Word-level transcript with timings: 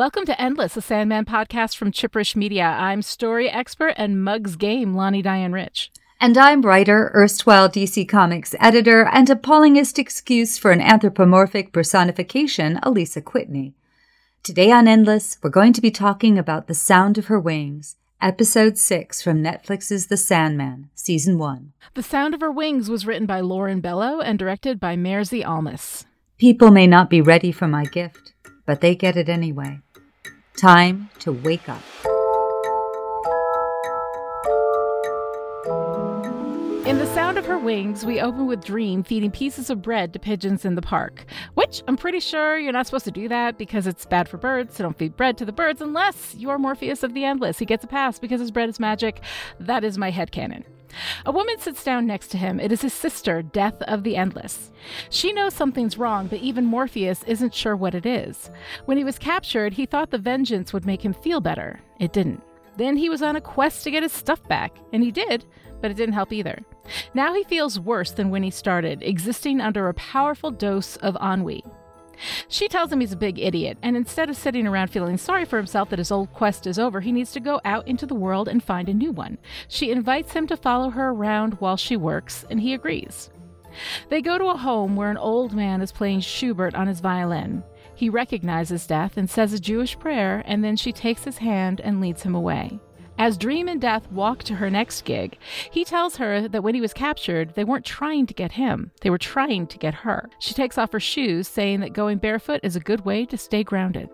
Welcome 0.00 0.26
to 0.26 0.40
Endless, 0.40 0.76
a 0.76 0.80
Sandman 0.80 1.24
podcast 1.24 1.76
from 1.76 1.90
Chipperish 1.90 2.36
Media. 2.36 2.62
I'm 2.62 3.02
story 3.02 3.50
expert 3.50 3.94
and 3.96 4.22
Mugs 4.22 4.54
Game, 4.54 4.94
Lani 4.94 5.22
Diane 5.22 5.50
Rich. 5.50 5.90
And 6.20 6.38
I'm 6.38 6.62
writer, 6.62 7.10
erstwhile 7.16 7.68
DC 7.68 8.08
Comics 8.08 8.54
editor, 8.60 9.08
and 9.08 9.26
appallingest 9.26 9.98
excuse 9.98 10.56
for 10.56 10.70
an 10.70 10.80
anthropomorphic 10.80 11.72
personification, 11.72 12.78
Alisa 12.84 13.20
Kwitney. 13.20 13.72
Today 14.44 14.70
on 14.70 14.86
Endless, 14.86 15.36
we're 15.42 15.50
going 15.50 15.72
to 15.72 15.80
be 15.80 15.90
talking 15.90 16.38
about 16.38 16.68
The 16.68 16.74
Sound 16.74 17.18
of 17.18 17.26
Her 17.26 17.40
Wings, 17.40 17.96
Episode 18.22 18.78
6 18.78 19.20
from 19.20 19.42
Netflix's 19.42 20.06
The 20.06 20.16
Sandman, 20.16 20.90
Season 20.94 21.38
1. 21.38 21.72
The 21.94 22.04
Sound 22.04 22.34
of 22.34 22.40
Her 22.40 22.52
Wings 22.52 22.88
was 22.88 23.04
written 23.04 23.26
by 23.26 23.40
Lauren 23.40 23.80
Bello 23.80 24.20
and 24.20 24.38
directed 24.38 24.78
by 24.78 24.94
Mairzee 24.94 25.44
Almas. 25.44 26.06
People 26.38 26.70
may 26.70 26.86
not 26.86 27.10
be 27.10 27.20
ready 27.20 27.50
for 27.50 27.66
my 27.66 27.82
gift, 27.82 28.32
but 28.64 28.80
they 28.80 28.94
get 28.94 29.16
it 29.16 29.28
anyway. 29.28 29.80
Time 30.58 31.08
to 31.20 31.30
wake 31.30 31.68
up. 31.68 31.80
In 36.84 36.98
The 36.98 37.06
Sound 37.14 37.38
of 37.38 37.46
Her 37.46 37.58
Wings, 37.58 38.04
we 38.04 38.20
open 38.20 38.46
with 38.46 38.64
Dream 38.64 39.04
feeding 39.04 39.30
pieces 39.30 39.70
of 39.70 39.82
bread 39.82 40.12
to 40.14 40.18
pigeons 40.18 40.64
in 40.64 40.74
the 40.74 40.82
park. 40.82 41.26
Which 41.54 41.84
I'm 41.86 41.96
pretty 41.96 42.18
sure 42.18 42.58
you're 42.58 42.72
not 42.72 42.86
supposed 42.86 43.04
to 43.04 43.12
do 43.12 43.28
that 43.28 43.56
because 43.56 43.86
it's 43.86 44.04
bad 44.04 44.28
for 44.28 44.36
birds, 44.36 44.74
so 44.74 44.82
don't 44.82 44.98
feed 44.98 45.16
bread 45.16 45.38
to 45.38 45.44
the 45.44 45.52
birds 45.52 45.80
unless 45.80 46.34
you're 46.34 46.58
Morpheus 46.58 47.04
of 47.04 47.14
the 47.14 47.24
Endless. 47.24 47.60
He 47.60 47.64
gets 47.64 47.84
a 47.84 47.88
pass 47.88 48.18
because 48.18 48.40
his 48.40 48.50
bread 48.50 48.68
is 48.68 48.80
magic. 48.80 49.20
That 49.60 49.84
is 49.84 49.96
my 49.96 50.10
head 50.10 50.32
canon. 50.32 50.64
A 51.26 51.32
woman 51.32 51.58
sits 51.58 51.84
down 51.84 52.06
next 52.06 52.28
to 52.28 52.38
him. 52.38 52.58
It 52.60 52.72
is 52.72 52.82
his 52.82 52.92
sister, 52.92 53.42
Death 53.42 53.80
of 53.82 54.02
the 54.02 54.16
Endless. 54.16 54.70
She 55.10 55.32
knows 55.32 55.54
something's 55.54 55.98
wrong, 55.98 56.26
but 56.26 56.40
even 56.40 56.64
Morpheus 56.64 57.22
isn't 57.24 57.54
sure 57.54 57.76
what 57.76 57.94
it 57.94 58.06
is. 58.06 58.50
When 58.86 58.96
he 58.98 59.04
was 59.04 59.18
captured, 59.18 59.74
he 59.74 59.86
thought 59.86 60.10
the 60.10 60.18
vengeance 60.18 60.72
would 60.72 60.86
make 60.86 61.04
him 61.04 61.12
feel 61.12 61.40
better. 61.40 61.80
It 61.98 62.12
didn't. 62.12 62.42
Then 62.76 62.96
he 62.96 63.08
was 63.08 63.22
on 63.22 63.36
a 63.36 63.40
quest 63.40 63.84
to 63.84 63.90
get 63.90 64.02
his 64.02 64.12
stuff 64.12 64.42
back, 64.48 64.76
and 64.92 65.02
he 65.02 65.10
did, 65.10 65.44
but 65.80 65.90
it 65.90 65.96
didn't 65.96 66.14
help 66.14 66.32
either. 66.32 66.60
Now 67.12 67.34
he 67.34 67.44
feels 67.44 67.80
worse 67.80 68.12
than 68.12 68.30
when 68.30 68.42
he 68.42 68.50
started, 68.50 69.02
existing 69.02 69.60
under 69.60 69.88
a 69.88 69.94
powerful 69.94 70.50
dose 70.50 70.96
of 70.96 71.16
ennui. 71.20 71.64
She 72.48 72.68
tells 72.68 72.92
him 72.92 73.00
he's 73.00 73.12
a 73.12 73.16
big 73.16 73.38
idiot, 73.38 73.78
and 73.82 73.96
instead 73.96 74.28
of 74.30 74.36
sitting 74.36 74.66
around 74.66 74.88
feeling 74.88 75.16
sorry 75.16 75.44
for 75.44 75.56
himself 75.56 75.90
that 75.90 75.98
his 75.98 76.10
old 76.10 76.32
quest 76.32 76.66
is 76.66 76.78
over, 76.78 77.00
he 77.00 77.12
needs 77.12 77.32
to 77.32 77.40
go 77.40 77.60
out 77.64 77.86
into 77.86 78.06
the 78.06 78.14
world 78.14 78.48
and 78.48 78.62
find 78.62 78.88
a 78.88 78.94
new 78.94 79.12
one. 79.12 79.38
She 79.68 79.90
invites 79.90 80.32
him 80.32 80.46
to 80.48 80.56
follow 80.56 80.90
her 80.90 81.10
around 81.10 81.54
while 81.54 81.76
she 81.76 81.96
works, 81.96 82.44
and 82.50 82.60
he 82.60 82.74
agrees. 82.74 83.30
They 84.08 84.22
go 84.22 84.38
to 84.38 84.46
a 84.46 84.56
home 84.56 84.96
where 84.96 85.10
an 85.10 85.16
old 85.16 85.52
man 85.54 85.80
is 85.80 85.92
playing 85.92 86.20
Schubert 86.20 86.74
on 86.74 86.86
his 86.86 87.00
violin. 87.00 87.62
He 87.94 88.08
recognizes 88.08 88.86
Death 88.86 89.16
and 89.16 89.28
says 89.28 89.52
a 89.52 89.60
Jewish 89.60 89.98
prayer, 89.98 90.42
and 90.46 90.64
then 90.64 90.76
she 90.76 90.92
takes 90.92 91.24
his 91.24 91.38
hand 91.38 91.80
and 91.80 92.00
leads 92.00 92.22
him 92.22 92.34
away. 92.34 92.80
As 93.18 93.36
Dream 93.36 93.66
and 93.66 93.80
Death 93.80 94.10
walk 94.12 94.44
to 94.44 94.54
her 94.54 94.70
next 94.70 95.04
gig, 95.04 95.38
he 95.72 95.84
tells 95.84 96.16
her 96.16 96.46
that 96.46 96.62
when 96.62 96.76
he 96.76 96.80
was 96.80 96.92
captured, 96.92 97.52
they 97.56 97.64
weren't 97.64 97.84
trying 97.84 98.26
to 98.26 98.34
get 98.34 98.52
him, 98.52 98.92
they 99.00 99.10
were 99.10 99.18
trying 99.18 99.66
to 99.66 99.76
get 99.76 99.92
her. 99.92 100.30
She 100.38 100.54
takes 100.54 100.78
off 100.78 100.92
her 100.92 101.00
shoes, 101.00 101.48
saying 101.48 101.80
that 101.80 101.92
going 101.92 102.18
barefoot 102.18 102.60
is 102.62 102.76
a 102.76 102.80
good 102.80 103.04
way 103.04 103.26
to 103.26 103.36
stay 103.36 103.64
grounded. 103.64 104.08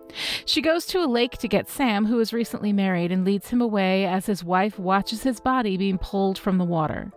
She 0.45 0.59
goes 0.59 0.87
to 0.87 1.03
a 1.03 1.05
lake 1.05 1.33
to 1.37 1.47
get 1.47 1.69
Sam, 1.69 2.07
who 2.07 2.19
is 2.19 2.33
recently 2.33 2.73
married, 2.73 3.11
and 3.11 3.23
leads 3.23 3.51
him 3.51 3.61
away 3.61 4.07
as 4.07 4.25
his 4.25 4.43
wife 4.43 4.79
watches 4.79 5.21
his 5.21 5.39
body 5.39 5.77
being 5.77 5.99
pulled 5.99 6.39
from 6.39 6.57
the 6.57 6.65
water. 6.65 7.11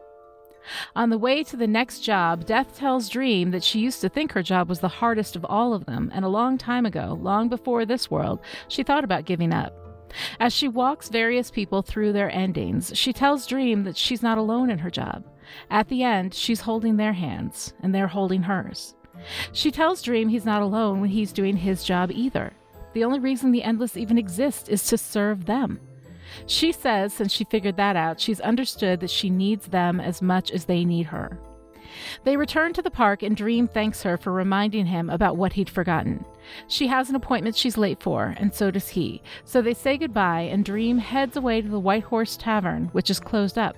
On 0.94 1.08
the 1.08 1.16
way 1.16 1.42
to 1.44 1.56
the 1.56 1.66
next 1.66 2.00
job, 2.00 2.44
Death 2.44 2.76
tells 2.76 3.08
Dream 3.08 3.50
that 3.52 3.64
she 3.64 3.78
used 3.78 4.02
to 4.02 4.10
think 4.10 4.32
her 4.32 4.42
job 4.42 4.68
was 4.68 4.80
the 4.80 4.88
hardest 4.88 5.36
of 5.36 5.46
all 5.46 5.72
of 5.72 5.86
them, 5.86 6.10
and 6.12 6.22
a 6.22 6.28
long 6.28 6.58
time 6.58 6.84
ago, 6.84 7.18
long 7.22 7.48
before 7.48 7.86
this 7.86 8.10
world, 8.10 8.40
she 8.68 8.82
thought 8.82 9.04
about 9.04 9.24
giving 9.24 9.54
up. 9.54 9.87
As 10.40 10.52
she 10.52 10.68
walks 10.68 11.08
various 11.08 11.50
people 11.50 11.82
through 11.82 12.12
their 12.12 12.30
endings, 12.30 12.92
she 12.94 13.12
tells 13.12 13.46
Dream 13.46 13.84
that 13.84 13.96
she's 13.96 14.22
not 14.22 14.38
alone 14.38 14.70
in 14.70 14.78
her 14.78 14.90
job. 14.90 15.24
At 15.70 15.88
the 15.88 16.02
end, 16.02 16.34
she's 16.34 16.60
holding 16.60 16.96
their 16.96 17.12
hands, 17.12 17.72
and 17.82 17.94
they're 17.94 18.08
holding 18.08 18.42
hers. 18.42 18.94
She 19.52 19.70
tells 19.70 20.02
Dream 20.02 20.28
he's 20.28 20.44
not 20.44 20.62
alone 20.62 21.00
when 21.00 21.10
he's 21.10 21.32
doing 21.32 21.56
his 21.56 21.84
job 21.84 22.10
either. 22.12 22.52
The 22.92 23.04
only 23.04 23.18
reason 23.18 23.50
the 23.50 23.62
Endless 23.62 23.96
even 23.96 24.18
exist 24.18 24.68
is 24.68 24.86
to 24.88 24.98
serve 24.98 25.46
them. 25.46 25.80
She 26.46 26.72
says, 26.72 27.12
since 27.12 27.32
she 27.32 27.44
figured 27.44 27.76
that 27.76 27.96
out, 27.96 28.20
she's 28.20 28.40
understood 28.40 29.00
that 29.00 29.10
she 29.10 29.30
needs 29.30 29.66
them 29.68 30.00
as 30.00 30.22
much 30.22 30.50
as 30.50 30.64
they 30.64 30.84
need 30.84 31.06
her. 31.06 31.38
They 32.24 32.36
return 32.36 32.72
to 32.74 32.82
the 32.82 32.90
park, 32.90 33.22
and 33.22 33.36
Dream 33.36 33.68
thanks 33.68 34.02
her 34.02 34.16
for 34.16 34.32
reminding 34.32 34.86
him 34.86 35.10
about 35.10 35.36
what 35.36 35.54
he'd 35.54 35.70
forgotten. 35.70 36.24
She 36.66 36.86
has 36.86 37.10
an 37.10 37.16
appointment 37.16 37.56
she's 37.56 37.78
late 37.78 38.02
for, 38.02 38.34
and 38.38 38.54
so 38.54 38.70
does 38.70 38.88
he. 38.88 39.22
So 39.44 39.62
they 39.62 39.74
say 39.74 39.98
goodbye, 39.98 40.42
and 40.42 40.64
Dream 40.64 40.98
heads 40.98 41.36
away 41.36 41.60
to 41.60 41.68
the 41.68 41.80
White 41.80 42.04
Horse 42.04 42.36
Tavern, 42.36 42.88
which 42.92 43.10
is 43.10 43.20
closed 43.20 43.58
up. 43.58 43.76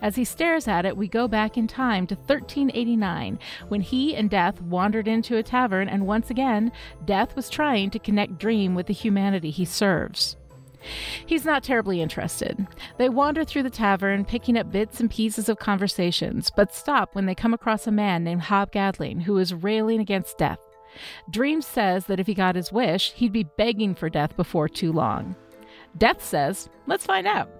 As 0.00 0.16
he 0.16 0.24
stares 0.24 0.68
at 0.68 0.86
it, 0.86 0.96
we 0.96 1.08
go 1.08 1.26
back 1.26 1.56
in 1.56 1.66
time 1.66 2.06
to 2.06 2.14
1389, 2.14 3.38
when 3.68 3.80
he 3.80 4.14
and 4.14 4.30
Death 4.30 4.60
wandered 4.62 5.08
into 5.08 5.36
a 5.36 5.42
tavern, 5.42 5.88
and 5.88 6.06
once 6.06 6.30
again, 6.30 6.70
Death 7.04 7.34
was 7.34 7.50
trying 7.50 7.90
to 7.90 7.98
connect 7.98 8.38
Dream 8.38 8.74
with 8.74 8.86
the 8.86 8.92
humanity 8.92 9.50
he 9.50 9.64
serves. 9.64 10.36
He's 11.26 11.44
not 11.44 11.62
terribly 11.62 12.00
interested. 12.00 12.66
They 12.98 13.08
wander 13.08 13.44
through 13.44 13.64
the 13.64 13.70
tavern, 13.70 14.24
picking 14.24 14.56
up 14.56 14.70
bits 14.70 15.00
and 15.00 15.10
pieces 15.10 15.48
of 15.48 15.58
conversations, 15.58 16.50
but 16.54 16.74
stop 16.74 17.14
when 17.14 17.26
they 17.26 17.34
come 17.34 17.54
across 17.54 17.86
a 17.86 17.92
man 17.92 18.24
named 18.24 18.42
Hob 18.42 18.72
Gadling 18.72 19.20
who 19.20 19.38
is 19.38 19.54
railing 19.54 20.00
against 20.00 20.38
death. 20.38 20.60
Dream 21.30 21.60
says 21.60 22.06
that 22.06 22.20
if 22.20 22.26
he 22.26 22.34
got 22.34 22.54
his 22.54 22.72
wish, 22.72 23.12
he'd 23.12 23.32
be 23.32 23.44
begging 23.44 23.94
for 23.94 24.08
death 24.08 24.36
before 24.36 24.68
too 24.68 24.92
long. 24.92 25.34
Death 25.98 26.24
says, 26.24 26.68
Let's 26.86 27.06
find 27.06 27.26
out. 27.26 27.50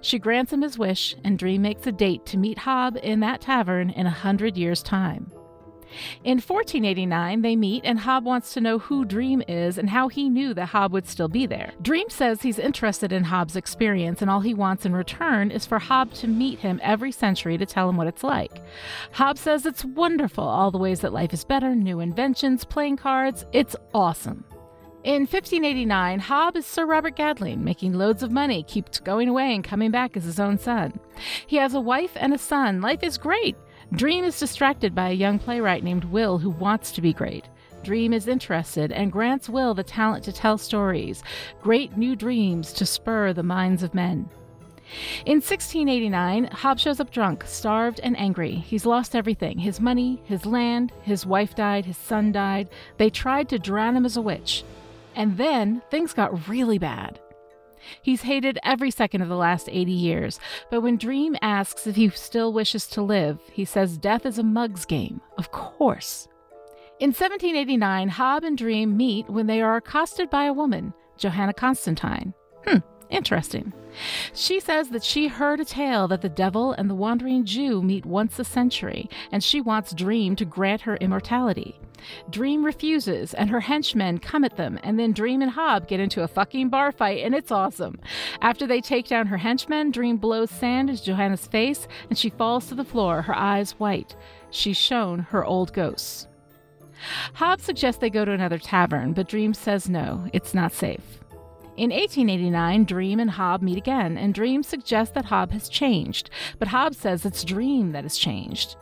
She 0.00 0.18
grants 0.18 0.52
him 0.52 0.62
his 0.62 0.78
wish, 0.78 1.16
and 1.24 1.38
Dream 1.38 1.62
makes 1.62 1.86
a 1.86 1.92
date 1.92 2.26
to 2.26 2.36
meet 2.36 2.58
Hob 2.58 2.98
in 3.02 3.20
that 3.20 3.40
tavern 3.40 3.90
in 3.90 4.06
a 4.06 4.10
hundred 4.10 4.56
years' 4.56 4.82
time. 4.82 5.30
In 6.24 6.38
1489, 6.38 7.42
they 7.42 7.56
meet, 7.56 7.84
and 7.84 8.00
Hob 8.00 8.24
wants 8.24 8.52
to 8.54 8.60
know 8.60 8.78
who 8.78 9.04
Dream 9.04 9.42
is 9.48 9.78
and 9.78 9.90
how 9.90 10.08
he 10.08 10.28
knew 10.28 10.54
that 10.54 10.66
Hob 10.66 10.92
would 10.92 11.08
still 11.08 11.28
be 11.28 11.46
there. 11.46 11.72
Dream 11.82 12.08
says 12.08 12.42
he's 12.42 12.58
interested 12.58 13.12
in 13.12 13.24
Hob's 13.24 13.56
experience, 13.56 14.22
and 14.22 14.30
all 14.30 14.40
he 14.40 14.54
wants 14.54 14.86
in 14.86 14.94
return 14.94 15.50
is 15.50 15.66
for 15.66 15.78
Hob 15.78 16.12
to 16.14 16.26
meet 16.26 16.60
him 16.60 16.80
every 16.82 17.12
century 17.12 17.58
to 17.58 17.66
tell 17.66 17.88
him 17.88 17.96
what 17.96 18.06
it's 18.06 18.24
like. 18.24 18.62
Hob 19.12 19.38
says 19.38 19.66
it's 19.66 19.84
wonderful, 19.84 20.44
all 20.44 20.70
the 20.70 20.78
ways 20.78 21.00
that 21.00 21.12
life 21.12 21.32
is 21.32 21.44
better, 21.44 21.74
new 21.74 22.00
inventions, 22.00 22.64
playing 22.64 22.96
cards. 22.96 23.44
It's 23.52 23.76
awesome. 23.94 24.44
In 25.04 25.22
1589, 25.22 26.20
Hob 26.20 26.56
is 26.56 26.64
Sir 26.64 26.86
Robert 26.86 27.16
Gadling, 27.16 27.64
making 27.64 27.94
loads 27.94 28.22
of 28.22 28.30
money, 28.30 28.62
keeps 28.62 29.00
going 29.00 29.28
away 29.28 29.52
and 29.52 29.64
coming 29.64 29.90
back 29.90 30.16
as 30.16 30.22
his 30.22 30.38
own 30.38 30.58
son. 30.58 31.00
He 31.44 31.56
has 31.56 31.74
a 31.74 31.80
wife 31.80 32.12
and 32.14 32.32
a 32.32 32.38
son. 32.38 32.80
Life 32.80 33.02
is 33.02 33.18
great. 33.18 33.56
Dream 33.92 34.24
is 34.24 34.40
distracted 34.40 34.94
by 34.94 35.10
a 35.10 35.14
young 35.14 35.38
playwright 35.38 35.84
named 35.84 36.04
Will 36.04 36.38
who 36.38 36.48
wants 36.48 36.92
to 36.92 37.02
be 37.02 37.12
great. 37.12 37.44
Dream 37.84 38.14
is 38.14 38.26
interested 38.26 38.90
and 38.90 39.12
grants 39.12 39.50
Will 39.50 39.74
the 39.74 39.82
talent 39.82 40.24
to 40.24 40.32
tell 40.32 40.56
stories, 40.56 41.22
great 41.60 41.94
new 41.96 42.16
dreams 42.16 42.72
to 42.72 42.86
spur 42.86 43.34
the 43.34 43.42
minds 43.42 43.82
of 43.82 43.94
men. 43.94 44.30
In 45.26 45.36
1689, 45.36 46.44
Hob 46.46 46.78
shows 46.78 47.00
up 47.00 47.10
drunk, 47.10 47.44
starved, 47.46 48.00
and 48.02 48.18
angry. 48.18 48.54
He's 48.54 48.86
lost 48.86 49.14
everything 49.14 49.58
his 49.58 49.78
money, 49.78 50.22
his 50.24 50.46
land, 50.46 50.92
his 51.02 51.26
wife 51.26 51.54
died, 51.54 51.84
his 51.84 51.98
son 51.98 52.32
died. 52.32 52.68
They 52.96 53.10
tried 53.10 53.50
to 53.50 53.58
drown 53.58 53.94
him 53.94 54.06
as 54.06 54.16
a 54.16 54.22
witch. 54.22 54.64
And 55.14 55.36
then 55.36 55.82
things 55.90 56.14
got 56.14 56.48
really 56.48 56.78
bad. 56.78 57.20
He's 58.02 58.22
hated 58.22 58.58
every 58.62 58.90
second 58.90 59.22
of 59.22 59.28
the 59.28 59.36
last 59.36 59.68
80 59.70 59.92
years, 59.92 60.40
but 60.70 60.80
when 60.80 60.96
Dream 60.96 61.36
asks 61.42 61.86
if 61.86 61.96
he 61.96 62.08
still 62.10 62.52
wishes 62.52 62.86
to 62.88 63.02
live, 63.02 63.40
he 63.52 63.64
says 63.64 63.98
death 63.98 64.26
is 64.26 64.38
a 64.38 64.42
mug's 64.42 64.84
game. 64.84 65.20
Of 65.38 65.52
course. 65.52 66.28
In 67.00 67.08
1789, 67.08 68.08
Hob 68.10 68.44
and 68.44 68.56
Dream 68.56 68.96
meet 68.96 69.28
when 69.28 69.46
they 69.46 69.60
are 69.60 69.76
accosted 69.76 70.30
by 70.30 70.44
a 70.44 70.52
woman, 70.52 70.94
Johanna 71.16 71.52
Constantine. 71.52 72.32
Hmm, 72.66 72.78
interesting. 73.10 73.72
She 74.34 74.60
says 74.60 74.90
that 74.90 75.02
she 75.02 75.26
heard 75.26 75.60
a 75.60 75.64
tale 75.64 76.06
that 76.08 76.22
the 76.22 76.28
devil 76.28 76.72
and 76.72 76.88
the 76.88 76.94
wandering 76.94 77.44
Jew 77.44 77.82
meet 77.82 78.06
once 78.06 78.38
a 78.38 78.44
century, 78.44 79.10
and 79.32 79.42
she 79.42 79.60
wants 79.60 79.92
Dream 79.92 80.36
to 80.36 80.44
grant 80.44 80.82
her 80.82 80.96
immortality. 80.96 81.80
Dream 82.30 82.64
refuses, 82.64 83.34
and 83.34 83.50
her 83.50 83.60
henchmen 83.60 84.18
come 84.18 84.44
at 84.44 84.56
them, 84.56 84.78
and 84.82 84.98
then 84.98 85.12
Dream 85.12 85.42
and 85.42 85.50
Hob 85.50 85.88
get 85.88 86.00
into 86.00 86.22
a 86.22 86.28
fucking 86.28 86.68
bar 86.68 86.92
fight, 86.92 87.24
and 87.24 87.34
it's 87.34 87.50
awesome. 87.50 87.98
After 88.40 88.66
they 88.66 88.80
take 88.80 89.08
down 89.08 89.26
her 89.26 89.38
henchmen, 89.38 89.90
Dream 89.90 90.16
blows 90.16 90.50
sand 90.50 90.90
into 90.90 91.04
Johanna's 91.04 91.46
face, 91.46 91.86
and 92.08 92.18
she 92.18 92.30
falls 92.30 92.66
to 92.68 92.74
the 92.74 92.84
floor, 92.84 93.22
her 93.22 93.36
eyes 93.36 93.72
white. 93.72 94.16
She's 94.50 94.76
shown 94.76 95.20
her 95.20 95.44
old 95.44 95.72
ghosts. 95.72 96.26
Hob 97.34 97.60
suggests 97.60 98.00
they 98.00 98.10
go 98.10 98.24
to 98.24 98.32
another 98.32 98.58
tavern, 98.58 99.12
but 99.12 99.28
Dream 99.28 99.54
says 99.54 99.88
no, 99.88 100.28
it's 100.32 100.54
not 100.54 100.72
safe. 100.72 101.18
In 101.76 101.88
1889, 101.88 102.84
Dream 102.84 103.18
and 103.18 103.30
Hob 103.30 103.62
meet 103.62 103.78
again, 103.78 104.18
and 104.18 104.34
Dream 104.34 104.62
suggests 104.62 105.14
that 105.14 105.24
Hob 105.24 105.52
has 105.52 105.70
changed, 105.70 106.28
but 106.58 106.68
Hob 106.68 106.94
says 106.94 107.24
it's 107.24 107.44
Dream 107.44 107.92
that 107.92 108.04
has 108.04 108.18
changed. 108.18 108.76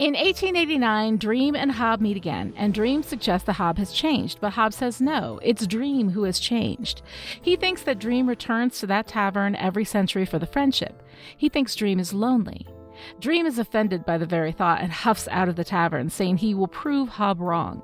In 0.00 0.14
1889, 0.14 1.18
Dream 1.18 1.54
and 1.54 1.70
Hob 1.70 2.00
meet 2.00 2.16
again, 2.16 2.52
and 2.56 2.74
Dream 2.74 3.04
suggests 3.04 3.46
that 3.46 3.52
Hob 3.52 3.78
has 3.78 3.92
changed, 3.92 4.40
but 4.40 4.54
Hob 4.54 4.72
says 4.72 5.00
no, 5.00 5.38
it's 5.40 5.68
Dream 5.68 6.10
who 6.10 6.24
has 6.24 6.40
changed. 6.40 7.02
He 7.40 7.54
thinks 7.54 7.84
that 7.84 8.00
Dream 8.00 8.28
returns 8.28 8.80
to 8.80 8.88
that 8.88 9.06
tavern 9.06 9.54
every 9.54 9.84
century 9.84 10.26
for 10.26 10.40
the 10.40 10.46
friendship. 10.48 11.00
He 11.36 11.48
thinks 11.48 11.76
Dream 11.76 12.00
is 12.00 12.12
lonely. 12.12 12.66
Dream 13.20 13.46
is 13.46 13.60
offended 13.60 14.04
by 14.04 14.18
the 14.18 14.26
very 14.26 14.50
thought 14.50 14.80
and 14.80 14.90
huffs 14.90 15.28
out 15.30 15.48
of 15.48 15.54
the 15.54 15.62
tavern, 15.62 16.10
saying 16.10 16.38
he 16.38 16.54
will 16.54 16.66
prove 16.66 17.10
Hob 17.10 17.40
wrong. 17.40 17.80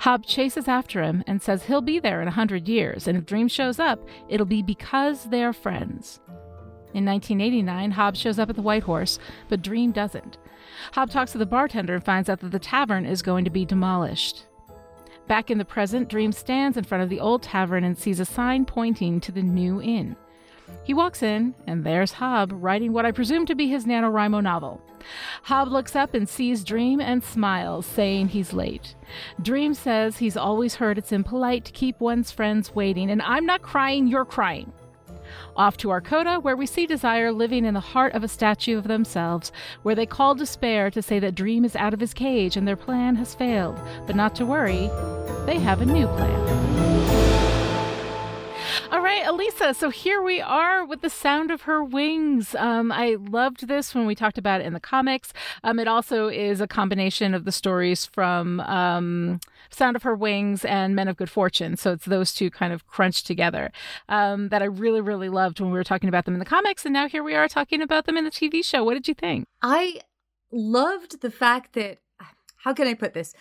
Hob 0.00 0.26
chases 0.26 0.68
after 0.68 1.02
him 1.02 1.24
and 1.26 1.40
says 1.40 1.64
he'll 1.64 1.80
be 1.80 1.98
there 1.98 2.20
in 2.20 2.28
a 2.28 2.32
hundred 2.32 2.68
years, 2.68 3.08
and 3.08 3.16
if 3.16 3.24
Dream 3.24 3.48
shows 3.48 3.78
up, 3.78 4.06
it'll 4.28 4.44
be 4.44 4.62
because 4.62 5.24
they're 5.30 5.54
friends. 5.54 6.20
In 6.96 7.04
1989, 7.04 7.90
Hob 7.90 8.16
shows 8.16 8.38
up 8.38 8.48
at 8.48 8.56
the 8.56 8.62
White 8.62 8.84
Horse, 8.84 9.18
but 9.50 9.60
Dream 9.60 9.92
doesn't. 9.92 10.38
Hob 10.92 11.10
talks 11.10 11.32
to 11.32 11.38
the 11.38 11.44
bartender 11.44 11.96
and 11.96 12.02
finds 12.02 12.30
out 12.30 12.40
that 12.40 12.52
the 12.52 12.58
tavern 12.58 13.04
is 13.04 13.20
going 13.20 13.44
to 13.44 13.50
be 13.50 13.66
demolished. 13.66 14.46
Back 15.28 15.50
in 15.50 15.58
the 15.58 15.64
present, 15.66 16.08
Dream 16.08 16.32
stands 16.32 16.78
in 16.78 16.84
front 16.84 17.04
of 17.04 17.10
the 17.10 17.20
old 17.20 17.42
tavern 17.42 17.84
and 17.84 17.98
sees 17.98 18.18
a 18.18 18.24
sign 18.24 18.64
pointing 18.64 19.20
to 19.20 19.30
the 19.30 19.42
new 19.42 19.82
inn. 19.82 20.16
He 20.84 20.94
walks 20.94 21.22
in, 21.22 21.54
and 21.66 21.84
there's 21.84 22.12
Hob 22.12 22.50
writing 22.54 22.94
what 22.94 23.04
I 23.04 23.12
presume 23.12 23.44
to 23.44 23.54
be 23.54 23.68
his 23.68 23.84
NaNoWriMo 23.84 24.42
novel. 24.42 24.80
Hob 25.42 25.68
looks 25.68 25.94
up 25.94 26.14
and 26.14 26.26
sees 26.26 26.64
Dream 26.64 27.02
and 27.02 27.22
smiles, 27.22 27.84
saying 27.84 28.28
he's 28.28 28.54
late. 28.54 28.94
Dream 29.42 29.74
says 29.74 30.16
he's 30.16 30.38
always 30.38 30.76
heard 30.76 30.96
it's 30.96 31.12
impolite 31.12 31.66
to 31.66 31.72
keep 31.72 32.00
one's 32.00 32.32
friends 32.32 32.74
waiting, 32.74 33.10
and 33.10 33.20
I'm 33.20 33.44
not 33.44 33.60
crying, 33.60 34.06
you're 34.06 34.24
crying. 34.24 34.72
Off 35.56 35.76
to 35.78 35.88
Arcoda, 35.88 36.42
where 36.42 36.56
we 36.56 36.66
see 36.66 36.86
Desire 36.86 37.32
living 37.32 37.64
in 37.64 37.74
the 37.74 37.80
heart 37.80 38.12
of 38.14 38.22
a 38.22 38.28
statue 38.28 38.76
of 38.76 38.88
themselves, 38.88 39.52
where 39.82 39.94
they 39.94 40.06
call 40.06 40.34
Despair 40.34 40.90
to 40.90 41.02
say 41.02 41.18
that 41.18 41.34
Dream 41.34 41.64
is 41.64 41.76
out 41.76 41.94
of 41.94 42.00
his 42.00 42.14
cage 42.14 42.56
and 42.56 42.68
their 42.68 42.76
plan 42.76 43.16
has 43.16 43.34
failed. 43.34 43.80
But 44.06 44.16
not 44.16 44.34
to 44.36 44.46
worry, 44.46 44.90
they 45.46 45.58
have 45.58 45.80
a 45.80 45.86
new 45.86 46.06
plan. 46.06 46.66
All 48.90 49.00
right, 49.00 49.24
Alisa. 49.24 49.74
So 49.74 49.90
here 49.90 50.22
we 50.22 50.40
are 50.40 50.84
with 50.84 51.00
the 51.00 51.10
sound 51.10 51.50
of 51.50 51.62
her 51.62 51.82
wings. 51.82 52.54
Um, 52.54 52.92
I 52.92 53.16
loved 53.18 53.66
this 53.66 53.94
when 53.94 54.06
we 54.06 54.14
talked 54.14 54.38
about 54.38 54.60
it 54.60 54.66
in 54.66 54.74
the 54.74 54.80
comics. 54.80 55.32
Um, 55.64 55.78
it 55.78 55.88
also 55.88 56.28
is 56.28 56.60
a 56.60 56.68
combination 56.68 57.34
of 57.34 57.44
the 57.44 57.52
stories 57.52 58.06
from 58.06 58.60
um, 58.60 59.40
Sound 59.70 59.96
of 59.96 60.02
Her 60.02 60.14
Wings 60.14 60.64
and 60.64 60.94
Men 60.94 61.08
of 61.08 61.16
Good 61.16 61.30
Fortune. 61.30 61.76
So 61.76 61.92
it's 61.92 62.04
those 62.04 62.32
two 62.32 62.50
kind 62.50 62.72
of 62.72 62.86
crunched 62.86 63.26
together 63.26 63.72
um, 64.08 64.48
that 64.48 64.62
I 64.62 64.66
really, 64.66 65.00
really 65.00 65.28
loved 65.28 65.60
when 65.60 65.70
we 65.70 65.78
were 65.78 65.84
talking 65.84 66.08
about 66.08 66.24
them 66.24 66.34
in 66.34 66.40
the 66.40 66.46
comics. 66.46 66.84
And 66.84 66.92
now 66.92 67.08
here 67.08 67.22
we 67.22 67.34
are 67.34 67.48
talking 67.48 67.82
about 67.82 68.06
them 68.06 68.16
in 68.16 68.24
the 68.24 68.30
TV 68.30 68.64
show. 68.64 68.84
What 68.84 68.94
did 68.94 69.08
you 69.08 69.14
think? 69.14 69.46
I 69.62 70.00
loved 70.50 71.20
the 71.20 71.30
fact 71.30 71.74
that, 71.74 71.98
how 72.58 72.72
can 72.72 72.86
I 72.86 72.94
put 72.94 73.14
this? 73.14 73.34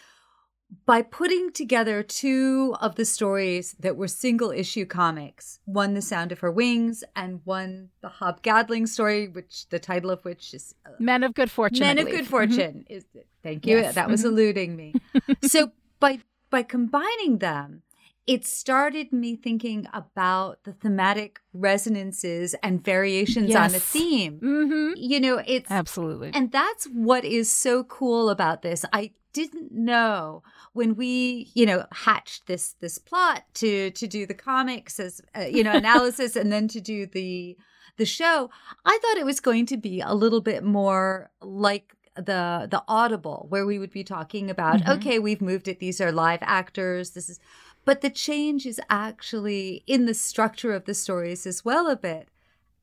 by 0.85 1.01
putting 1.01 1.51
together 1.51 2.03
two 2.03 2.75
of 2.81 2.95
the 2.95 3.05
stories 3.05 3.75
that 3.79 3.95
were 3.95 4.07
single 4.07 4.51
issue 4.51 4.85
comics, 4.85 5.59
one 5.65 5.93
The 5.93 6.01
Sound 6.01 6.31
of 6.31 6.39
Her 6.39 6.51
Wings 6.51 7.03
and 7.15 7.41
one 7.43 7.89
the 8.01 8.09
Hob 8.09 8.41
Gadling 8.41 8.87
story, 8.87 9.27
which 9.27 9.67
the 9.69 9.79
title 9.79 10.09
of 10.09 10.23
which 10.25 10.53
is 10.53 10.75
uh, 10.85 10.91
Men 10.99 11.23
of 11.23 11.33
Good 11.33 11.51
Fortune. 11.51 11.79
Men 11.79 11.97
of 11.99 12.05
Good 12.05 12.21
mm-hmm. 12.21 12.25
Fortune. 12.25 12.85
Mm-hmm. 12.89 12.93
Is, 12.93 13.05
thank 13.43 13.65
you. 13.65 13.77
Yes. 13.77 13.95
That 13.95 14.09
was 14.09 14.21
mm-hmm. 14.21 14.29
eluding 14.29 14.75
me. 14.75 14.95
so 15.43 15.71
by 16.05 16.19
by 16.51 16.61
combining 16.61 17.39
them, 17.39 17.81
it 18.27 18.45
started 18.45 19.11
me 19.11 19.35
thinking 19.35 19.87
about 19.93 20.63
the 20.63 20.73
thematic 20.73 21.39
resonances 21.53 22.53
and 22.61 22.83
variations 22.83 23.49
yes. 23.49 23.57
on 23.57 23.75
a 23.75 23.79
theme. 23.79 24.39
Mm-hmm. 24.39 24.93
You 24.97 25.19
know, 25.19 25.41
it's 25.45 25.69
absolutely, 25.71 26.31
and 26.33 26.51
that's 26.51 26.85
what 26.85 27.25
is 27.25 27.51
so 27.51 27.83
cool 27.83 28.29
about 28.29 28.61
this. 28.61 28.85
I 28.93 29.11
didn't 29.33 29.71
know 29.71 30.43
when 30.73 30.95
we 30.95 31.51
you 31.55 31.65
know 31.65 31.85
hatched 31.91 32.45
this 32.45 32.75
this 32.79 32.97
plot 32.99 33.43
to 33.55 33.91
to 33.91 34.07
do 34.07 34.25
the 34.25 34.33
comics 34.33 34.99
as 34.99 35.21
uh, 35.35 35.41
you 35.41 35.63
know 35.63 35.73
analysis 35.73 36.35
and 36.35 36.53
then 36.53 36.67
to 36.69 36.79
do 36.79 37.05
the 37.05 37.57
the 37.97 38.05
show 38.05 38.49
i 38.85 38.97
thought 39.01 39.17
it 39.17 39.25
was 39.25 39.41
going 39.41 39.65
to 39.65 39.75
be 39.75 39.99
a 39.99 40.13
little 40.13 40.39
bit 40.39 40.63
more 40.63 41.29
like 41.41 41.94
the 42.15 42.67
the 42.69 42.83
audible 42.87 43.45
where 43.49 43.65
we 43.65 43.77
would 43.77 43.91
be 43.91 44.03
talking 44.03 44.49
about 44.49 44.79
mm-hmm. 44.79 44.91
okay 44.91 45.19
we've 45.19 45.41
moved 45.41 45.67
it 45.67 45.79
these 45.79 45.99
are 45.99 46.11
live 46.11 46.39
actors 46.41 47.11
this 47.11 47.29
is 47.29 47.39
but 47.83 48.01
the 48.01 48.09
change 48.09 48.65
is 48.65 48.79
actually 48.89 49.83
in 49.85 50.05
the 50.05 50.13
structure 50.13 50.73
of 50.73 50.85
the 50.85 50.93
stories 50.93 51.45
as 51.45 51.65
well 51.65 51.89
a 51.89 51.95
bit 51.95 52.29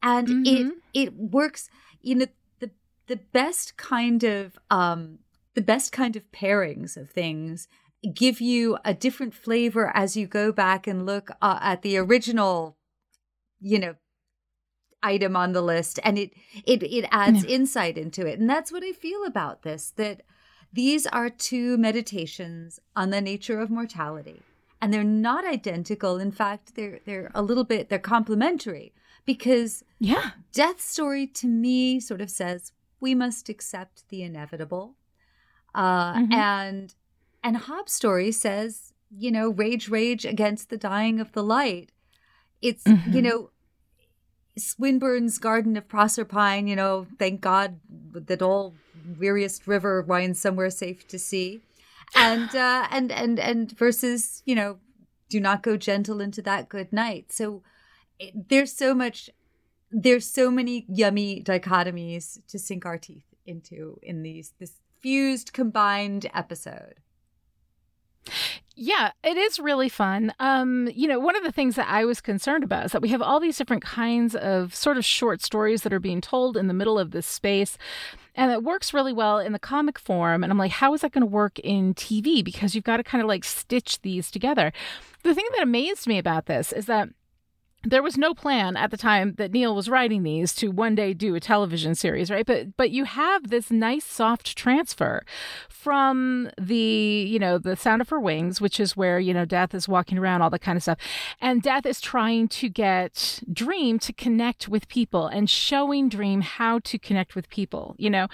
and 0.03 0.29
mm-hmm. 0.29 0.69
it 0.69 0.75
it 0.93 1.15
works 1.15 1.71
you 2.03 2.15
know 2.15 2.27
the 2.61 2.71
the 3.07 3.17
best 3.17 3.77
kind 3.77 4.23
of 4.23 4.59
um 4.71 5.19
the 5.55 5.63
best 5.63 5.93
kind 5.93 6.17
of 6.17 6.31
pairings 6.33 6.97
of 6.97 7.11
things 7.11 7.69
give 8.15 8.41
you 8.41 8.77
a 8.85 8.93
different 8.93 9.33
flavor 9.33 9.93
as 9.95 10.17
you 10.17 10.27
go 10.27 10.51
back 10.51 10.87
and 10.87 11.07
look 11.07 11.31
uh, 11.41 11.59
at 11.63 11.83
the 11.83 11.97
original 11.97 12.77
you 13.61 13.79
know 13.79 13.95
item 15.03 15.37
on 15.37 15.53
the 15.53 15.63
list 15.63 15.99
and 16.05 16.19
it 16.19 16.33
it 16.65 16.83
it 16.83 17.07
adds 17.11 17.45
yeah. 17.45 17.51
insight 17.51 17.99
into 17.99 18.27
it 18.27 18.39
and 18.39 18.49
that's 18.49 18.73
what 18.73 18.85
i 18.85 18.93
feel 18.93 19.25
about 19.25 19.63
this 19.63 19.91
that 19.97 20.23
these 20.73 21.07
are 21.09 21.29
two 21.29 21.77
meditations 21.77 22.81
on 22.97 23.11
the 23.11 23.21
nature 23.21 23.61
of 23.61 23.71
mortality 23.71 24.43
and 24.81 24.93
they're 24.93 25.05
not 25.05 25.45
identical 25.45 26.19
in 26.19 26.31
fact 26.31 26.75
they're 26.75 27.01
they're 27.05 27.31
a 27.35 27.43
little 27.43 27.65
bit 27.65 27.89
they're 27.89 27.99
complementary 27.99 28.93
because 29.25 29.85
yeah 29.99 30.31
death 30.53 30.81
story 30.81 31.27
to 31.27 31.47
me 31.47 32.01
sort 32.01 32.21
of 32.21 32.31
says 32.31 32.73
we 33.01 33.15
must 33.15 33.49
accept 33.49 34.09
the 34.09 34.23
inevitable 34.23 34.95
uh, 35.75 36.15
mm-hmm. 36.15 36.33
and 36.33 36.95
and 37.43 37.57
Hob's 37.57 37.93
story 37.93 38.31
says, 38.33 38.93
you 39.11 39.31
know, 39.31 39.51
rage, 39.51 39.89
rage 39.89 40.25
against 40.25 40.71
the 40.71 40.77
dying 40.77 41.21
of 41.21 41.33
the 41.33 41.43
light. 41.43 41.91
It's, 42.61 42.85
mm-hmm. 42.85 43.13
you 43.13 43.23
know, 43.23 43.51
Swinburne's 44.57 45.39
Garden 45.39 45.77
of 45.77 45.89
Proserpine, 45.89 46.69
you 46.69 46.77
know, 46.77 47.07
thank 47.19 47.41
God 47.41 47.81
that 48.13 48.43
all 48.43 48.75
weariest 49.19 49.67
river 49.67 50.03
winds 50.03 50.41
somewhere 50.41 50.71
safe 50.71 51.07
to 51.09 51.19
sea. 51.19 51.63
And, 52.15 52.55
uh, 52.55 52.87
and, 52.91 53.11
and, 53.11 53.39
and 53.39 53.71
versus, 53.79 54.43
you 54.45 54.55
know, 54.55 54.79
do 55.31 55.41
not 55.41 55.63
go 55.63 55.77
gentle 55.77 56.21
into 56.21 56.43
that 56.43 56.69
good 56.69 56.93
night. 56.93 57.33
So 57.33 57.63
it, 58.19 58.51
there's 58.51 58.73
so 58.73 58.95
much, 58.95 59.31
there's 59.91 60.27
so 60.27 60.51
many 60.51 60.85
yummy 60.89 61.43
dichotomies 61.43 62.39
to 62.49 62.59
sink 62.59 62.85
our 62.85 62.99
teeth 62.99 63.25
into 63.47 63.99
in 64.03 64.23
these, 64.23 64.53
this 64.59 64.81
fused 65.01 65.53
combined 65.53 66.27
episode. 66.35 66.97
Yeah, 68.75 69.11
it 69.23 69.37
is 69.37 69.59
really 69.59 69.91
fun. 69.91 70.33
Um, 70.41 70.89
you 70.95 71.07
know, 71.07 71.21
one 71.21 71.37
of 71.37 71.43
the 71.43 71.53
things 71.53 71.77
that 71.77 71.89
I 71.89 72.05
was 72.05 72.21
concerned 72.21 72.65
about 72.65 72.87
is 72.87 72.93
that 72.93 73.03
we 73.03 73.11
have 73.11 73.21
all 73.21 73.39
these 73.39 73.59
different 73.59 73.83
kinds 73.83 74.35
of 74.35 74.75
sort 74.75 74.97
of 74.97 75.05
short 75.05 75.43
stories 75.43 75.83
that 75.83 75.93
are 75.93 76.01
being 76.01 76.23
told 76.23 76.57
in 76.57 76.69
the 76.69 76.75
middle 76.75 76.99
of 76.99 77.11
this 77.11 77.27
space. 77.27 77.77
And 78.35 78.51
it 78.51 78.63
works 78.63 78.95
really 78.95 79.13
well 79.13 79.39
in 79.39 79.53
the 79.53 79.59
comic 79.59 79.99
form. 79.99 80.43
And 80.43 80.51
I'm 80.51 80.59
like, 80.59 80.73
how 80.73 80.95
is 80.95 81.03
that 81.03 81.13
going 81.13 81.21
to 81.21 81.27
work 81.27 81.59
in 81.59 81.93
TV? 81.95 82.43
Because 82.43 82.75
you've 82.75 82.85
got 82.85 82.97
to 82.97 83.05
kind 83.05 83.21
of 83.21 83.29
like 83.29 83.45
stitch 83.45 84.01
these 84.01 84.31
together. 84.31 84.73
The 85.23 85.35
thing 85.35 85.47
that 85.55 85.63
amazed 85.63 86.07
me 86.07 86.17
about 86.17 86.47
this 86.47 86.73
is 86.73 86.87
that 86.87 87.11
there 87.85 88.03
was 88.03 88.17
no 88.17 88.35
plan 88.35 88.77
at 88.77 88.91
the 88.91 88.97
time 88.97 89.35
that 89.39 89.53
Neil 89.53 89.75
was 89.75 89.89
writing 89.89 90.23
these 90.23 90.55
to 90.55 90.69
one 90.69 90.95
day 90.95 91.15
do 91.15 91.35
a 91.35 91.41
television 91.41 91.95
series, 91.95 92.31
right? 92.31 92.47
But 92.47 92.77
but 92.77 92.91
you 92.91 93.05
have 93.05 93.49
this 93.51 93.71
nice 93.71 94.05
soft 94.05 94.57
transfer 94.57 95.25
from 95.83 96.49
the, 96.61 96.77
you 96.77 97.41
know, 97.41 97.59
the 97.59 97.75
sound 97.75 98.01
of 98.01 98.09
her 98.11 98.21
wings, 98.21 98.61
which 98.61 98.79
is 98.79 98.97
where, 98.97 99.19
you 99.19 99.35
know, 99.35 99.45
Death 99.45 99.75
is 99.75 99.89
walking 99.89 100.17
around, 100.17 100.41
all 100.41 100.51
that 100.51 100.61
kind 100.61 100.77
of 100.77 100.83
stuff. 100.83 100.99
And 101.41 101.61
Death 101.61 101.85
is 101.87 102.01
trying 102.01 102.47
to 102.49 102.69
get 102.69 103.41
Dream 103.53 103.99
to 103.99 104.13
connect 104.13 104.69
with 104.69 104.87
people 104.87 105.27
and 105.27 105.51
showing 105.51 106.09
Dream 106.09 106.41
how 106.43 106.79
to 106.81 106.99
connect 106.99 107.35
with 107.35 107.51
people, 107.51 107.97
you 107.99 108.11
know, 108.11 108.29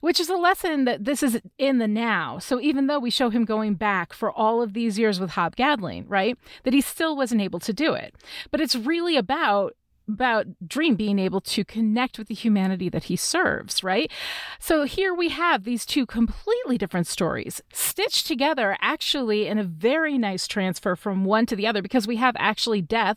which 0.00 0.20
is 0.20 0.28
a 0.28 0.36
lesson 0.36 0.84
that 0.84 1.04
this 1.04 1.24
is 1.24 1.40
in 1.58 1.78
the 1.78 1.88
now. 1.88 2.38
So 2.38 2.60
even 2.60 2.86
though 2.86 3.00
we 3.00 3.10
show 3.10 3.30
him 3.30 3.44
going 3.44 3.74
back 3.74 4.12
for 4.12 4.30
all 4.30 4.62
of 4.62 4.72
these 4.72 4.96
years 4.96 5.18
with 5.18 5.30
Hob 5.30 5.56
Gadling, 5.56 6.04
right? 6.08 6.38
That 6.62 6.72
he 6.72 6.80
still 6.80 7.16
wasn't 7.16 7.40
able 7.40 7.58
to 7.60 7.72
do 7.72 7.94
it. 7.94 8.14
But 8.52 8.60
it's 8.60 8.76
really 8.76 8.91
about 9.16 9.74
about 10.08 10.46
Dream 10.66 10.96
being 10.96 11.18
able 11.18 11.40
to 11.42 11.64
connect 11.64 12.18
with 12.18 12.26
the 12.26 12.34
humanity 12.34 12.88
that 12.88 13.04
he 13.04 13.16
serves, 13.16 13.84
right? 13.84 14.10
So 14.58 14.84
here 14.84 15.14
we 15.14 15.28
have 15.28 15.62
these 15.62 15.86
two 15.86 16.06
completely 16.06 16.76
different 16.76 17.06
stories 17.06 17.62
stitched 17.72 18.26
together, 18.26 18.76
actually, 18.80 19.46
in 19.46 19.58
a 19.58 19.64
very 19.64 20.18
nice 20.18 20.48
transfer 20.48 20.96
from 20.96 21.24
one 21.24 21.46
to 21.46 21.56
the 21.56 21.66
other, 21.66 21.82
because 21.82 22.06
we 22.06 22.16
have 22.16 22.34
actually 22.38 22.82
death 22.82 23.16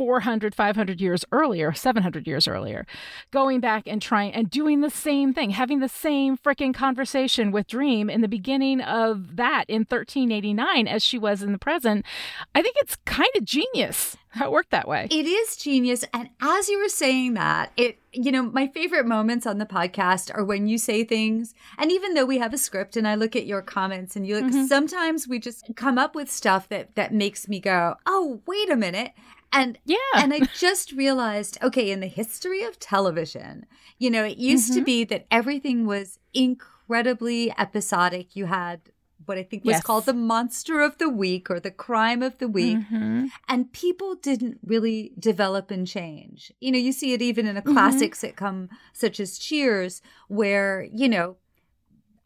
400, 0.00 0.54
500 0.54 0.98
years 0.98 1.26
earlier, 1.30 1.74
700 1.74 2.26
years 2.26 2.48
earlier, 2.48 2.86
going 3.30 3.60
back 3.60 3.82
and 3.84 4.00
trying 4.00 4.32
and 4.32 4.48
doing 4.48 4.80
the 4.80 4.88
same 4.88 5.34
thing, 5.34 5.50
having 5.50 5.80
the 5.80 5.90
same 5.90 6.38
freaking 6.38 6.72
conversation 6.72 7.52
with 7.52 7.66
Dream 7.66 8.08
in 8.08 8.22
the 8.22 8.26
beginning 8.26 8.80
of 8.80 9.36
that 9.36 9.66
in 9.68 9.80
1389 9.80 10.88
as 10.88 11.04
she 11.04 11.18
was 11.18 11.42
in 11.42 11.52
the 11.52 11.58
present. 11.58 12.06
I 12.54 12.62
think 12.62 12.76
it's 12.78 12.96
kind 13.04 13.28
of 13.36 13.44
genius 13.44 14.16
how 14.32 14.46
it 14.46 14.52
worked 14.52 14.70
that 14.70 14.86
way. 14.86 15.08
It 15.10 15.26
is 15.26 15.56
genius. 15.56 16.04
And 16.14 16.28
as 16.40 16.68
you 16.68 16.78
were 16.78 16.88
saying 16.88 17.34
that, 17.34 17.72
it, 17.76 17.98
you 18.12 18.30
know, 18.30 18.42
my 18.42 18.68
favorite 18.68 19.06
moments 19.06 19.44
on 19.44 19.58
the 19.58 19.66
podcast 19.66 20.32
are 20.32 20.44
when 20.44 20.68
you 20.68 20.78
say 20.78 21.02
things. 21.02 21.52
And 21.78 21.90
even 21.90 22.14
though 22.14 22.24
we 22.24 22.38
have 22.38 22.54
a 22.54 22.58
script 22.58 22.96
and 22.96 23.08
I 23.08 23.16
look 23.16 23.34
at 23.34 23.46
your 23.46 23.60
comments 23.60 24.14
and 24.14 24.24
you 24.24 24.36
look, 24.36 24.52
mm-hmm. 24.52 24.66
sometimes 24.66 25.26
we 25.26 25.40
just 25.40 25.64
come 25.74 25.98
up 25.98 26.14
with 26.14 26.30
stuff 26.30 26.68
that, 26.68 26.94
that 26.94 27.12
makes 27.12 27.48
me 27.48 27.58
go, 27.58 27.96
oh, 28.06 28.40
wait 28.46 28.70
a 28.70 28.76
minute. 28.76 29.12
And 29.52 29.78
yeah, 29.84 29.96
and 30.14 30.32
I 30.32 30.40
just 30.58 30.92
realized, 30.92 31.58
okay, 31.62 31.90
in 31.90 32.00
the 32.00 32.06
history 32.06 32.62
of 32.62 32.78
television, 32.78 33.66
you 33.98 34.10
know, 34.10 34.24
it 34.24 34.38
used 34.38 34.70
mm-hmm. 34.70 34.78
to 34.78 34.84
be 34.84 35.04
that 35.04 35.26
everything 35.30 35.86
was 35.86 36.18
incredibly 36.32 37.52
episodic. 37.58 38.36
You 38.36 38.46
had 38.46 38.80
what 39.26 39.38
I 39.38 39.42
think 39.42 39.64
was 39.64 39.74
yes. 39.74 39.82
called 39.82 40.06
the 40.06 40.14
monster 40.14 40.80
of 40.80 40.98
the 40.98 41.08
week 41.08 41.50
or 41.50 41.60
the 41.60 41.70
crime 41.70 42.22
of 42.22 42.38
the 42.38 42.48
week. 42.48 42.78
Mm-hmm. 42.78 43.26
And 43.48 43.72
people 43.72 44.14
didn't 44.14 44.58
really 44.64 45.12
develop 45.18 45.70
and 45.70 45.86
change. 45.86 46.52
You 46.60 46.72
know, 46.72 46.78
you 46.78 46.92
see 46.92 47.12
it 47.12 47.22
even 47.22 47.46
in 47.46 47.56
a 47.56 47.62
mm-hmm. 47.62 47.72
classic 47.72 48.14
mm-hmm. 48.14 48.44
sitcom 48.44 48.68
such 48.92 49.20
as 49.20 49.38
Cheers, 49.38 50.00
where, 50.28 50.88
you 50.92 51.08
know, 51.08 51.36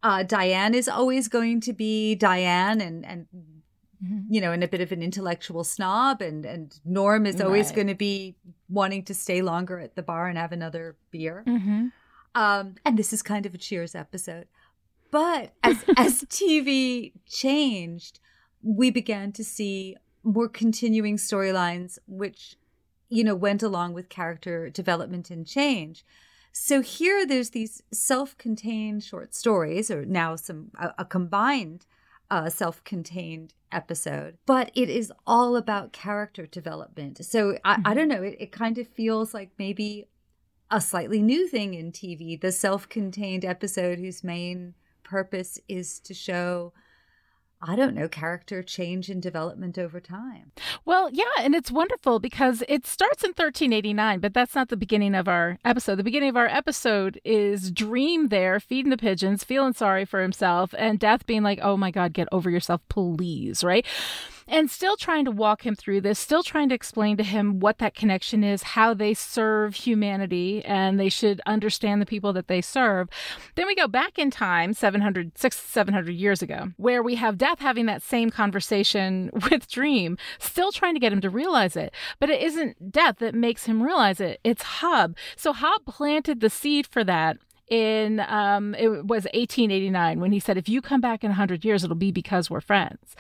uh, 0.03 0.23
Diane 0.23 0.75
is 0.75 0.89
always 0.89 1.29
going 1.29 1.61
to 1.63 1.73
be 1.73 2.15
Diane 2.15 2.81
and, 2.81 3.05
and 3.05 3.27
mm-hmm. 4.05 4.33
you 4.33 4.41
know, 4.41 4.53
and 4.53 4.63
a 4.63 4.69
bit 4.69 4.81
of 4.81 4.93
an 4.93 5.03
intellectual 5.03 5.65
snob, 5.65 6.21
and 6.21 6.45
and 6.45 6.79
Norm 6.85 7.27
is 7.27 7.41
always 7.41 7.67
right. 7.67 7.77
going 7.77 7.87
to 7.89 7.95
be 7.95 8.37
wanting 8.69 9.05
to 9.05 9.15
stay 9.15 9.43
longer 9.43 9.79
at 9.79 9.95
the 9.95 10.03
bar 10.03 10.29
and 10.29 10.39
have 10.39 10.53
another 10.53 10.97
beer. 11.11 11.45
Mm-hmm. 11.47 11.87
Um, 12.35 12.75
and 12.85 12.99
this 12.99 13.13
is 13.13 13.23
kind 13.23 13.47
of 13.47 13.55
a 13.55 13.59
Cheers 13.59 13.95
episode. 13.95 14.47
But 15.11 15.53
as 15.63 15.85
as 15.97 16.23
TV 16.25 17.13
changed, 17.27 18.21
we 18.63 18.91
began 18.91 19.33
to 19.33 19.45
see 19.45 19.97
more 20.23 20.49
continuing 20.49 21.19
storylines 21.19 21.99
which 22.07 22.57
you 23.11 23.23
know 23.23 23.35
went 23.35 23.63
along 23.63 23.93
with 23.93 24.09
character 24.09 24.71
development 24.71 25.31
and 25.31 25.47
change. 25.47 26.05
So 26.57 26.83
here 26.83 27.27
there's 27.27 27.51
these 27.51 27.83
self-contained 27.93 29.03
short 29.03 29.35
stories 29.35 29.91
or 29.91 30.05
now 30.05 30.37
some 30.37 30.71
a, 30.79 30.95
a 30.99 31.05
combined 31.05 31.85
uh, 32.31 32.49
self-contained 32.49 33.55
episode 33.73 34.37
but 34.47 34.71
it 34.75 34.89
is 34.89 35.13
all 35.27 35.57
about 35.57 35.93
character 35.93 36.47
development 36.47 37.25
so 37.25 37.59
i, 37.65 37.75
mm-hmm. 37.75 37.83
I 37.87 37.95
don't 37.95 38.09
know 38.09 38.23
it, 38.23 38.37
it 38.39 38.53
kind 38.53 38.79
of 38.79 38.87
feels 38.87 39.35
like 39.35 39.51
maybe 39.59 40.09
a 40.71 40.81
slightly 40.81 41.21
new 41.21 41.49
thing 41.49 41.75
in 41.75 41.93
tv 41.93 42.41
the 42.41 42.53
self-contained 42.53 43.45
episode 43.45 43.99
whose 43.99 44.23
main 44.23 44.75
purpose 45.03 45.59
is 45.69 45.99
to 46.01 46.15
show 46.15 46.73
I 47.67 47.77
don't 47.77 47.95
know, 47.95 48.09
character 48.09 48.63
change 48.63 49.09
and 49.09 49.23
development 49.23 49.79
over 49.79 49.99
time. 49.99 50.53
Well, 50.85 51.09
yeah, 51.11 51.25
and 51.39 51.55
it's 51.55 51.71
wonderful 51.71 52.21
because 52.21 52.63
it 52.69 52.87
starts 52.87 53.25
in 53.25 53.31
1389, 53.31 54.21
but 54.21 54.35
that's 54.35 54.55
not 54.55 54.69
the 54.69 54.77
beginning 54.77 55.15
of 55.15 55.29
our 55.29 55.59
episode. 55.65 55.97
The 55.97 56.05
beginning 56.05 56.29
of 56.29 56.37
our 56.37 56.47
episode 56.47 57.21
is 57.25 57.71
Dream 57.71 58.29
there 58.29 58.61
feeding 58.61 58.91
the 58.91 58.99
pigeons, 58.99 59.45
feeling 59.45 59.73
sorry 59.73 60.05
for 60.05 60.21
himself, 60.21 60.75
and 60.77 60.99
Death 60.99 61.25
being 61.25 61.43
like, 61.43 61.59
oh 61.63 61.79
my 61.79 61.91
God, 61.91 62.13
get 62.13 62.29
over 62.31 62.51
yourself, 62.51 62.83
please, 62.91 63.65
right? 63.65 63.87
And 64.47 64.71
still 64.71 64.97
trying 64.97 65.25
to 65.25 65.31
walk 65.31 65.65
him 65.65 65.75
through 65.75 66.01
this, 66.01 66.19
still 66.19 66.43
trying 66.43 66.69
to 66.69 66.75
explain 66.75 67.17
to 67.17 67.23
him 67.23 67.61
what 67.61 67.79
that 67.79 67.95
connection 67.95 68.45
is, 68.45 68.63
how 68.63 68.95
they 68.95 69.15
serve 69.15 69.75
humanity, 69.75 70.65
and 70.65 70.99
they 70.99 71.09
should 71.09 71.41
understand 71.47 72.01
the 72.01 72.07
people 72.07 72.33
that 72.33 72.49
they 72.49 72.61
serve. 72.61 73.09
Then 73.55 73.67
we 73.67 73.75
go 73.75 73.89
back 73.89 74.19
in 74.19 74.31
time, 74.31 74.73
700, 74.73 75.39
600, 75.39 75.69
700 75.69 76.11
years 76.13 76.43
ago, 76.43 76.73
where 76.77 77.03
we 77.03 77.15
have 77.17 77.39
Death 77.39 77.61
having 77.61 77.87
that 77.87 78.03
same 78.03 78.31
conversation 78.31 79.31
with 79.51 79.69
Dream, 79.69 80.17
still 80.39 80.73
trying 80.73 80.95
to 80.95 81.01
get 81.01 81.13
him 81.13 81.21
to 81.21 81.31
realize 81.31 81.77
it. 81.77 81.93
But 82.21 82.31
it 82.31 82.43
isn't 82.43 82.93
Death 82.93 83.19
that 83.19 83.35
makes 83.35 83.65
him 83.65 83.83
realize 83.83 84.21
it, 84.21 84.41
it's 84.45 84.63
Hob. 84.63 85.17
So 85.37 85.53
Hob 85.53 85.85
planted 85.87 86.41
the 86.41 86.51
seed 86.51 86.87
for 86.87 87.05
that 87.05 87.39
in 87.69 88.21
um, 88.21 88.75
it 88.75 88.89
was 88.89 89.25
1889 89.33 90.21
when 90.21 90.33
he 90.33 90.41
said, 90.41 90.57
"If 90.57 90.69
you 90.69 90.83
come 90.83 91.01
back 91.01 91.25
in 91.25 91.31
100 91.31 91.65
years, 91.65 91.85
it'll 91.85 91.97
be 91.97 92.13
because 92.13 92.51
we're 92.51 92.61
friends." 92.61 93.17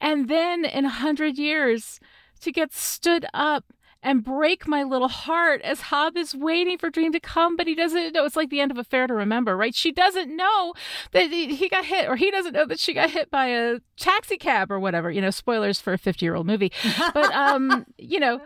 And 0.00 0.28
then 0.28 0.64
in 0.64 0.84
100 0.84 1.36
years, 1.38 2.00
to 2.40 2.52
get 2.52 2.72
stood 2.72 3.26
up 3.34 3.64
and 4.02 4.22
break 4.22 4.68
my 4.68 4.84
little 4.84 5.08
heart 5.08 5.60
as 5.62 5.80
Hob 5.82 6.16
is 6.16 6.34
waiting 6.34 6.78
for 6.78 6.88
Dream 6.88 7.12
to 7.12 7.20
come, 7.20 7.56
but 7.56 7.66
he 7.66 7.74
doesn't 7.74 8.12
know. 8.12 8.24
It's 8.24 8.36
like 8.36 8.50
the 8.50 8.60
end 8.60 8.70
of 8.70 8.78
Affair 8.78 9.06
to 9.08 9.14
Remember, 9.14 9.56
right? 9.56 9.74
She 9.74 9.90
doesn't 9.90 10.34
know 10.34 10.74
that 11.12 11.30
he 11.30 11.68
got 11.68 11.84
hit, 11.84 12.08
or 12.08 12.16
he 12.16 12.30
doesn't 12.30 12.52
know 12.52 12.66
that 12.66 12.78
she 12.78 12.94
got 12.94 13.10
hit 13.10 13.30
by 13.30 13.46
a 13.46 13.80
taxi 13.96 14.36
cab 14.36 14.70
or 14.70 14.78
whatever. 14.78 15.10
You 15.10 15.20
know, 15.20 15.30
spoilers 15.30 15.80
for 15.80 15.92
a 15.92 15.98
50 15.98 16.24
year 16.24 16.36
old 16.36 16.46
movie. 16.46 16.72
But, 17.12 17.32
um, 17.34 17.86
you 17.98 18.20
know, 18.20 18.40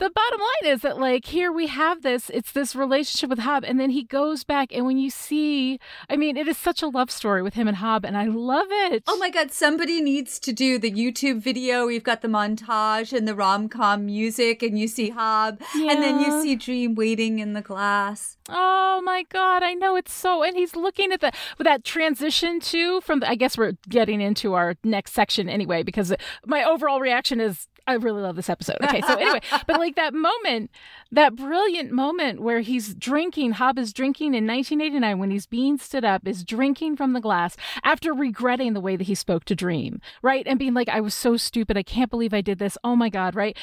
the 0.00 0.10
bottom 0.10 0.40
line 0.40 0.72
is 0.72 0.80
that 0.80 0.98
like 0.98 1.26
here 1.26 1.52
we 1.52 1.66
have 1.66 2.02
this 2.02 2.30
it's 2.30 2.52
this 2.52 2.74
relationship 2.74 3.28
with 3.28 3.40
hob 3.40 3.62
and 3.64 3.78
then 3.78 3.90
he 3.90 4.02
goes 4.02 4.44
back 4.44 4.72
and 4.72 4.86
when 4.86 4.96
you 4.96 5.10
see 5.10 5.78
i 6.08 6.16
mean 6.16 6.38
it 6.38 6.48
is 6.48 6.56
such 6.56 6.80
a 6.80 6.88
love 6.88 7.10
story 7.10 7.42
with 7.42 7.52
him 7.52 7.68
and 7.68 7.76
hob 7.76 8.04
and 8.06 8.16
i 8.16 8.24
love 8.24 8.68
it. 8.70 9.02
Oh 9.06 9.18
my 9.18 9.28
god 9.28 9.52
somebody 9.52 10.00
needs 10.00 10.38
to 10.40 10.52
do 10.52 10.78
the 10.78 10.90
youtube 10.90 11.42
video. 11.42 11.86
We've 11.86 12.02
got 12.02 12.22
the 12.22 12.28
montage 12.28 13.12
and 13.12 13.28
the 13.28 13.34
rom-com 13.34 14.06
music 14.06 14.62
and 14.62 14.78
you 14.78 14.88
see 14.88 15.10
hob 15.10 15.60
yeah. 15.76 15.92
and 15.92 16.02
then 16.02 16.20
you 16.20 16.40
see 16.40 16.56
dream 16.56 16.94
waiting 16.94 17.38
in 17.38 17.52
the 17.52 17.60
glass. 17.60 18.38
Oh 18.48 19.02
my 19.04 19.24
god 19.28 19.62
i 19.62 19.74
know 19.74 19.96
it's 19.96 20.12
so 20.12 20.42
and 20.42 20.56
he's 20.56 20.74
looking 20.74 21.12
at 21.12 21.20
the 21.20 21.30
with 21.58 21.66
that 21.66 21.84
transition 21.84 22.58
too 22.58 23.00
from 23.02 23.20
the, 23.20 23.28
i 23.28 23.34
guess 23.34 23.58
we're 23.58 23.74
getting 23.88 24.20
into 24.20 24.54
our 24.54 24.76
next 24.82 25.12
section 25.12 25.48
anyway 25.48 25.82
because 25.82 26.12
my 26.46 26.64
overall 26.64 27.00
reaction 27.00 27.40
is 27.40 27.68
I 27.90 27.94
really 27.94 28.22
love 28.22 28.36
this 28.36 28.48
episode. 28.48 28.76
Okay, 28.82 29.00
so 29.02 29.14
anyway, 29.14 29.40
but 29.66 29.78
like 29.78 29.96
that 29.96 30.14
moment, 30.14 30.70
that 31.12 31.34
brilliant 31.36 31.90
moment 31.90 32.40
where 32.40 32.60
he's 32.60 32.94
drinking, 32.94 33.52
Hob 33.52 33.78
is 33.78 33.92
drinking 33.92 34.34
in 34.34 34.46
1989 34.46 35.18
when 35.18 35.30
he's 35.30 35.46
being 35.46 35.78
stood 35.78 36.04
up, 36.04 36.26
is 36.26 36.44
drinking 36.44 36.96
from 36.96 37.12
the 37.12 37.20
glass 37.20 37.56
after 37.82 38.12
regretting 38.12 38.72
the 38.72 38.80
way 38.80 38.96
that 38.96 39.04
he 39.04 39.14
spoke 39.14 39.44
to 39.46 39.54
Dream, 39.54 40.00
right? 40.22 40.46
And 40.46 40.58
being 40.58 40.74
like, 40.74 40.88
I 40.88 41.00
was 41.00 41.14
so 41.14 41.36
stupid. 41.36 41.76
I 41.76 41.82
can't 41.82 42.10
believe 42.10 42.32
I 42.32 42.40
did 42.40 42.58
this. 42.58 42.78
Oh 42.84 42.96
my 42.96 43.08
God, 43.08 43.34
right? 43.34 43.56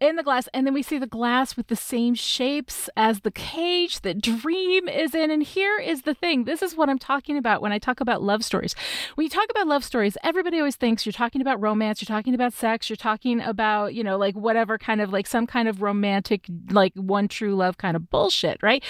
In 0.00 0.16
the 0.16 0.22
glass 0.22 0.48
and 0.52 0.66
then 0.66 0.74
we 0.74 0.82
see 0.82 0.98
the 0.98 1.06
glass 1.06 1.56
with 1.56 1.68
the 1.68 1.76
same 1.76 2.14
shapes 2.14 2.90
as 2.96 3.20
the 3.20 3.30
cage 3.30 4.00
that 4.00 4.20
dream 4.20 4.88
is 4.88 5.14
in. 5.14 5.30
And 5.30 5.42
here 5.42 5.78
is 5.78 6.02
the 6.02 6.14
thing. 6.14 6.44
This 6.44 6.62
is 6.62 6.76
what 6.76 6.88
i'm 6.88 6.98
talking 6.98 7.36
about 7.36 7.62
when 7.62 7.72
i 7.72 7.78
talk 7.78 8.00
about 8.00 8.22
love 8.22 8.44
stories. 8.44 8.74
When 9.14 9.24
you 9.24 9.30
talk 9.30 9.48
about 9.50 9.66
love 9.66 9.84
stories 9.84 10.16
everybody 10.22 10.58
always 10.58 10.76
thinks 10.76 11.06
you're 11.06 11.12
talking 11.12 11.40
about 11.40 11.60
romance 11.60 12.02
you're 12.02 12.14
talking 12.14 12.34
about 12.34 12.52
sex 12.52 12.90
you're 12.90 12.96
talking 12.96 13.40
about 13.40 13.94
you 13.94 14.02
know 14.02 14.18
like 14.18 14.34
whatever 14.34 14.78
kind 14.78 15.00
of 15.00 15.12
like 15.12 15.26
some 15.26 15.46
kind 15.46 15.68
of 15.68 15.80
romantic 15.80 16.46
like 16.70 16.92
one 16.94 17.28
true 17.28 17.54
love 17.54 17.78
kind 17.78 17.96
of 17.96 18.10
bullshit 18.10 18.58
right? 18.62 18.82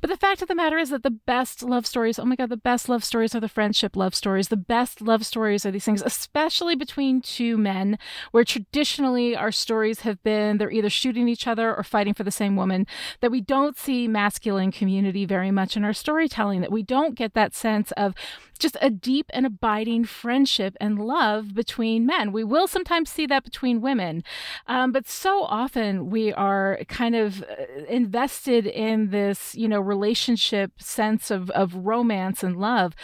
But 0.00 0.10
the 0.10 0.16
fact 0.16 0.42
of 0.42 0.48
the 0.48 0.54
matter 0.54 0.78
is 0.78 0.90
that 0.90 1.02
the 1.02 1.10
best 1.10 1.62
love 1.62 1.86
stories 1.86 2.18
oh 2.18 2.24
my 2.24 2.36
god 2.36 2.50
the 2.50 2.56
best 2.56 2.88
love 2.88 3.04
stories 3.04 3.34
are 3.34 3.40
the 3.40 3.48
friendship 3.48 3.96
love 3.96 4.14
stories. 4.14 4.48
The 4.48 4.56
best 4.56 5.00
love 5.00 5.26
stories 5.26 5.66
are 5.66 5.72
these 5.72 5.84
things 5.84 6.02
especially 6.02 6.76
between 6.76 7.20
two 7.20 7.58
men 7.58 7.98
where 8.30 8.44
traditionally 8.44 9.36
our 9.36 9.50
stories 9.50 10.00
have 10.00 10.22
been 10.22 10.61
they're 10.62 10.70
either 10.70 10.88
shooting 10.88 11.26
each 11.26 11.48
other 11.48 11.74
or 11.74 11.82
fighting 11.82 12.14
for 12.14 12.22
the 12.22 12.30
same 12.30 12.54
woman, 12.54 12.86
that 13.18 13.32
we 13.32 13.40
don't 13.40 13.76
see 13.76 14.06
masculine 14.06 14.70
community 14.70 15.24
very 15.26 15.50
much 15.50 15.76
in 15.76 15.82
our 15.82 15.92
storytelling, 15.92 16.60
that 16.60 16.70
we 16.70 16.84
don't 16.84 17.16
get 17.16 17.34
that 17.34 17.52
sense 17.52 17.90
of 17.96 18.14
just 18.60 18.76
a 18.80 18.88
deep 18.88 19.26
and 19.34 19.44
abiding 19.44 20.04
friendship 20.04 20.76
and 20.80 21.04
love 21.04 21.52
between 21.52 22.06
men. 22.06 22.30
We 22.30 22.44
will 22.44 22.68
sometimes 22.68 23.10
see 23.10 23.26
that 23.26 23.42
between 23.42 23.80
women, 23.80 24.22
um, 24.68 24.92
but 24.92 25.08
so 25.08 25.42
often 25.42 26.10
we 26.10 26.32
are 26.32 26.78
kind 26.86 27.16
of 27.16 27.42
uh, 27.42 27.84
invested 27.88 28.64
in 28.68 29.10
this, 29.10 29.56
you 29.56 29.66
know, 29.66 29.80
relationship 29.80 30.80
sense 30.80 31.32
of, 31.32 31.50
of 31.50 31.74
romance 31.74 32.44
and 32.44 32.56
love 32.56 32.94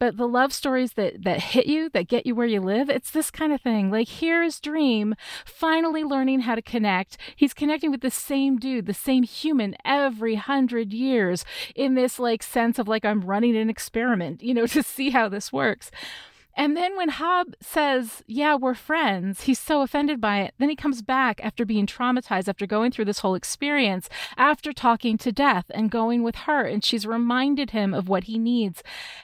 but 0.00 0.16
the 0.16 0.26
love 0.26 0.52
stories 0.52 0.94
that 0.94 1.22
that 1.22 1.40
hit 1.40 1.66
you, 1.66 1.90
that 1.90 2.08
get 2.08 2.26
you 2.26 2.34
where 2.34 2.46
you 2.46 2.60
live, 2.60 2.88
it's 2.88 3.12
this 3.12 3.30
kind 3.30 3.52
of 3.52 3.60
thing. 3.60 3.90
Like 3.90 4.08
here's 4.08 4.58
Dream 4.58 5.14
finally 5.44 6.02
learning 6.02 6.40
how 6.40 6.56
to 6.56 6.62
connect. 6.62 7.18
He's 7.36 7.54
connecting 7.54 7.92
with 7.92 8.00
the 8.00 8.10
same 8.10 8.58
dude, 8.58 8.86
the 8.86 8.94
same 8.94 9.22
human 9.22 9.76
every 9.84 10.34
hundred 10.34 10.92
years 10.92 11.44
in 11.76 11.94
this 11.94 12.18
like 12.18 12.42
sense 12.42 12.78
of 12.78 12.88
like 12.88 13.04
I'm 13.04 13.20
running 13.20 13.56
an 13.56 13.70
experiment, 13.70 14.42
you 14.42 14.54
know, 14.54 14.66
to 14.70 14.82
see 14.82 15.10
how 15.10 15.28
this 15.28 15.52
works. 15.52 15.92
And 16.60 16.76
then 16.76 16.94
when 16.94 17.08
Hob 17.08 17.54
says, 17.62 18.22
Yeah, 18.26 18.54
we're 18.54 18.74
friends, 18.74 19.44
he's 19.44 19.58
so 19.58 19.80
offended 19.80 20.20
by 20.20 20.40
it. 20.40 20.52
Then 20.58 20.68
he 20.68 20.76
comes 20.76 21.00
back 21.00 21.42
after 21.42 21.64
being 21.64 21.86
traumatized, 21.86 22.48
after 22.48 22.66
going 22.66 22.92
through 22.92 23.06
this 23.06 23.20
whole 23.20 23.34
experience, 23.34 24.10
after 24.36 24.74
talking 24.74 25.16
to 25.16 25.32
Death 25.32 25.70
and 25.70 25.90
going 25.90 26.22
with 26.22 26.34
her. 26.34 26.66
And 26.66 26.84
she's 26.84 27.06
reminded 27.06 27.70
him 27.70 27.94
of 27.94 28.10
what 28.10 28.24
he 28.24 28.38
needs. 28.38 28.82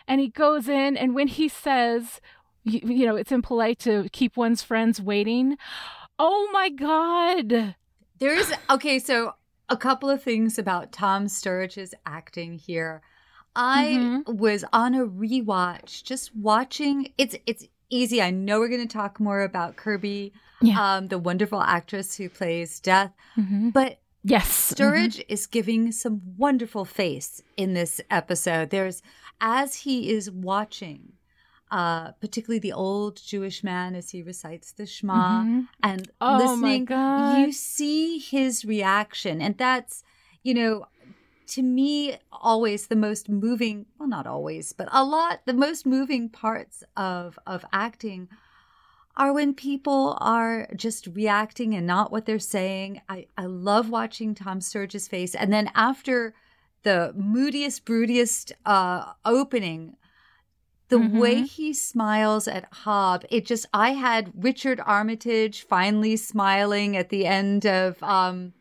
And 0.08 0.18
he 0.18 0.28
goes 0.28 0.66
in, 0.66 0.96
and 0.96 1.14
when 1.14 1.28
he 1.28 1.46
says, 1.46 2.22
you, 2.64 2.80
you 2.82 3.04
know, 3.04 3.16
it's 3.16 3.30
impolite 3.30 3.80
to 3.80 4.08
keep 4.12 4.38
one's 4.38 4.62
friends 4.62 5.02
waiting. 5.02 5.58
Oh 6.18 6.48
my 6.54 6.70
God. 6.70 7.74
There 8.18 8.34
is 8.34 8.50
okay, 8.70 8.98
so 8.98 9.34
a 9.68 9.76
couple 9.76 10.08
of 10.08 10.22
things 10.22 10.58
about 10.58 10.90
Tom 10.90 11.26
Sturridge's 11.26 11.92
acting 12.06 12.54
here. 12.54 13.02
I 13.56 13.86
mm-hmm. 13.86 14.36
was 14.36 14.64
on 14.72 14.94
a 14.94 15.06
rewatch, 15.06 16.04
just 16.04 16.36
watching. 16.36 17.12
It's 17.18 17.34
it's 17.46 17.66
easy. 17.90 18.20
I 18.20 18.30
know 18.30 18.60
we're 18.60 18.68
going 18.68 18.86
to 18.86 18.92
talk 18.92 19.18
more 19.18 19.42
about 19.42 19.76
Kirby, 19.76 20.32
yeah. 20.60 20.96
um, 20.96 21.08
the 21.08 21.18
wonderful 21.18 21.62
actress 21.62 22.16
who 22.16 22.28
plays 22.28 22.78
Death, 22.80 23.12
mm-hmm. 23.36 23.70
but 23.70 23.98
yes, 24.22 24.74
Sturridge 24.74 25.18
mm-hmm. 25.18 25.32
is 25.32 25.46
giving 25.46 25.90
some 25.90 26.20
wonderful 26.36 26.84
face 26.84 27.42
in 27.56 27.74
this 27.74 28.00
episode. 28.10 28.70
There's 28.70 29.02
as 29.40 29.74
he 29.74 30.10
is 30.10 30.30
watching 30.30 31.12
uh, 31.70 32.12
particularly 32.12 32.60
the 32.60 32.72
old 32.72 33.20
Jewish 33.24 33.64
man 33.64 33.94
as 33.94 34.10
he 34.10 34.22
recites 34.22 34.72
the 34.72 34.86
Shema 34.86 35.42
mm-hmm. 35.42 35.60
and 35.82 36.10
oh 36.20 36.36
listening, 36.36 36.86
you 37.40 37.52
see 37.52 38.18
his 38.18 38.64
reaction. 38.64 39.40
And 39.40 39.58
that's, 39.58 40.04
you 40.42 40.54
know, 40.54 40.86
to 41.48 41.62
me, 41.62 42.16
always 42.32 42.86
the 42.86 42.96
most 42.96 43.28
moving, 43.28 43.86
well, 43.98 44.08
not 44.08 44.26
always, 44.26 44.72
but 44.72 44.88
a 44.92 45.04
lot, 45.04 45.40
the 45.46 45.54
most 45.54 45.86
moving 45.86 46.28
parts 46.28 46.82
of, 46.96 47.38
of 47.46 47.64
acting 47.72 48.28
are 49.16 49.32
when 49.32 49.54
people 49.54 50.16
are 50.20 50.68
just 50.76 51.06
reacting 51.08 51.74
and 51.74 51.86
not 51.86 52.12
what 52.12 52.26
they're 52.26 52.38
saying. 52.38 53.00
I, 53.08 53.26
I 53.38 53.46
love 53.46 53.88
watching 53.88 54.34
Tom 54.34 54.60
Sturridge's 54.60 55.08
face. 55.08 55.34
And 55.34 55.52
then 55.52 55.70
after 55.74 56.34
the 56.82 57.12
moodiest, 57.16 57.84
broodiest 57.86 58.52
uh, 58.66 59.12
opening, 59.24 59.96
the 60.88 60.98
mm-hmm. 60.98 61.18
way 61.18 61.42
he 61.42 61.72
smiles 61.72 62.46
at 62.46 62.72
Hob, 62.72 63.24
it 63.30 63.44
just 63.46 63.66
I 63.72 63.90
had 63.90 64.32
Richard 64.36 64.80
Armitage 64.84 65.66
finally 65.66 66.16
smiling 66.16 66.96
at 66.96 67.08
the 67.08 67.26
end 67.26 67.66
of 67.66 68.00
um 68.02 68.52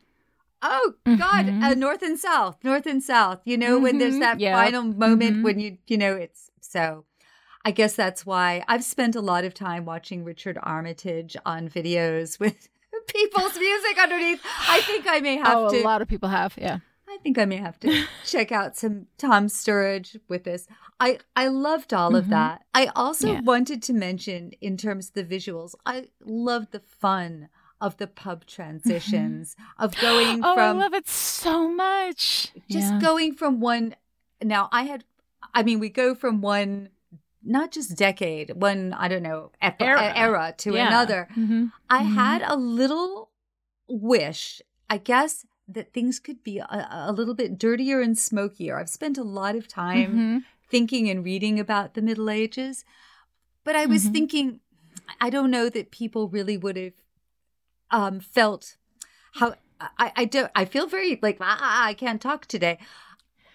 oh 0.62 0.94
god, 1.06 1.46
mm-hmm. 1.46 1.64
uh, 1.64 1.74
North 1.74 2.02
and 2.02 2.20
South, 2.20 2.58
North 2.64 2.86
and 2.86 3.02
South. 3.02 3.42
You 3.46 3.58
know 3.58 3.76
mm-hmm. 3.76 3.84
when 3.84 3.98
there's 3.98 4.14
mm-hmm. 4.14 4.22
that 4.22 4.40
yep. 4.40 4.56
final 4.56 4.84
moment 4.84 5.36
mm-hmm. 5.36 5.44
when 5.44 5.60
you 5.60 5.78
you 5.88 5.98
know 5.98 6.16
it's 6.16 6.50
so 6.62 7.06
I 7.66 7.72
guess 7.72 7.96
that's 7.96 8.26
why 8.26 8.64
I've 8.68 8.84
spent 8.84 9.16
a 9.16 9.22
lot 9.22 9.44
of 9.44 9.56
time 9.56 9.86
watching 9.86 10.24
Richard 10.24 10.60
Armitage 10.62 11.36
on 11.46 11.68
videos 11.68 12.40
with 12.40 12.70
people's 13.08 13.58
music 13.58 13.98
underneath. 14.02 14.42
I 14.70 14.82
think 14.82 15.06
I 15.08 15.20
may 15.20 15.38
have 15.38 15.58
oh, 15.58 15.70
to. 15.72 15.82
A 15.82 15.84
lot 15.84 16.02
of 16.02 16.08
people 16.08 16.30
have, 16.30 16.54
yeah. 16.58 16.80
I 17.08 17.18
think 17.18 17.40
I 17.40 17.46
may 17.46 17.58
have 17.58 17.80
to 17.80 18.06
check 18.26 18.52
out 18.52 18.76
some 18.76 19.08
Tom 19.18 19.48
Sturridge 19.48 20.20
with 20.28 20.44
this. 20.44 20.68
I 21.00 21.20
I 21.36 21.48
loved 21.48 21.94
all 21.94 22.10
mm-hmm. 22.10 22.18
of 22.18 22.30
that. 22.30 22.66
I 22.74 22.92
also 22.96 23.34
yeah. 23.34 23.42
wanted 23.42 23.82
to 23.84 23.94
mention 23.94 24.52
in 24.62 24.78
terms 24.78 25.10
of 25.10 25.14
the 25.16 25.24
visuals, 25.24 25.74
I 25.86 26.10
loved 26.24 26.72
the 26.72 26.82
fun 26.82 27.50
of 27.82 27.98
the 27.98 28.08
pub 28.08 28.46
transitions 28.46 29.56
of 29.78 29.96
going 30.00 30.44
oh, 30.44 30.54
from 30.56 30.78
I 30.78 30.84
love 30.84 30.94
it 30.94 31.08
so 31.08 31.68
much. 31.70 32.52
Just 32.70 32.94
yeah. 32.94 33.00
going 33.00 33.34
from 33.34 33.60
one 33.60 33.96
now 34.44 34.70
I 34.72 34.84
had 34.84 35.04
I 35.54 35.64
mean 35.64 35.80
we 35.80 35.90
go 35.90 36.16
from 36.16 36.42
one 36.42 36.90
not 37.44 37.72
just 37.72 37.96
decade, 37.96 38.52
one 38.56 38.94
I 38.94 39.08
don't 39.08 39.24
know 39.24 39.52
epi- 39.62 39.86
era. 39.86 40.14
era 40.16 40.54
to 40.58 40.74
yeah. 40.74 40.88
another. 40.88 41.28
Mm-hmm. 41.38 41.66
I 41.90 42.00
mm-hmm. 42.00 42.16
had 42.16 42.42
a 42.42 42.56
little 42.56 43.30
wish, 43.88 44.62
I 44.90 44.98
guess 44.98 45.46
that 45.68 45.94
things 45.94 46.20
could 46.20 46.44
be 46.44 46.60
a, 46.60 46.88
a, 47.08 47.12
little 47.12 47.34
bit 47.34 47.58
dirtier 47.58 48.02
and 48.02 48.18
smokier. 48.18 48.80
I've 48.80 48.90
spent 48.90 49.18
a 49.18 49.24
lot 49.24 49.56
of 49.56 49.68
time 49.68 50.10
mm-hmm. 50.10 50.38
thinking 50.70 51.10
and 51.10 51.24
reading 51.24 51.60
about 51.60 51.94
the 51.94 52.02
Middle 52.02 52.30
Ages, 52.30 52.86
but 53.64 53.76
I 53.76 53.86
was 53.86 54.04
mm-hmm. 54.04 54.14
thinking, 54.14 54.60
I 55.20 55.30
don't 55.30 55.52
know 55.52 55.70
that 55.70 55.92
people 55.92 56.30
really 56.30 56.58
would 56.58 56.78
have 56.78 56.94
um, 57.96 58.20
felt 58.20 58.78
how 59.36 59.56
I, 59.80 60.12
I 60.16 60.26
don't. 60.26 60.52
I 60.56 60.66
feel 60.66 60.88
very 60.88 61.20
like 61.22 61.38
ah, 61.42 61.86
I 61.86 61.94
can't 61.94 62.22
talk 62.22 62.46
today 62.46 62.80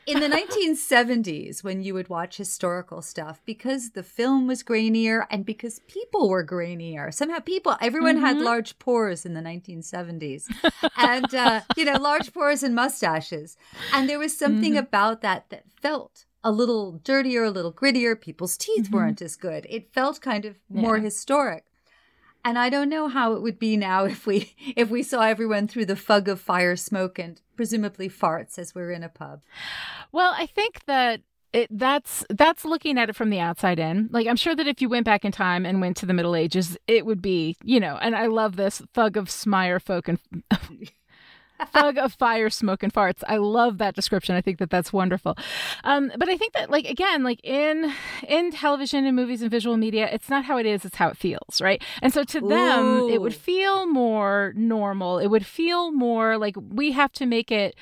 in 0.07 0.21
the 0.21 0.29
1970s, 0.37 1.63
when 1.63 1.83
you 1.83 1.95
would 1.95 2.09
watch 2.09 2.37
historical 2.37 3.03
stuff, 3.03 3.41
because 3.45 3.91
the 3.91 4.03
film 4.03 4.47
was 4.47 4.63
grainier 4.63 5.27
and 5.31 5.45
because 5.45 5.81
people 5.81 6.29
were 6.29 6.45
grainier, 6.45 7.13
somehow 7.13 7.39
people, 7.39 7.77
everyone 7.81 8.17
mm-hmm. 8.17 8.25
had 8.25 8.39
large 8.39 8.79
pores 8.79 9.25
in 9.25 9.35
the 9.35 9.41
1970s 9.41 10.47
and, 10.97 11.35
uh, 11.35 11.61
you 11.77 11.85
know, 11.85 11.99
large 11.99 12.33
pores 12.33 12.63
and 12.63 12.75
mustaches. 12.75 13.57
And 13.93 14.09
there 14.09 14.19
was 14.19 14.37
something 14.37 14.73
mm-hmm. 14.73 14.85
about 14.85 15.21
that 15.23 15.51
that 15.51 15.65
felt 15.81 16.25
a 16.43 16.51
little 16.51 16.93
dirtier, 17.05 17.45
a 17.45 17.51
little 17.51 17.73
grittier. 17.73 18.19
People's 18.19 18.57
teeth 18.57 18.87
mm-hmm. 18.87 18.97
weren't 18.97 19.23
as 19.23 19.37
good. 19.37 19.67
It 19.69 19.93
felt 19.93 20.21
kind 20.21 20.45
of 20.45 20.57
yeah. 20.71 20.81
more 20.81 20.99
historic. 20.99 21.67
And 22.45 22.59
I 22.59 22.71
don't 22.71 22.89
know 22.89 23.09
how 23.09 23.35
it 23.35 23.43
would 23.43 23.59
be 23.59 23.77
now 23.77 24.05
if 24.05 24.27
we 24.27 24.55
if 24.77 24.91
we 24.91 25.03
saw 25.03 25.23
everyone 25.23 25.69
through 25.69 25.87
the 25.87 25.97
fug 25.97 26.29
of 26.29 26.41
fire 26.41 26.77
smoke 26.77 27.19
and 27.19 27.41
presumably 27.57 28.09
farts 28.09 28.59
as 28.59 28.75
we're 28.75 28.93
in 28.93 29.03
a 29.03 29.09
pub. 29.09 29.43
Well, 30.13 30.35
I 30.37 30.47
think 30.47 30.85
that 30.87 31.21
it, 31.53 31.69
that's 31.71 32.25
that's 32.31 32.65
looking 32.65 32.99
at 32.99 33.11
it 33.11 33.17
from 33.17 33.31
the 33.31 33.41
outside 33.41 33.79
in. 33.79 34.09
Like 34.13 34.27
I'm 34.27 34.37
sure 34.37 34.55
that 34.55 34.69
if 34.69 34.81
you 34.81 34.89
went 34.89 35.05
back 35.05 35.25
in 35.25 35.33
time 35.33 35.67
and 35.67 35.81
went 35.81 35.97
to 35.99 36.07
the 36.07 36.15
Middle 36.15 36.37
Ages, 36.37 36.79
it 36.87 37.05
would 37.05 37.21
be, 37.21 37.57
you 37.63 37.81
know, 37.81 37.99
and 38.01 38.15
I 38.15 38.27
love 38.27 38.57
this 38.57 38.83
thug 38.95 39.17
of 39.17 39.27
smire 39.27 39.83
folk 39.83 40.09
and 40.09 40.19
Fug 41.73 41.99
of 41.99 42.13
fire, 42.15 42.51
smoke, 42.51 42.83
and 42.83 42.93
farts. 42.93 43.23
I 43.27 43.37
love 43.37 43.79
that 43.79 43.95
description. 43.95 44.35
I 44.35 44.41
think 44.41 44.59
that 44.59 44.71
that's 44.71 44.93
wonderful. 44.93 45.37
Um, 45.85 46.11
but 46.17 46.29
I 46.29 46.37
think 46.37 46.53
that, 46.55 46.71
like 46.71 46.87
again, 46.87 47.23
like 47.23 47.41
in 47.45 47.93
in 48.27 48.51
television 48.51 49.05
and 49.05 49.15
movies 49.17 49.43
and 49.43 49.51
visual 49.51 49.77
media, 49.77 50.09
it's 50.11 50.29
not 50.29 50.45
how 50.45 50.57
it 50.59 50.67
is; 50.67 50.85
it's 50.85 50.97
how 50.97 51.09
it 51.09 51.17
feels, 51.17 51.61
right? 51.61 51.83
And 52.03 52.13
so 52.13 52.25
to 52.25 52.41
them, 52.41 52.85
Ooh. 52.85 53.09
it 53.09 53.21
would 53.21 53.35
feel 53.35 53.87
more 53.87 54.53
normal. 54.57 55.19
It 55.19 55.29
would 55.29 55.47
feel 55.47 55.93
more 55.93 56.39
like 56.39 56.57
we 56.57 56.93
have 56.93 57.13
to 57.13 57.27
make 57.27 57.51
it 57.51 57.75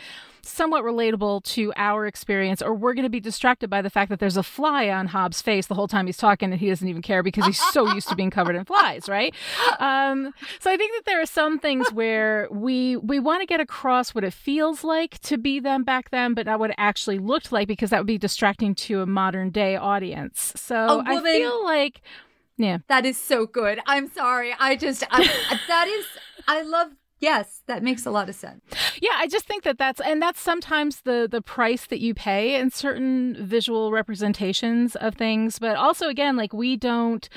somewhat 0.49 0.85
relatable 0.85 1.45
to 1.45 1.73
our 1.77 2.07
experience, 2.07 2.63
or 2.63 2.75
we're 2.75 2.95
going 2.95 3.05
to 3.05 3.11
be 3.11 3.21
distracted 3.21 3.69
by 3.69 3.83
the 3.83 3.91
fact 3.91 4.11
that 4.11 4.19
there's 4.19 4.37
a 4.37 4.43
fly 4.43 4.89
on 4.89 5.09
Hob's 5.09 5.43
face 5.43 5.67
the 5.67 5.75
whole 5.75 5.89
time 5.89 6.07
he's 6.07 6.17
talking 6.17 6.51
and 6.51 6.61
he 6.61 6.69
doesn't 6.69 6.89
even 6.89 7.03
care 7.03 7.23
because 7.23 7.47
he's 7.47 7.61
so 7.73 7.93
used 7.93 8.09
to 8.09 8.17
being 8.17 8.31
covered 8.31 8.57
in 8.57 8.65
flies, 8.65 9.09
right? 9.09 9.35
Um, 9.79 10.33
so 10.61 10.71
I 10.71 10.77
think 10.77 10.93
that 10.97 11.05
there 11.05 11.21
are 11.21 11.27
some 11.27 11.59
things 11.59 11.93
where 11.93 12.49
we 12.51 12.97
we 12.97 13.19
want 13.21 13.43
to 13.43 13.47
get 13.47 13.61
across 13.61 14.15
what 14.15 14.25
it 14.25 14.33
feels 14.33 14.85
like 14.85 15.19
to 15.21 15.39
be 15.39 15.61
them 15.61 15.85
back 15.85 16.11
then, 16.11 16.35
but 16.35 16.47
not 16.47 16.59
what 16.59 16.71
it 16.71 16.77
actually 16.79 17.19
looked 17.19 17.53
like 17.53 17.69
because 17.69 17.91
that 17.91 17.99
would 17.99 18.07
be 18.07 18.19
distracting 18.19 18.75
to 18.75 19.03
a 19.03 19.07
modern 19.07 19.51
day 19.51 19.77
audience. 19.77 20.53
So 20.57 21.03
I 21.07 21.23
feel 21.23 21.65
like. 21.65 22.01
Yeah. 22.61 22.79
That 22.89 23.07
is 23.07 23.17
so 23.17 23.47
good. 23.47 23.79
I'm 23.87 24.11
sorry. 24.11 24.53
I 24.59 24.75
just, 24.75 25.05
I, 25.13 25.31
that 25.69 25.87
is, 25.87 26.05
I 26.49 26.63
love 26.63 26.89
Yes, 27.21 27.63
that 27.67 27.83
makes 27.83 28.07
a 28.07 28.11
lot 28.11 28.29
of 28.29 28.35
sense. 28.37 28.63
Yeah, 29.03 29.15
I 29.17 29.27
just 29.27 29.47
think 29.47 29.65
that 29.65 29.77
that's 29.77 30.01
and 30.01 30.23
that's 30.23 30.41
sometimes 30.41 31.01
the 31.01 31.29
the 31.31 31.43
price 31.43 31.87
that 31.87 32.01
you 32.01 32.15
pay 32.15 32.55
in 32.55 32.71
certain 32.71 33.37
visual 33.41 33.91
representations 33.91 34.95
of 34.97 35.15
things, 35.15 35.59
but 35.59 35.77
also 35.77 36.09
again 36.09 36.37
like 36.37 36.53
we 36.53 36.77
don't 36.77 37.29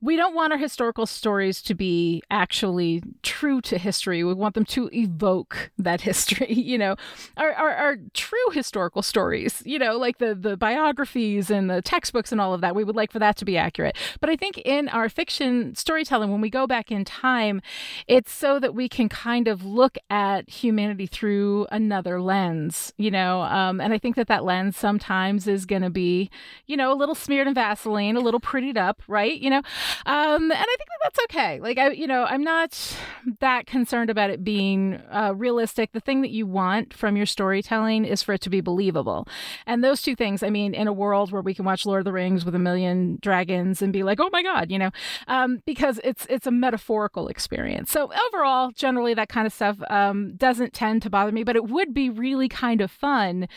we 0.00 0.16
don't 0.16 0.34
want 0.34 0.52
our 0.52 0.58
historical 0.58 1.06
stories 1.06 1.60
to 1.62 1.74
be 1.74 2.22
actually 2.30 3.02
true 3.22 3.60
to 3.62 3.78
history. 3.78 4.22
We 4.22 4.34
want 4.34 4.54
them 4.54 4.64
to 4.66 4.88
evoke 4.92 5.70
that 5.78 6.00
history, 6.08 6.52
you 6.52 6.78
know, 6.78 6.96
our, 7.36 7.52
our, 7.52 7.74
our, 7.74 7.96
true 8.14 8.50
historical 8.52 9.02
stories, 9.02 9.62
you 9.66 9.78
know, 9.78 9.96
like 9.96 10.18
the, 10.18 10.34
the 10.34 10.56
biographies 10.56 11.50
and 11.50 11.68
the 11.68 11.82
textbooks 11.82 12.30
and 12.30 12.40
all 12.40 12.54
of 12.54 12.60
that. 12.60 12.74
We 12.74 12.84
would 12.84 12.94
like 12.94 13.10
for 13.10 13.18
that 13.18 13.36
to 13.38 13.44
be 13.44 13.56
accurate. 13.56 13.96
But 14.20 14.30
I 14.30 14.36
think 14.36 14.58
in 14.58 14.88
our 14.88 15.08
fiction 15.08 15.74
storytelling, 15.74 16.30
when 16.30 16.40
we 16.40 16.50
go 16.50 16.66
back 16.66 16.90
in 16.92 17.04
time, 17.04 17.60
it's 18.06 18.32
so 18.32 18.60
that 18.60 18.74
we 18.74 18.88
can 18.88 19.08
kind 19.08 19.48
of 19.48 19.64
look 19.64 19.98
at 20.10 20.48
humanity 20.48 21.06
through 21.06 21.66
another 21.72 22.20
lens, 22.20 22.92
you 22.96 23.10
know, 23.10 23.42
um, 23.42 23.80
and 23.80 23.92
I 23.92 23.98
think 23.98 24.16
that 24.16 24.28
that 24.28 24.44
lens 24.44 24.76
sometimes 24.76 25.48
is 25.48 25.66
going 25.66 25.82
to 25.82 25.90
be, 25.90 26.30
you 26.66 26.76
know, 26.76 26.92
a 26.92 26.94
little 26.94 27.14
smeared 27.14 27.48
in 27.48 27.54
Vaseline, 27.54 28.16
a 28.16 28.20
little 28.20 28.40
prettied 28.40 28.76
up, 28.76 29.02
right? 29.08 29.38
You 29.38 29.50
know, 29.50 29.62
um, 30.06 30.42
and 30.42 30.52
I 30.52 30.76
think 30.76 30.88
that 30.88 30.98
that's 31.02 31.18
okay. 31.24 31.60
Like 31.60 31.78
I, 31.78 31.90
you 31.90 32.06
know, 32.06 32.24
I'm 32.24 32.42
not 32.42 32.96
that 33.40 33.66
concerned 33.66 34.10
about 34.10 34.30
it 34.30 34.44
being 34.44 35.00
uh, 35.10 35.32
realistic. 35.36 35.92
The 35.92 36.00
thing 36.00 36.22
that 36.22 36.30
you 36.30 36.46
want 36.46 36.94
from 36.94 37.16
your 37.16 37.26
storytelling 37.26 38.04
is 38.04 38.22
for 38.22 38.34
it 38.34 38.40
to 38.42 38.50
be 38.50 38.60
believable, 38.60 39.26
and 39.66 39.82
those 39.82 40.02
two 40.02 40.14
things. 40.14 40.42
I 40.42 40.50
mean, 40.50 40.74
in 40.74 40.86
a 40.86 40.92
world 40.92 41.32
where 41.32 41.42
we 41.42 41.54
can 41.54 41.64
watch 41.64 41.86
Lord 41.86 42.00
of 42.00 42.04
the 42.04 42.12
Rings 42.12 42.44
with 42.44 42.54
a 42.54 42.58
million 42.58 43.18
dragons 43.20 43.82
and 43.82 43.92
be 43.92 44.02
like, 44.02 44.20
oh 44.20 44.30
my 44.32 44.42
god, 44.42 44.70
you 44.70 44.78
know, 44.78 44.90
um, 45.26 45.62
because 45.66 46.00
it's 46.04 46.26
it's 46.28 46.46
a 46.46 46.50
metaphorical 46.50 47.28
experience. 47.28 47.90
So 47.90 48.10
overall, 48.28 48.70
generally, 48.70 49.14
that 49.14 49.28
kind 49.28 49.46
of 49.46 49.52
stuff 49.52 49.78
um, 49.90 50.34
doesn't 50.36 50.72
tend 50.72 51.02
to 51.02 51.10
bother 51.10 51.32
me. 51.32 51.44
But 51.44 51.56
it 51.56 51.64
would 51.64 51.94
be 51.94 52.10
really 52.10 52.48
kind 52.48 52.80
of 52.80 52.90
fun 52.90 53.48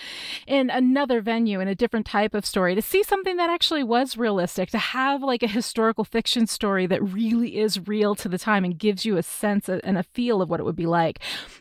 in 0.48 0.70
another 0.70 1.22
venue 1.22 1.60
in 1.60 1.68
a 1.68 1.76
different 1.76 2.06
type 2.06 2.34
of 2.34 2.46
story 2.46 2.76
to 2.76 2.82
see 2.82 3.04
something 3.04 3.38
that 3.38 3.50
actually 3.50 3.84
was 3.84 4.18
realistic, 4.18 4.70
to 4.72 4.78
have 4.78 5.22
like 5.22 5.44
a 5.44 5.48
historical 5.48 6.04
fiction 6.04 6.21
fiction 6.22 6.46
story 6.46 6.86
that 6.86 7.02
really 7.02 7.58
is 7.58 7.88
real 7.88 8.14
to 8.14 8.30
the 8.30 8.38
time 8.38 8.64
and 8.64 8.78
gives 8.78 9.08
you 9.08 9.18
a 9.18 9.24
sense 9.24 9.68
and 9.68 9.98
a 9.98 10.04
feel 10.04 10.40
of 10.40 10.52
what 10.52 10.60
it 10.60 10.64
would 10.64 10.76
be 10.76 10.86
like. 10.86 11.18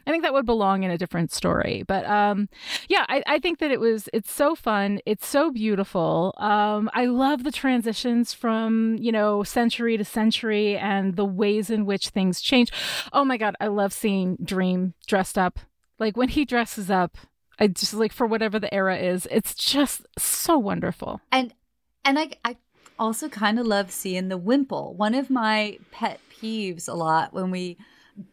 I 0.06 0.10
think 0.10 0.22
that 0.22 0.34
would 0.34 0.44
belong 0.44 0.82
in 0.82 0.90
a 0.90 0.98
different 0.98 1.32
story. 1.32 1.82
But 1.88 2.04
um, 2.04 2.46
yeah, 2.86 3.06
I, 3.08 3.22
I 3.26 3.38
think 3.38 3.58
that 3.60 3.70
it 3.70 3.80
was 3.80 4.10
it's 4.12 4.30
so 4.30 4.54
fun. 4.54 5.00
It's 5.06 5.26
so 5.26 5.50
beautiful. 5.50 6.34
Um, 6.36 6.90
I 6.92 7.06
love 7.06 7.42
the 7.42 7.50
transitions 7.50 8.34
from 8.34 8.98
you 9.00 9.10
know 9.10 9.42
century 9.42 9.96
to 9.96 10.04
century 10.04 10.76
and 10.76 11.16
the 11.16 11.24
ways 11.24 11.70
in 11.70 11.86
which 11.86 12.10
things 12.10 12.42
change. 12.42 12.70
Oh 13.14 13.24
my 13.24 13.38
god, 13.38 13.56
I 13.62 13.68
love 13.68 13.94
seeing 13.94 14.36
Dream 14.44 14.92
dressed 15.06 15.38
up. 15.38 15.58
Like 15.98 16.18
when 16.18 16.28
he 16.28 16.44
dresses 16.44 16.90
up, 16.90 17.16
I 17.58 17.68
just 17.68 17.94
like 17.94 18.12
for 18.12 18.26
whatever 18.26 18.58
the 18.58 18.74
era 18.74 18.98
is, 18.98 19.26
it's 19.30 19.54
just 19.54 20.02
so 20.18 20.58
wonderful. 20.58 21.22
And 21.32 21.54
and 22.04 22.18
I 22.18 22.32
I 22.44 22.56
also 23.00 23.28
kind 23.28 23.58
of 23.58 23.66
love 23.66 23.90
seeing 23.90 24.28
the 24.28 24.36
wimple. 24.36 24.94
One 24.94 25.14
of 25.14 25.30
my 25.30 25.78
pet 25.90 26.20
peeves 26.30 26.88
a 26.88 26.94
lot 26.94 27.32
when 27.32 27.50
we 27.50 27.78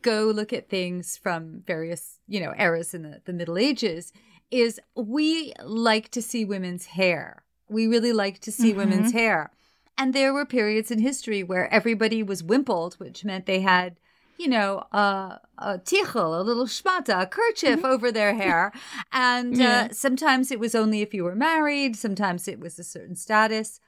go 0.01 0.25
look 0.25 0.51
at 0.51 0.69
things 0.69 1.17
from 1.17 1.63
various, 1.65 2.19
you 2.27 2.41
know, 2.41 2.53
eras 2.57 2.93
in 2.93 3.03
the, 3.03 3.21
the 3.25 3.33
Middle 3.33 3.57
Ages 3.57 4.11
is 4.51 4.79
we 4.95 5.53
like 5.63 6.09
to 6.09 6.21
see 6.21 6.43
women's 6.45 6.87
hair. 6.87 7.43
We 7.69 7.87
really 7.87 8.13
like 8.13 8.39
to 8.39 8.51
see 8.51 8.69
mm-hmm. 8.69 8.79
women's 8.79 9.13
hair. 9.13 9.51
And 9.97 10.13
there 10.13 10.33
were 10.33 10.45
periods 10.45 10.91
in 10.91 10.99
history 10.99 11.43
where 11.43 11.73
everybody 11.73 12.21
was 12.21 12.43
wimpled, 12.43 12.95
which 12.95 13.25
meant 13.25 13.45
they 13.45 13.61
had, 13.61 13.97
you 14.37 14.47
know, 14.47 14.83
a 14.91 15.39
tichel, 15.85 16.39
a 16.39 16.43
little 16.43 16.65
shmata, 16.65 17.23
a 17.23 17.25
kerchief 17.25 17.77
mm-hmm. 17.77 17.85
over 17.85 18.11
their 18.11 18.35
hair. 18.35 18.71
And 19.11 19.57
yeah. 19.57 19.87
uh, 19.89 19.93
sometimes 19.93 20.51
it 20.51 20.59
was 20.59 20.75
only 20.75 21.01
if 21.01 21.13
you 21.13 21.23
were 21.23 21.35
married, 21.35 21.95
sometimes 21.95 22.47
it 22.47 22.59
was 22.59 22.77
a 22.77 22.83
certain 22.83 23.15
status. 23.15 23.79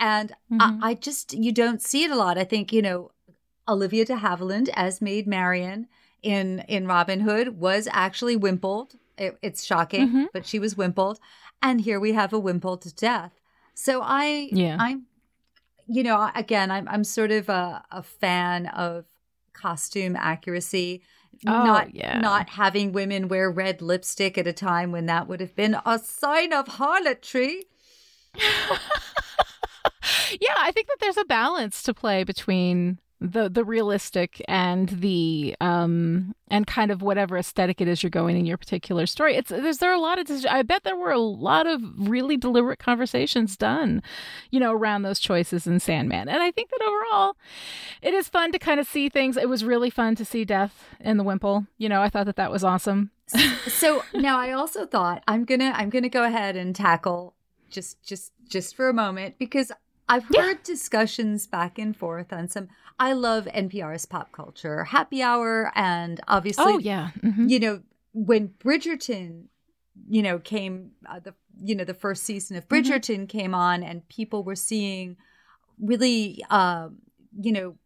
And 0.00 0.30
mm-hmm. 0.52 0.82
I, 0.82 0.90
I 0.90 0.94
just, 0.94 1.34
you 1.34 1.52
don't 1.52 1.82
see 1.82 2.04
it 2.04 2.10
a 2.10 2.16
lot. 2.16 2.38
I 2.38 2.44
think, 2.44 2.72
you 2.72 2.82
know, 2.82 3.10
Olivia 3.68 4.04
de 4.04 4.16
Havilland 4.16 4.70
as 4.74 5.00
Maid 5.00 5.26
Marian 5.26 5.88
in 6.22 6.60
in 6.68 6.86
Robin 6.86 7.20
Hood 7.20 7.60
was 7.60 7.88
actually 7.92 8.36
wimpled. 8.36 8.96
It, 9.16 9.36
it's 9.42 9.64
shocking, 9.64 10.08
mm-hmm. 10.08 10.24
but 10.32 10.46
she 10.46 10.58
was 10.58 10.76
wimpled, 10.76 11.18
and 11.62 11.80
here 11.80 12.00
we 12.00 12.12
have 12.12 12.32
a 12.32 12.38
wimpled 12.38 12.94
death. 12.96 13.32
So 13.74 14.00
I, 14.02 14.48
yeah, 14.50 14.76
I'm, 14.80 15.06
you 15.86 16.02
know, 16.02 16.30
again, 16.34 16.70
I'm 16.70 16.88
I'm 16.88 17.04
sort 17.04 17.30
of 17.30 17.48
a, 17.48 17.84
a 17.90 18.02
fan 18.02 18.66
of 18.66 19.04
costume 19.52 20.16
accuracy. 20.16 21.02
Oh, 21.46 21.64
not 21.64 21.94
yeah. 21.94 22.18
not 22.18 22.50
having 22.50 22.92
women 22.92 23.28
wear 23.28 23.50
red 23.50 23.80
lipstick 23.80 24.36
at 24.38 24.48
a 24.48 24.52
time 24.52 24.90
when 24.90 25.06
that 25.06 25.28
would 25.28 25.40
have 25.40 25.54
been 25.54 25.76
a 25.86 25.98
sign 25.98 26.52
of 26.52 26.66
harlotry. 26.66 27.66
yeah, 30.40 30.54
I 30.58 30.70
think 30.72 30.88
that 30.88 30.96
there's 31.00 31.16
a 31.16 31.24
balance 31.24 31.82
to 31.84 31.94
play 31.94 32.24
between 32.24 32.98
the 33.20 33.48
the 33.48 33.64
realistic 33.64 34.40
and 34.46 34.88
the 34.90 35.56
um 35.60 36.34
and 36.48 36.66
kind 36.66 36.90
of 36.90 37.02
whatever 37.02 37.36
aesthetic 37.36 37.80
it 37.80 37.88
is 37.88 38.02
you're 38.02 38.10
going 38.10 38.36
in 38.36 38.46
your 38.46 38.56
particular 38.56 39.06
story. 39.06 39.34
It's 39.34 39.50
there's 39.50 39.78
there 39.78 39.90
are 39.90 39.94
a 39.94 40.00
lot 40.00 40.18
of 40.18 40.30
i 40.48 40.62
bet 40.62 40.84
there 40.84 40.96
were 40.96 41.10
a 41.10 41.18
lot 41.18 41.66
of 41.66 41.82
really 41.96 42.36
deliberate 42.36 42.78
conversations 42.78 43.56
done 43.56 44.02
you 44.50 44.60
know 44.60 44.72
around 44.72 45.02
those 45.02 45.18
choices 45.18 45.66
in 45.66 45.80
sandman. 45.80 46.28
And 46.28 46.42
i 46.42 46.50
think 46.52 46.70
that 46.70 46.80
overall 46.82 47.36
it 48.02 48.14
is 48.14 48.28
fun 48.28 48.52
to 48.52 48.58
kind 48.58 48.78
of 48.78 48.86
see 48.86 49.08
things. 49.08 49.36
It 49.36 49.48
was 49.48 49.64
really 49.64 49.90
fun 49.90 50.14
to 50.16 50.24
see 50.24 50.44
death 50.44 50.84
in 51.00 51.16
the 51.16 51.24
wimple. 51.24 51.66
You 51.76 51.88
know 51.88 52.02
i 52.02 52.08
thought 52.08 52.26
that 52.26 52.36
that 52.36 52.52
was 52.52 52.62
awesome. 52.64 53.10
So 53.66 54.02
now 54.14 54.38
i 54.38 54.52
also 54.52 54.86
thought 54.86 55.22
i'm 55.26 55.44
gonna 55.44 55.72
i'm 55.74 55.90
gonna 55.90 56.08
go 56.08 56.24
ahead 56.24 56.56
and 56.56 56.74
tackle 56.74 57.34
just 57.70 58.02
just 58.02 58.32
just 58.48 58.74
for 58.74 58.88
a 58.88 58.94
moment 58.94 59.38
because 59.38 59.72
I've 60.08 60.24
heard 60.24 60.32
yeah. 60.34 60.54
discussions 60.64 61.46
back 61.46 61.78
and 61.78 61.96
forth 61.96 62.32
on 62.32 62.48
some. 62.48 62.68
I 62.98 63.12
love 63.12 63.44
NPR's 63.46 64.06
pop 64.06 64.32
culture 64.32 64.84
happy 64.84 65.22
hour, 65.22 65.70
and 65.74 66.20
obviously, 66.26 66.64
oh 66.66 66.78
yeah, 66.78 67.10
mm-hmm. 67.20 67.48
you 67.48 67.60
know 67.60 67.82
when 68.12 68.48
Bridgerton, 68.48 69.44
you 70.08 70.22
know, 70.22 70.38
came 70.38 70.92
uh, 71.08 71.20
the 71.20 71.34
you 71.60 71.74
know 71.74 71.84
the 71.84 71.94
first 71.94 72.24
season 72.24 72.56
of 72.56 72.68
mm-hmm. 72.68 72.90
Bridgerton 72.90 73.14
mm-hmm. 73.16 73.24
came 73.26 73.54
on, 73.54 73.82
and 73.82 74.08
people 74.08 74.42
were 74.42 74.56
seeing 74.56 75.16
really, 75.80 76.42
uh, 76.50 76.88
you 77.38 77.52
know, 77.52 77.76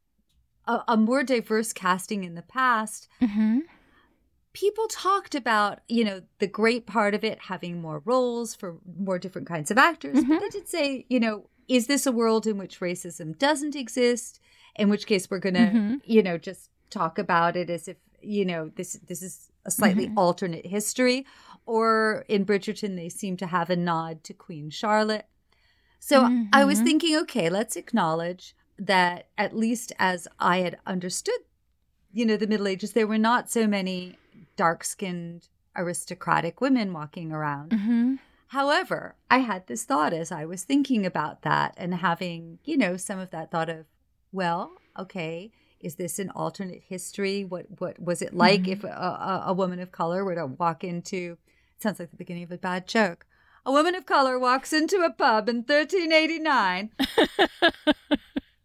a, 0.66 0.81
a, 0.88 0.97
more 0.97 1.23
diverse 1.23 1.75
casting 1.75 2.25
in 2.25 2.35
the 2.35 2.42
past. 2.42 3.09
Mm-hmm 3.21 3.59
people 4.52 4.86
talked 4.88 5.34
about, 5.34 5.80
you 5.88 6.04
know, 6.04 6.22
the 6.38 6.46
great 6.46 6.86
part 6.86 7.14
of 7.14 7.24
it 7.24 7.38
having 7.42 7.80
more 7.80 8.02
roles 8.04 8.54
for 8.54 8.76
more 8.98 9.18
different 9.18 9.48
kinds 9.48 9.70
of 9.70 9.78
actors. 9.78 10.18
Mm-hmm. 10.18 10.32
But 10.32 10.40
they 10.40 10.48
did 10.48 10.68
say, 10.68 11.06
you 11.08 11.20
know, 11.20 11.48
is 11.68 11.86
this 11.86 12.06
a 12.06 12.12
world 12.12 12.46
in 12.46 12.58
which 12.58 12.80
racism 12.80 13.38
doesn't 13.38 13.76
exist? 13.76 14.40
In 14.76 14.88
which 14.88 15.06
case, 15.06 15.30
we're 15.30 15.38
going 15.38 15.54
to, 15.54 15.60
mm-hmm. 15.60 15.94
you 16.04 16.22
know, 16.22 16.38
just 16.38 16.70
talk 16.90 17.18
about 17.18 17.56
it 17.56 17.70
as 17.70 17.88
if, 17.88 17.96
you 18.20 18.44
know, 18.44 18.70
this 18.76 18.94
this 19.06 19.22
is 19.22 19.50
a 19.64 19.70
slightly 19.70 20.06
mm-hmm. 20.06 20.18
alternate 20.18 20.66
history. 20.66 21.26
Or 21.64 22.24
in 22.28 22.44
Bridgerton, 22.44 22.96
they 22.96 23.08
seem 23.08 23.36
to 23.38 23.46
have 23.46 23.70
a 23.70 23.76
nod 23.76 24.24
to 24.24 24.34
Queen 24.34 24.70
Charlotte. 24.70 25.26
So. 25.98 26.46
I 26.52 26.64
was 26.64 26.78
mm-hmm. 26.78 26.86
thinking, 26.86 27.16
okay, 27.18 27.48
let's 27.48 27.76
acknowledge 27.76 28.56
that 28.78 29.28
at 29.38 29.56
least 29.56 29.92
as 29.98 30.26
I 30.40 30.58
had 30.58 30.78
understood, 30.86 31.38
you 32.12 32.26
know, 32.26 32.36
the 32.36 32.48
Middle 32.48 32.66
Ages, 32.66 32.92
there 32.92 33.06
were 33.06 33.18
not 33.18 33.50
so 33.50 33.66
many 33.66 34.16
dark 34.56 34.84
skinned 34.84 35.48
aristocratic 35.76 36.60
women 36.60 36.92
walking 36.92 37.32
around. 37.32 37.70
Mm-hmm. 37.70 38.14
However, 38.48 39.14
I 39.30 39.38
had 39.38 39.66
this 39.66 39.84
thought 39.84 40.12
as 40.12 40.30
I 40.30 40.44
was 40.44 40.64
thinking 40.64 41.06
about 41.06 41.42
that 41.42 41.74
and 41.78 41.94
having, 41.94 42.58
you 42.64 42.76
know, 42.76 42.96
some 42.98 43.18
of 43.18 43.30
that 43.30 43.50
thought 43.50 43.70
of, 43.70 43.86
well, 44.30 44.72
okay, 44.98 45.50
is 45.80 45.96
this 45.96 46.18
an 46.18 46.30
alternate 46.30 46.82
history? 46.86 47.44
What 47.44 47.66
what 47.80 48.00
was 48.00 48.22
it 48.22 48.34
like 48.34 48.62
mm-hmm. 48.62 48.72
if 48.72 48.84
a, 48.84 48.88
a, 48.88 49.44
a, 49.46 49.52
woman 49.52 49.80
of 49.80 49.90
color 49.90 50.24
were 50.24 50.34
to 50.34 50.46
walk 50.46 50.84
into? 50.84 51.38
It 51.76 51.82
sounds 51.82 51.98
like 51.98 52.10
the 52.10 52.16
beginning 52.16 52.44
of 52.44 52.52
a 52.52 52.58
bad 52.58 52.86
joke. 52.86 53.26
A 53.64 53.72
woman 53.72 53.94
of 53.94 54.06
color 54.06 54.38
walks 54.38 54.72
into 54.72 54.98
a 54.98 55.10
pub 55.10 55.48
in 55.48 55.62
1389. 55.62 56.90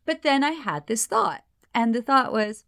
but 0.05 0.21
then 0.21 0.43
I 0.43 0.51
had 0.51 0.87
this 0.87 1.05
thought, 1.05 1.43
and 1.73 1.93
the 1.93 2.01
thought 2.01 2.31
was, 2.31 2.65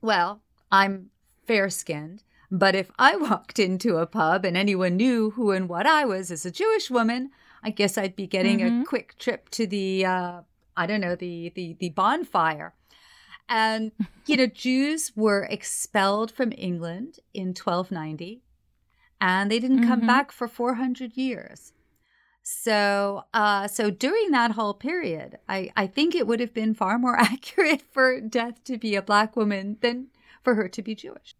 well, 0.00 0.42
I'm 0.70 1.10
fair 1.46 1.70
skinned. 1.70 2.24
But 2.52 2.74
if 2.74 2.90
I 2.98 3.16
walked 3.16 3.58
into 3.58 3.96
a 3.96 4.06
pub 4.06 4.44
and 4.44 4.58
anyone 4.58 4.96
knew 4.96 5.30
who 5.30 5.52
and 5.52 5.70
what 5.70 5.86
I 5.86 6.04
was 6.04 6.30
as 6.30 6.44
a 6.44 6.50
Jewish 6.50 6.90
woman, 6.90 7.30
I 7.64 7.70
guess 7.70 7.96
I'd 7.96 8.14
be 8.14 8.26
getting 8.26 8.58
mm-hmm. 8.58 8.82
a 8.82 8.84
quick 8.84 9.16
trip 9.18 9.48
to 9.50 9.66
the 9.66 10.04
uh, 10.04 10.40
I 10.76 10.86
don't 10.86 11.00
know 11.00 11.16
the 11.16 11.50
the 11.54 11.76
the 11.80 11.88
bonfire. 11.88 12.74
And 13.48 13.92
you 14.26 14.36
know, 14.36 14.46
Jews 14.46 15.12
were 15.16 15.44
expelled 15.44 16.30
from 16.30 16.52
England 16.56 17.20
in 17.32 17.48
1290, 17.48 18.42
and 19.18 19.50
they 19.50 19.58
didn't 19.58 19.80
mm-hmm. 19.80 19.88
come 19.88 20.06
back 20.06 20.30
for 20.30 20.46
400 20.46 21.16
years. 21.16 21.72
So, 22.42 23.24
uh, 23.32 23.68
so 23.68 23.90
during 23.90 24.32
that 24.32 24.50
whole 24.50 24.74
period, 24.74 25.38
I, 25.48 25.70
I 25.76 25.86
think 25.86 26.14
it 26.14 26.26
would 26.26 26.40
have 26.40 26.52
been 26.52 26.74
far 26.74 26.98
more 26.98 27.16
accurate 27.18 27.82
for 27.92 28.20
death 28.20 28.62
to 28.64 28.76
be 28.76 28.94
a 28.94 29.02
black 29.02 29.36
woman 29.36 29.78
than 29.80 30.08
for 30.42 30.54
her 30.54 30.68
to 30.68 30.82
be 30.82 30.94
Jewish. 30.94 31.34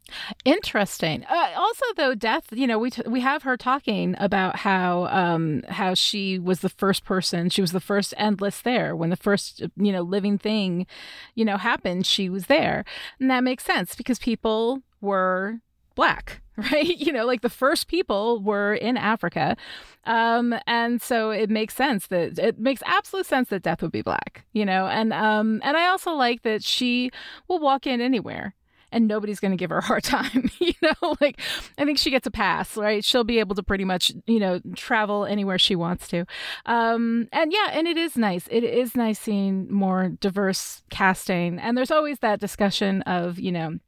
Interesting. 0.45 1.25
Uh, 1.25 1.51
also, 1.57 1.85
though, 1.97 2.15
death. 2.15 2.47
You 2.53 2.67
know, 2.67 2.79
we 2.79 2.91
t- 2.91 3.03
we 3.07 3.21
have 3.21 3.43
her 3.43 3.57
talking 3.57 4.15
about 4.19 4.57
how 4.57 5.07
um 5.07 5.63
how 5.69 5.95
she 5.95 6.39
was 6.39 6.61
the 6.61 6.69
first 6.69 7.05
person. 7.05 7.51
She 7.51 7.61
was 7.61 7.73
the 7.73 7.81
first 7.81 8.15
endless 8.17 8.61
there 8.61 8.95
when 8.97 9.11
the 9.11 9.17
first 9.17 9.63
you 9.77 9.93
know 9.93 10.03
living 10.03 10.39
thing, 10.39 10.87
you 11.35 11.45
know, 11.45 11.57
happened. 11.57 12.07
She 12.07 12.29
was 12.29 12.47
there, 12.47 12.85
and 13.21 13.31
that 13.31 13.45
makes 13.45 13.65
sense 13.65 13.95
because 13.95 14.19
people 14.19 14.83
were 15.01 15.61
black 15.95 16.41
right 16.57 16.99
you 16.99 17.13
know 17.13 17.25
like 17.27 17.41
the 17.41 17.51
first 17.51 17.89
people 17.89 18.41
were 18.43 18.75
in 18.75 18.97
africa 18.97 19.57
um 20.05 20.55
and 20.67 21.01
so 21.01 21.31
it 21.31 21.49
makes 21.51 21.75
sense 21.75 22.07
that 22.09 22.39
it 22.39 22.59
makes 22.59 22.83
absolute 22.85 23.27
sense 23.27 23.49
that 23.49 23.63
death 23.63 23.83
would 23.83 23.93
be 23.93 24.03
black 24.03 24.45
you 24.53 24.65
know 24.65 24.87
and 24.87 25.13
um 25.13 25.61
and 25.65 25.77
i 25.77 25.87
also 25.87 26.13
like 26.13 26.43
that 26.43 26.63
she 26.63 27.11
will 27.49 27.59
walk 27.59 27.87
in 27.87 28.01
anywhere 28.01 28.55
and 28.93 29.09
nobody's 29.09 29.41
going 29.41 29.51
to 29.51 29.57
give 29.57 29.71
her 29.71 29.79
a 29.79 29.85
hard 29.85 30.05
time. 30.05 30.51
you 30.59 30.75
know, 30.83 31.17
like 31.21 31.41
I 31.79 31.85
think 31.85 31.99
she 31.99 32.11
gets 32.11 32.27
a 32.27 32.31
pass, 32.31 32.77
right? 32.77 33.05
She'll 33.05 33.25
be 33.25 33.39
able 33.39 33.55
to 33.57 33.63
pretty 33.63 33.85
much, 33.85 34.13
you 34.27 34.39
know, 34.39 34.61
travel 34.77 35.25
anywhere 35.25 35.59
she 35.59 35.75
wants 35.75 36.09
to. 36.09 36.25
Um, 36.67 37.29
and 37.33 37.53
yeah, 37.53 37.71
and 37.73 37.89
it 37.89 37.97
is 37.97 38.17
nice. 38.17 38.47
It 38.51 38.65
is 38.65 38.97
nice 38.97 39.19
seeing 39.19 39.73
more 39.73 40.11
diverse 40.21 40.83
casting. 40.91 41.59
And 41.59 41.77
there's 41.77 41.91
always 41.91 42.19
that 42.21 42.41
discussion 42.41 43.03
of, 43.03 43.39
you 43.39 43.53
know, 43.53 43.79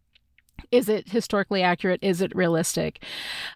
is 0.70 0.88
it 0.88 1.09
historically 1.09 1.62
accurate? 1.62 2.00
Is 2.03 2.20
it 2.20 2.35
realistic? 2.35 3.03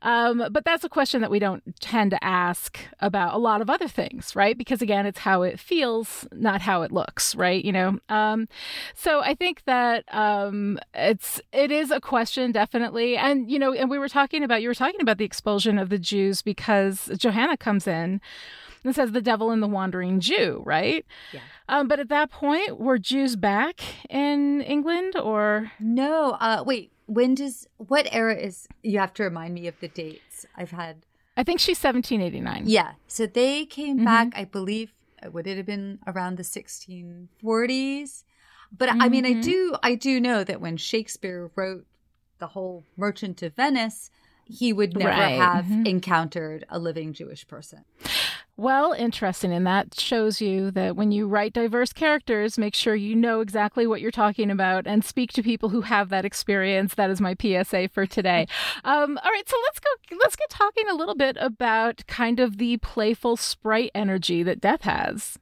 Um, 0.02 0.44
but 0.50 0.64
that's 0.64 0.84
a 0.84 0.88
question 0.88 1.20
that 1.20 1.30
we 1.30 1.38
don't 1.38 1.62
tend 1.80 2.10
to 2.12 2.24
ask 2.24 2.78
about 3.00 3.34
a 3.34 3.38
lot 3.38 3.60
of 3.60 3.70
other 3.70 3.88
things, 3.88 4.34
right? 4.34 4.56
Because 4.56 4.82
again, 4.82 5.06
it's 5.06 5.20
how 5.20 5.42
it 5.42 5.58
feels, 5.58 6.26
not 6.32 6.60
how 6.60 6.82
it 6.82 6.92
looks, 6.92 7.34
right? 7.34 7.64
You 7.64 7.72
know. 7.72 7.98
Um, 8.08 8.48
so 8.94 9.20
I 9.20 9.34
think 9.34 9.64
that 9.64 10.04
um, 10.14 10.78
it's 10.94 11.40
it 11.52 11.70
is 11.70 11.90
a 11.90 12.00
question 12.00 12.52
definitely, 12.52 13.16
and 13.16 13.50
you 13.50 13.58
know, 13.58 13.72
and 13.72 13.90
we 13.90 13.98
were 13.98 14.08
talking 14.08 14.42
about 14.42 14.62
you 14.62 14.68
were 14.68 14.74
talking 14.74 15.00
about 15.00 15.18
the 15.18 15.24
expulsion 15.24 15.78
of 15.78 15.88
the 15.88 15.98
Jews 15.98 16.42
because 16.42 17.10
Johanna 17.16 17.56
comes 17.56 17.86
in 17.86 18.20
and 18.84 18.94
says 18.94 19.12
the 19.12 19.20
devil 19.20 19.50
and 19.50 19.62
the 19.62 19.66
wandering 19.68 20.20
Jew, 20.20 20.62
right? 20.64 21.04
Yeah. 21.32 21.40
Um, 21.68 21.88
but 21.88 22.00
at 22.00 22.08
that 22.08 22.30
point, 22.30 22.78
were 22.78 22.98
Jews 22.98 23.36
back 23.36 23.80
in 24.08 24.62
England 24.62 25.16
or 25.16 25.72
no? 25.78 26.32
Uh, 26.40 26.62
wait, 26.64 26.90
when 27.08 27.34
does 27.34 27.66
what 27.78 28.06
era 28.12 28.36
is? 28.36 28.68
You 28.82 28.98
have 29.00 29.14
to 29.14 29.24
remind 29.24 29.54
me 29.54 29.66
of 29.66 29.80
the 29.80 29.88
dates. 29.88 30.46
I've 30.54 30.70
had. 30.70 31.04
I 31.36 31.42
think 31.42 31.60
she's 31.60 31.82
1789. 31.82 32.64
Yeah, 32.66 32.92
so 33.06 33.26
they 33.26 33.64
came 33.64 33.96
mm-hmm. 33.96 34.04
back. 34.04 34.32
I 34.34 34.44
believe 34.44 34.92
would 35.24 35.46
it 35.46 35.56
have 35.56 35.66
been 35.66 35.98
around 36.06 36.36
the 36.36 36.42
1640s? 36.42 38.24
But 38.76 38.90
mm-hmm. 38.90 39.02
I 39.02 39.08
mean, 39.08 39.24
I 39.24 39.32
mm-hmm. 39.32 39.40
do 39.40 39.76
I 39.82 39.94
do 39.94 40.20
know 40.20 40.44
that 40.44 40.60
when 40.60 40.76
Shakespeare 40.76 41.50
wrote 41.56 41.86
the 42.38 42.48
whole 42.48 42.84
Merchant 42.96 43.42
of 43.42 43.54
Venice, 43.54 44.10
he 44.44 44.72
would 44.72 44.96
never 44.96 45.10
right. 45.10 45.38
have 45.38 45.64
mm-hmm. 45.64 45.86
encountered 45.86 46.66
a 46.68 46.78
living 46.78 47.12
Jewish 47.12 47.46
person. 47.48 47.84
Well, 48.58 48.92
interesting. 48.92 49.52
And 49.52 49.64
that 49.68 49.98
shows 50.00 50.40
you 50.40 50.72
that 50.72 50.96
when 50.96 51.12
you 51.12 51.28
write 51.28 51.52
diverse 51.52 51.92
characters, 51.92 52.58
make 52.58 52.74
sure 52.74 52.96
you 52.96 53.14
know 53.14 53.40
exactly 53.40 53.86
what 53.86 54.00
you're 54.00 54.10
talking 54.10 54.50
about 54.50 54.84
and 54.84 55.04
speak 55.04 55.32
to 55.34 55.44
people 55.44 55.68
who 55.68 55.82
have 55.82 56.08
that 56.08 56.24
experience. 56.24 56.96
That 56.96 57.08
is 57.08 57.20
my 57.20 57.36
PSA 57.40 57.88
for 57.90 58.04
today. 58.04 58.48
Um, 58.82 59.16
all 59.22 59.30
right, 59.30 59.48
so 59.48 59.56
let's 59.66 59.78
go. 59.78 60.16
Let's 60.20 60.34
get 60.34 60.50
talking 60.50 60.88
a 60.88 60.94
little 60.94 61.14
bit 61.14 61.36
about 61.38 62.04
kind 62.08 62.40
of 62.40 62.58
the 62.58 62.78
playful 62.78 63.36
sprite 63.36 63.92
energy 63.94 64.42
that 64.42 64.60
Death 64.60 64.82
has. 64.82 65.38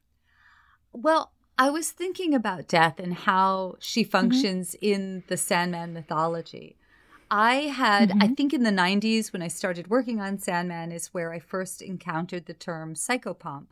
Well, 0.92 1.32
I 1.58 1.70
was 1.70 1.92
thinking 1.92 2.34
about 2.34 2.68
Death 2.68 3.00
and 3.00 3.14
how 3.14 3.76
she 3.78 4.02
mm-hmm. 4.02 4.10
functions 4.10 4.72
mm-hmm. 4.72 4.92
in 4.92 5.22
the 5.28 5.38
Sandman 5.38 5.94
mythology. 5.94 6.76
I 7.30 7.54
had, 7.54 8.10
mm-hmm. 8.10 8.22
I 8.22 8.28
think 8.28 8.54
in 8.54 8.62
the 8.62 8.70
90s 8.70 9.32
when 9.32 9.42
I 9.42 9.48
started 9.48 9.90
working 9.90 10.20
on 10.20 10.38
Sandman, 10.38 10.92
is 10.92 11.08
where 11.08 11.32
I 11.32 11.38
first 11.38 11.82
encountered 11.82 12.46
the 12.46 12.54
term 12.54 12.94
psychopomp, 12.94 13.66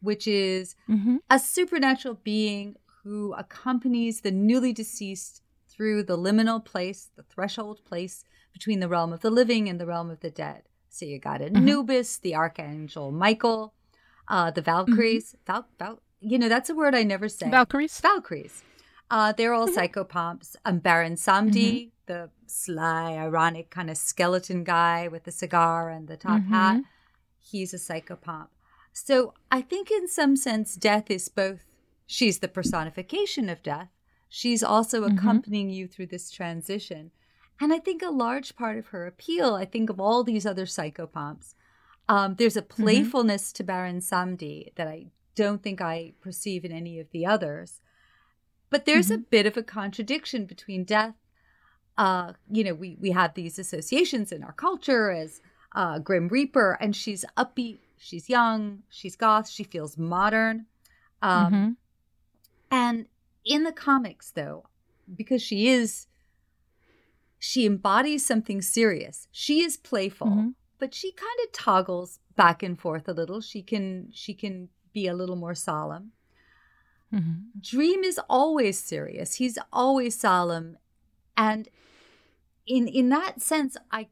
which 0.00 0.26
is 0.26 0.74
mm-hmm. 0.88 1.16
a 1.30 1.38
supernatural 1.38 2.18
being 2.22 2.76
who 3.04 3.32
accompanies 3.34 4.20
the 4.20 4.32
newly 4.32 4.72
deceased 4.72 5.42
through 5.68 6.02
the 6.02 6.18
liminal 6.18 6.64
place, 6.64 7.10
the 7.14 7.22
threshold 7.22 7.84
place 7.84 8.24
between 8.52 8.80
the 8.80 8.88
realm 8.88 9.12
of 9.12 9.20
the 9.20 9.30
living 9.30 9.68
and 9.68 9.80
the 9.80 9.86
realm 9.86 10.10
of 10.10 10.20
the 10.20 10.30
dead. 10.30 10.62
So 10.88 11.04
you 11.04 11.18
got 11.18 11.40
mm-hmm. 11.40 11.56
Anubis, 11.56 12.18
the 12.18 12.34
archangel 12.34 13.12
Michael, 13.12 13.74
uh, 14.28 14.50
the 14.50 14.62
Valkyries. 14.62 15.32
Mm-hmm. 15.32 15.52
Val, 15.52 15.66
Val, 15.78 16.02
you 16.20 16.38
know, 16.38 16.48
that's 16.48 16.70
a 16.70 16.74
word 16.74 16.94
I 16.94 17.02
never 17.02 17.28
say. 17.28 17.50
Valkyries. 17.50 18.00
Valkyries. 18.00 18.62
Uh, 19.10 19.32
they're 19.32 19.52
all 19.52 19.68
mm-hmm. 19.68 19.78
psychopomps. 19.78 20.56
Um, 20.64 20.78
Baron 20.78 21.14
Samedi, 21.14 21.90
the 22.06 22.30
sly, 22.46 23.12
ironic 23.12 23.70
kind 23.70 23.90
of 23.90 23.96
skeleton 23.96 24.64
guy 24.64 25.08
with 25.08 25.24
the 25.24 25.32
cigar 25.32 25.90
and 25.90 26.08
the 26.08 26.16
top 26.16 26.40
mm-hmm. 26.40 26.52
hat. 26.52 26.82
He's 27.38 27.74
a 27.74 27.76
psychopomp. 27.76 28.48
So 28.92 29.34
I 29.50 29.60
think, 29.60 29.90
in 29.90 30.08
some 30.08 30.36
sense, 30.36 30.74
death 30.74 31.10
is 31.10 31.28
both, 31.28 31.66
she's 32.06 32.38
the 32.38 32.48
personification 32.48 33.48
of 33.48 33.62
death, 33.62 33.88
she's 34.28 34.62
also 34.62 35.02
mm-hmm. 35.02 35.18
accompanying 35.18 35.70
you 35.70 35.86
through 35.86 36.06
this 36.06 36.30
transition. 36.30 37.10
And 37.60 37.72
I 37.72 37.78
think 37.78 38.02
a 38.02 38.10
large 38.10 38.56
part 38.56 38.78
of 38.78 38.88
her 38.88 39.06
appeal, 39.06 39.54
I 39.54 39.64
think 39.64 39.90
of 39.90 40.00
all 40.00 40.24
these 40.24 40.46
other 40.46 40.66
psychopomps, 40.66 41.54
um, 42.08 42.36
there's 42.36 42.56
a 42.56 42.62
mm-hmm. 42.62 42.82
playfulness 42.82 43.48
mm-hmm. 43.48 43.56
to 43.56 43.64
Baron 43.64 44.00
Samedi 44.00 44.74
that 44.76 44.88
I 44.88 45.06
don't 45.34 45.62
think 45.62 45.80
I 45.80 46.14
perceive 46.20 46.64
in 46.64 46.72
any 46.72 46.98
of 46.98 47.10
the 47.10 47.26
others. 47.26 47.80
But 48.70 48.84
there's 48.84 49.06
mm-hmm. 49.06 49.22
a 49.22 49.26
bit 49.30 49.46
of 49.46 49.56
a 49.56 49.62
contradiction 49.62 50.46
between 50.46 50.84
death 50.84 51.14
uh, 51.98 52.32
you 52.50 52.64
know, 52.64 52.74
we 52.74 52.96
we 53.00 53.10
have 53.10 53.34
these 53.34 53.58
associations 53.58 54.32
in 54.32 54.42
our 54.42 54.52
culture 54.52 55.10
as 55.10 55.40
uh, 55.74 55.98
Grim 55.98 56.28
Reaper, 56.28 56.76
and 56.80 56.94
she's 56.94 57.24
upbeat, 57.36 57.78
she's 57.98 58.28
young, 58.28 58.82
she's 58.88 59.16
goth, 59.16 59.48
she 59.48 59.64
feels 59.64 59.96
modern. 59.96 60.66
Um, 61.22 61.52
mm-hmm. 61.52 61.70
And 62.70 63.06
in 63.44 63.62
the 63.62 63.72
comics, 63.72 64.30
though, 64.30 64.64
because 65.14 65.40
she 65.42 65.68
is, 65.68 66.06
she 67.38 67.64
embodies 67.64 68.26
something 68.26 68.60
serious. 68.60 69.28
She 69.30 69.62
is 69.62 69.76
playful, 69.76 70.28
mm-hmm. 70.28 70.48
but 70.78 70.94
she 70.94 71.12
kind 71.12 71.38
of 71.44 71.52
toggles 71.52 72.18
back 72.36 72.62
and 72.62 72.78
forth 72.78 73.08
a 73.08 73.12
little. 73.12 73.40
She 73.40 73.62
can 73.62 74.08
she 74.12 74.34
can 74.34 74.68
be 74.92 75.06
a 75.06 75.14
little 75.14 75.36
more 75.36 75.54
solemn. 75.54 76.12
Mm-hmm. 77.14 77.60
Dream 77.60 78.02
is 78.02 78.20
always 78.28 78.78
serious. 78.78 79.34
He's 79.34 79.58
always 79.72 80.18
solemn, 80.18 80.76
and 81.36 81.68
in 82.66 82.88
in 82.88 83.08
that 83.10 83.40
sense, 83.40 83.76
I 83.90 84.08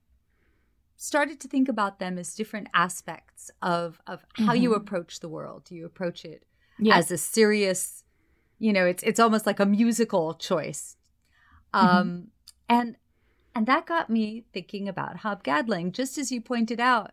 started 0.97 1.41
to 1.41 1.49
think 1.49 1.69
about 1.69 1.99
them 1.99 2.19
as 2.19 2.35
different 2.35 2.69
aspects 2.75 3.51
of 3.61 4.01
of 4.07 4.25
how 4.35 4.53
mm-hmm. 4.53 4.63
you 4.63 4.75
approach 4.75 5.21
the 5.21 5.29
world. 5.29 5.65
Do 5.65 5.75
you 5.75 5.87
approach 5.87 6.25
it 6.25 6.45
yeah. 6.79 6.97
as 6.97 7.11
a 7.11 7.19
serious, 7.19 8.05
you 8.59 8.73
know, 8.73 8.87
it's 8.87 9.03
it's 9.03 9.21
almost 9.21 9.47
like 9.47 9.61
a 9.61 9.67
musical 9.67 10.35
choice. 10.35 10.97
Mm-hmm. 11.73 11.87
Um 11.87 12.29
and 12.69 12.97
and 13.55 13.67
that 13.67 13.87
got 13.87 14.11
me 14.11 14.45
thinking 14.53 14.89
about 14.89 15.19
Hob 15.19 15.43
Gadling, 15.45 15.93
just 15.93 16.19
as 16.19 16.33
you 16.33 16.41
pointed 16.41 16.81
out. 16.81 17.13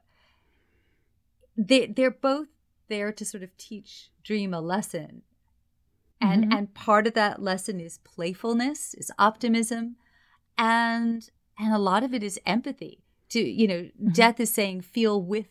They 1.58 1.88
they're 1.88 2.12
both 2.12 2.47
there 2.88 3.12
to 3.12 3.25
sort 3.25 3.43
of 3.43 3.56
teach 3.58 4.10
Dream 4.23 4.54
a 4.54 4.62
lesson. 4.62 5.23
And 6.19 6.45
mm-hmm. 6.45 6.54
and 6.54 6.73
part 6.73 7.08
of 7.08 7.15
that 7.15 7.41
lesson 7.41 7.80
is 7.80 7.97
playfulness, 8.04 8.93
is 8.93 9.12
optimism, 9.17 9.95
and 10.62 11.32
and 11.58 11.74
a 11.74 11.80
lot 11.80 12.04
of 12.04 12.13
it 12.13 12.24
is 12.24 12.39
empathy 12.45 13.04
to 13.30 13.39
you 13.41 13.67
know 13.67 13.82
mm-hmm. 13.82 14.10
death 14.12 14.39
is 14.39 14.54
saying 14.54 14.80
feel 14.80 15.21
with 15.21 15.47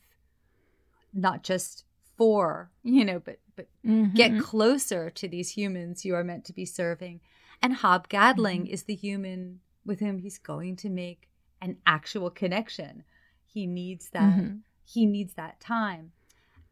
not 1.13 1.43
just 1.43 1.85
for 2.17 2.71
you 2.85 3.05
know 3.05 3.19
but 3.19 3.41
but 3.57 3.67
mm-hmm. 3.85 4.15
get 4.15 4.41
closer 4.41 5.11
to 5.11 5.29
these 5.29 5.51
humans 5.51 6.05
you 6.05 6.15
are 6.15 6.25
meant 6.25 6.45
to 6.45 6.53
be 6.53 6.65
serving 6.65 7.21
and 7.61 7.75
Hob 7.75 8.09
Gadling 8.09 8.63
mm-hmm. 8.63 8.73
is 8.73 8.85
the 8.85 8.95
human 8.95 9.61
with 9.85 10.01
whom 10.01 10.19
he's 10.19 10.39
going 10.39 10.77
to 10.77 10.89
make 10.89 11.29
an 11.61 11.77
actual 11.85 12.31
connection 12.31 13.03
he 13.45 13.67
needs 13.67 14.11
that 14.11 14.39
mm-hmm. 14.39 14.57
he 14.85 15.07
needs 15.07 15.35
that 15.35 15.59
time 15.59 16.13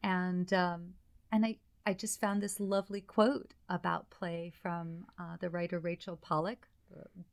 and 0.00 0.52
um 0.52 0.94
and 1.32 1.44
i 1.44 1.56
i 1.84 1.92
just 1.92 2.20
found 2.20 2.40
this 2.40 2.60
lovely 2.60 3.00
quote 3.00 3.54
about 3.68 4.10
play 4.10 4.52
from 4.62 5.04
uh, 5.18 5.36
the 5.40 5.50
writer 5.50 5.80
rachel 5.80 6.16
pollack 6.16 6.68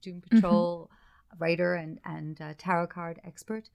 doom 0.01 0.21
mm-hmm. 0.21 0.37
patrol 0.37 0.89
writer 1.39 1.75
and, 1.75 1.99
and 2.05 2.39
uh, 2.41 2.53
tarot 2.57 2.87
card 2.87 3.19
expert. 3.23 3.69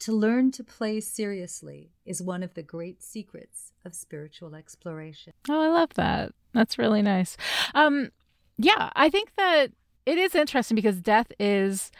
To 0.00 0.12
learn 0.12 0.50
to 0.52 0.64
play 0.64 1.00
seriously 1.00 1.90
is 2.06 2.22
one 2.22 2.42
of 2.42 2.54
the 2.54 2.62
great 2.62 3.02
secrets 3.02 3.72
of 3.84 3.94
spiritual 3.94 4.54
exploration. 4.54 5.34
Oh, 5.48 5.60
I 5.60 5.68
love 5.68 5.92
that. 5.94 6.32
That's 6.54 6.78
really 6.78 7.02
nice. 7.02 7.36
Um, 7.74 8.10
yeah, 8.56 8.90
I 8.94 9.10
think 9.10 9.34
that 9.36 9.72
it 10.06 10.16
is 10.16 10.34
interesting 10.34 10.74
because 10.74 11.00
death 11.00 11.30
is, 11.38 11.92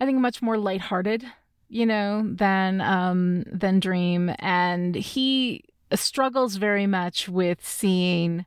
I 0.00 0.06
think, 0.06 0.18
much 0.18 0.40
more 0.40 0.56
lighthearted, 0.56 1.26
you 1.68 1.84
know, 1.84 2.22
than 2.26 2.80
um, 2.80 3.44
than 3.52 3.80
Dream, 3.80 4.34
and 4.38 4.94
he 4.94 5.64
struggles 5.94 6.56
very 6.56 6.86
much 6.86 7.28
with 7.28 7.66
seeing 7.66 8.46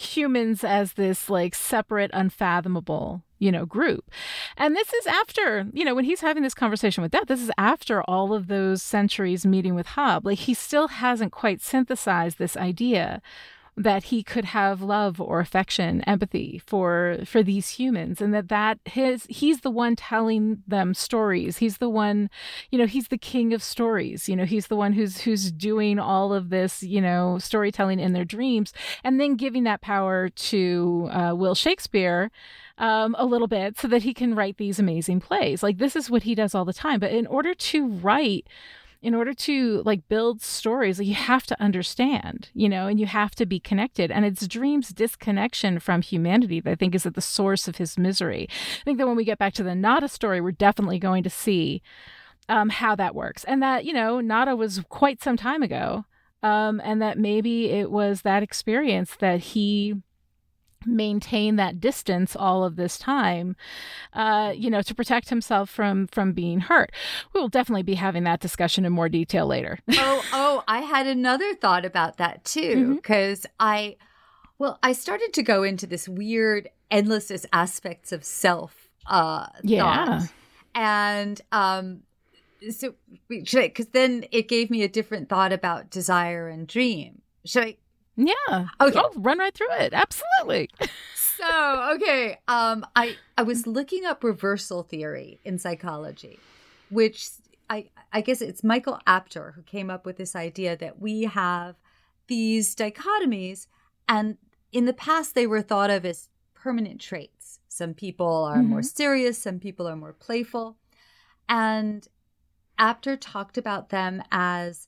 humans 0.00 0.64
as 0.64 0.94
this 0.94 1.30
like 1.30 1.54
separate, 1.54 2.10
unfathomable 2.12 3.22
you 3.40 3.50
know, 3.50 3.64
group. 3.64 4.10
And 4.56 4.76
this 4.76 4.92
is 4.92 5.06
after, 5.06 5.66
you 5.72 5.84
know, 5.84 5.94
when 5.94 6.04
he's 6.04 6.20
having 6.20 6.42
this 6.42 6.54
conversation 6.54 7.02
with 7.02 7.10
death, 7.10 7.26
this 7.26 7.40
is 7.40 7.50
after 7.58 8.02
all 8.02 8.32
of 8.34 8.46
those 8.46 8.82
centuries 8.82 9.46
meeting 9.46 9.74
with 9.74 9.86
Hob. 9.86 10.26
Like 10.26 10.38
he 10.38 10.54
still 10.54 10.88
hasn't 10.88 11.32
quite 11.32 11.62
synthesized 11.62 12.38
this 12.38 12.56
idea 12.56 13.22
that 13.80 14.04
he 14.04 14.22
could 14.22 14.44
have 14.44 14.82
love 14.82 15.20
or 15.20 15.40
affection 15.40 16.02
empathy 16.02 16.60
for 16.66 17.18
for 17.24 17.42
these 17.42 17.70
humans 17.70 18.20
and 18.20 18.34
that 18.34 18.48
that 18.48 18.78
his 18.84 19.26
he's 19.30 19.62
the 19.62 19.70
one 19.70 19.96
telling 19.96 20.62
them 20.68 20.92
stories. 20.92 21.56
He's 21.58 21.78
the 21.78 21.88
one 21.88 22.28
you 22.70 22.78
know 22.78 22.86
he's 22.86 23.08
the 23.08 23.16
king 23.16 23.54
of 23.54 23.62
stories. 23.62 24.28
You 24.28 24.36
know 24.36 24.44
he's 24.44 24.66
the 24.66 24.76
one 24.76 24.92
who's 24.92 25.22
who's 25.22 25.50
doing 25.50 25.98
all 25.98 26.34
of 26.34 26.50
this 26.50 26.82
you 26.82 27.00
know 27.00 27.38
storytelling 27.38 28.00
in 28.00 28.12
their 28.12 28.24
dreams 28.24 28.74
and 29.02 29.18
then 29.18 29.34
giving 29.34 29.64
that 29.64 29.80
power 29.80 30.28
to 30.28 31.08
uh, 31.10 31.34
will 31.34 31.54
shakespeare 31.54 32.30
um, 32.76 33.14
a 33.18 33.24
little 33.24 33.48
bit 33.48 33.78
so 33.78 33.88
that 33.88 34.02
he 34.02 34.12
can 34.12 34.34
write 34.34 34.58
these 34.58 34.78
amazing 34.78 35.20
plays. 35.20 35.62
Like 35.62 35.78
this 35.78 35.96
is 35.96 36.10
what 36.10 36.24
he 36.24 36.34
does 36.34 36.54
all 36.54 36.66
the 36.66 36.74
time. 36.74 37.00
But 37.00 37.12
in 37.12 37.26
order 37.26 37.54
to 37.54 37.88
write 37.88 38.46
in 39.02 39.14
order 39.14 39.32
to 39.32 39.82
like 39.86 40.08
build 40.08 40.42
stories 40.42 41.00
you 41.00 41.14
have 41.14 41.46
to 41.46 41.60
understand 41.60 42.50
you 42.52 42.68
know 42.68 42.86
and 42.86 43.00
you 43.00 43.06
have 43.06 43.34
to 43.34 43.46
be 43.46 43.60
connected. 43.60 44.10
And 44.10 44.24
it's 44.24 44.46
dream's 44.46 44.90
disconnection 44.90 45.78
from 45.78 46.02
humanity 46.02 46.60
that 46.60 46.70
i 46.70 46.74
think 46.74 46.94
is 46.94 47.06
at 47.06 47.14
the 47.14 47.20
source 47.20 47.68
of 47.68 47.76
his 47.76 47.98
misery. 47.98 48.48
I 48.80 48.84
think 48.84 48.98
that 48.98 49.06
when 49.06 49.16
we 49.16 49.24
get 49.24 49.38
back 49.38 49.54
to 49.54 49.62
the 49.62 49.74
nada 49.74 50.08
story 50.08 50.40
we're 50.40 50.52
definitely 50.52 50.98
going 50.98 51.22
to 51.22 51.30
see 51.30 51.82
um, 52.48 52.68
how 52.68 52.96
that 52.96 53.14
works 53.14 53.44
and 53.44 53.62
that 53.62 53.84
you 53.84 53.92
know 53.92 54.20
nada 54.20 54.56
was 54.56 54.80
quite 54.88 55.22
some 55.22 55.36
time 55.36 55.62
ago 55.62 56.04
um, 56.42 56.80
and 56.84 57.00
that 57.02 57.18
maybe 57.18 57.70
it 57.70 57.90
was 57.90 58.22
that 58.22 58.42
experience 58.42 59.16
that 59.20 59.40
he 59.40 59.94
maintain 60.86 61.56
that 61.56 61.80
distance 61.80 62.34
all 62.36 62.64
of 62.64 62.76
this 62.76 62.98
time 62.98 63.56
uh, 64.12 64.52
you 64.54 64.70
know 64.70 64.82
to 64.82 64.94
protect 64.94 65.28
himself 65.28 65.68
from 65.70 66.06
from 66.08 66.32
being 66.32 66.60
hurt 66.60 66.90
we 67.32 67.40
will 67.40 67.48
definitely 67.48 67.82
be 67.82 67.94
having 67.94 68.24
that 68.24 68.40
discussion 68.40 68.84
in 68.84 68.92
more 68.92 69.08
detail 69.08 69.46
later 69.46 69.78
oh 69.92 70.24
oh 70.32 70.64
i 70.68 70.80
had 70.80 71.06
another 71.06 71.54
thought 71.54 71.84
about 71.84 72.16
that 72.16 72.44
too 72.44 72.94
because 72.94 73.40
mm-hmm. 73.40 73.52
i 73.60 73.96
well 74.58 74.78
i 74.82 74.92
started 74.92 75.32
to 75.32 75.42
go 75.42 75.62
into 75.62 75.86
this 75.86 76.08
weird 76.08 76.68
endless 76.90 77.46
aspects 77.52 78.12
of 78.12 78.24
self 78.24 78.88
uh 79.06 79.46
yeah 79.62 80.20
thought. 80.20 80.32
and 80.74 81.40
um, 81.52 82.02
so 82.68 82.94
should 83.44 83.62
Because 83.62 83.88
then 83.88 84.24
it 84.30 84.48
gave 84.48 84.70
me 84.70 84.82
a 84.82 84.88
different 84.88 85.28
thought 85.28 85.52
about 85.52 85.90
desire 85.90 86.48
and 86.48 86.66
dream. 86.66 87.22
Should 87.44 87.64
I? 87.64 87.76
Yeah. 88.26 88.66
Okay. 88.80 88.98
Oh, 89.02 89.12
run 89.16 89.38
right 89.38 89.54
through 89.54 89.72
it. 89.72 89.92
Absolutely. 89.92 90.68
so 91.40 91.92
okay 91.94 92.38
um 92.48 92.84
i 92.94 93.16
i 93.38 93.42
was 93.42 93.66
looking 93.66 94.04
up 94.04 94.22
reversal 94.22 94.82
theory 94.82 95.40
in 95.44 95.58
psychology 95.58 96.38
which 96.90 97.30
i 97.68 97.88
i 98.12 98.20
guess 98.20 98.40
it's 98.40 98.62
michael 98.62 98.98
apter 99.06 99.52
who 99.54 99.62
came 99.62 99.90
up 99.90 100.04
with 100.04 100.16
this 100.16 100.36
idea 100.36 100.76
that 100.76 101.00
we 101.00 101.22
have 101.22 101.76
these 102.26 102.74
dichotomies 102.74 103.66
and 104.08 104.36
in 104.72 104.84
the 104.84 104.92
past 104.92 105.34
they 105.34 105.46
were 105.46 105.62
thought 105.62 105.90
of 105.90 106.04
as 106.04 106.28
permanent 106.54 107.00
traits 107.00 107.58
some 107.68 107.94
people 107.94 108.44
are 108.44 108.62
more 108.62 108.82
serious 108.82 109.38
some 109.38 109.58
people 109.58 109.88
are 109.88 109.96
more 109.96 110.12
playful 110.12 110.76
and 111.48 112.08
apter 112.78 113.16
talked 113.16 113.56
about 113.56 113.88
them 113.88 114.22
as 114.30 114.86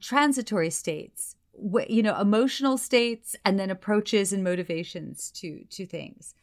transitory 0.00 0.70
states 0.70 1.36
you 1.88 2.02
know 2.02 2.18
emotional 2.20 2.76
states 2.78 3.34
and 3.44 3.58
then 3.58 3.70
approaches 3.70 4.32
and 4.32 4.44
motivations 4.44 5.30
to 5.30 5.64
to 5.70 5.86
things 5.86 6.34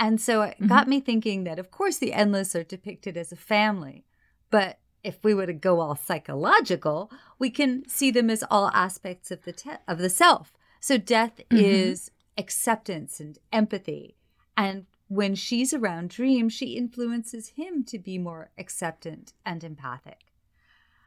and 0.00 0.20
so 0.20 0.42
it 0.42 0.56
Mhm. 0.60 0.68
got 0.68 0.88
me 0.88 1.00
thinking 1.00 1.44
that 1.44 1.58
of 1.58 1.70
course 1.70 1.98
the 1.98 2.12
endless 2.12 2.56
are 2.56 2.64
depicted 2.64 3.16
as 3.16 3.32
a 3.32 3.36
family 3.36 4.04
but 4.50 4.78
if 5.04 5.22
we 5.24 5.34
were 5.34 5.46
to 5.46 5.52
go 5.52 5.80
all 5.80 5.96
psychological 5.96 7.10
we 7.38 7.50
can 7.50 7.86
see 7.88 8.10
them 8.10 8.30
as 8.30 8.44
all 8.50 8.68
aspects 8.68 9.30
of 9.30 9.42
the 9.44 9.52
te- 9.52 9.70
of 9.86 9.98
the 9.98 10.10
self 10.10 10.52
so 10.80 10.96
death 10.96 11.40
Mhm. 11.50 11.58
is 11.58 12.10
acceptance 12.38 13.20
and 13.20 13.38
empathy 13.52 14.16
and 14.56 14.86
when 15.08 15.34
she's 15.34 15.74
around 15.74 16.08
dream 16.08 16.48
she 16.48 16.76
influences 16.78 17.48
him 17.50 17.84
to 17.84 17.98
be 17.98 18.16
more 18.16 18.50
acceptant 18.56 19.34
and 19.44 19.62
empathic 19.62 20.31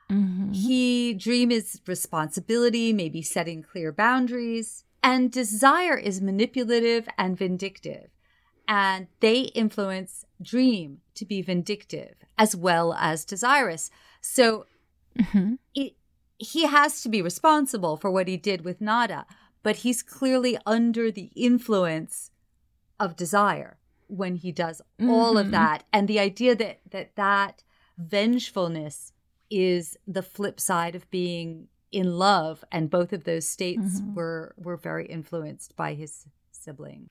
Mhm. 0.09 0.53
he 0.55 1.13
dream 1.13 1.51
is 1.51 1.81
responsibility, 1.87 2.93
maybe 2.93 3.21
setting 3.21 3.63
clear 3.63 3.91
boundaries, 3.91 4.83
and 5.03 5.31
desire 5.31 5.97
is 5.97 6.21
manipulative 6.21 7.07
and 7.17 7.37
vindictive. 7.37 8.09
And 8.67 9.07
they 9.19 9.41
influence 9.53 10.25
dream 10.41 11.01
to 11.15 11.25
be 11.25 11.41
vindictive 11.41 12.15
as 12.37 12.55
well 12.55 12.93
as 12.93 13.25
desirous. 13.25 13.91
So 14.21 14.65
Mhm. 15.17 15.59
it, 15.73 15.95
he 16.37 16.65
has 16.65 17.01
to 17.03 17.09
be 17.09 17.21
responsible 17.21 17.97
for 17.97 18.09
what 18.11 18.27
he 18.27 18.37
did 18.37 18.65
with 18.65 18.81
Nada, 18.81 19.25
but 19.63 19.77
he's 19.77 20.03
clearly 20.03 20.57
under 20.65 21.11
the 21.11 21.31
influence 21.35 22.31
of 22.99 23.15
desire 23.15 23.77
when 24.07 24.35
he 24.35 24.51
does 24.51 24.81
all 24.99 25.37
of 25.37 25.47
Mhm. 25.47 25.51
that. 25.51 25.83
And 25.93 26.07
the 26.07 26.19
idea 26.19 26.55
that 26.55 26.81
that 26.89 27.15
that 27.15 27.63
vengefulness 27.97 29.13
is 29.49 29.97
the 30.07 30.23
flip 30.23 30.59
side 30.59 30.95
of 30.95 31.09
being 31.11 31.67
in 31.91 32.17
love, 32.17 32.63
and 32.71 32.89
both 32.89 33.13
of 33.13 33.23
those 33.23 33.47
states 33.47 34.01
Mhm. 34.01 34.13
were 34.15 34.53
were 34.57 34.77
very 34.77 35.05
influenced 35.05 35.75
by 35.75 35.93
his 35.93 36.25
sibling. 36.51 37.09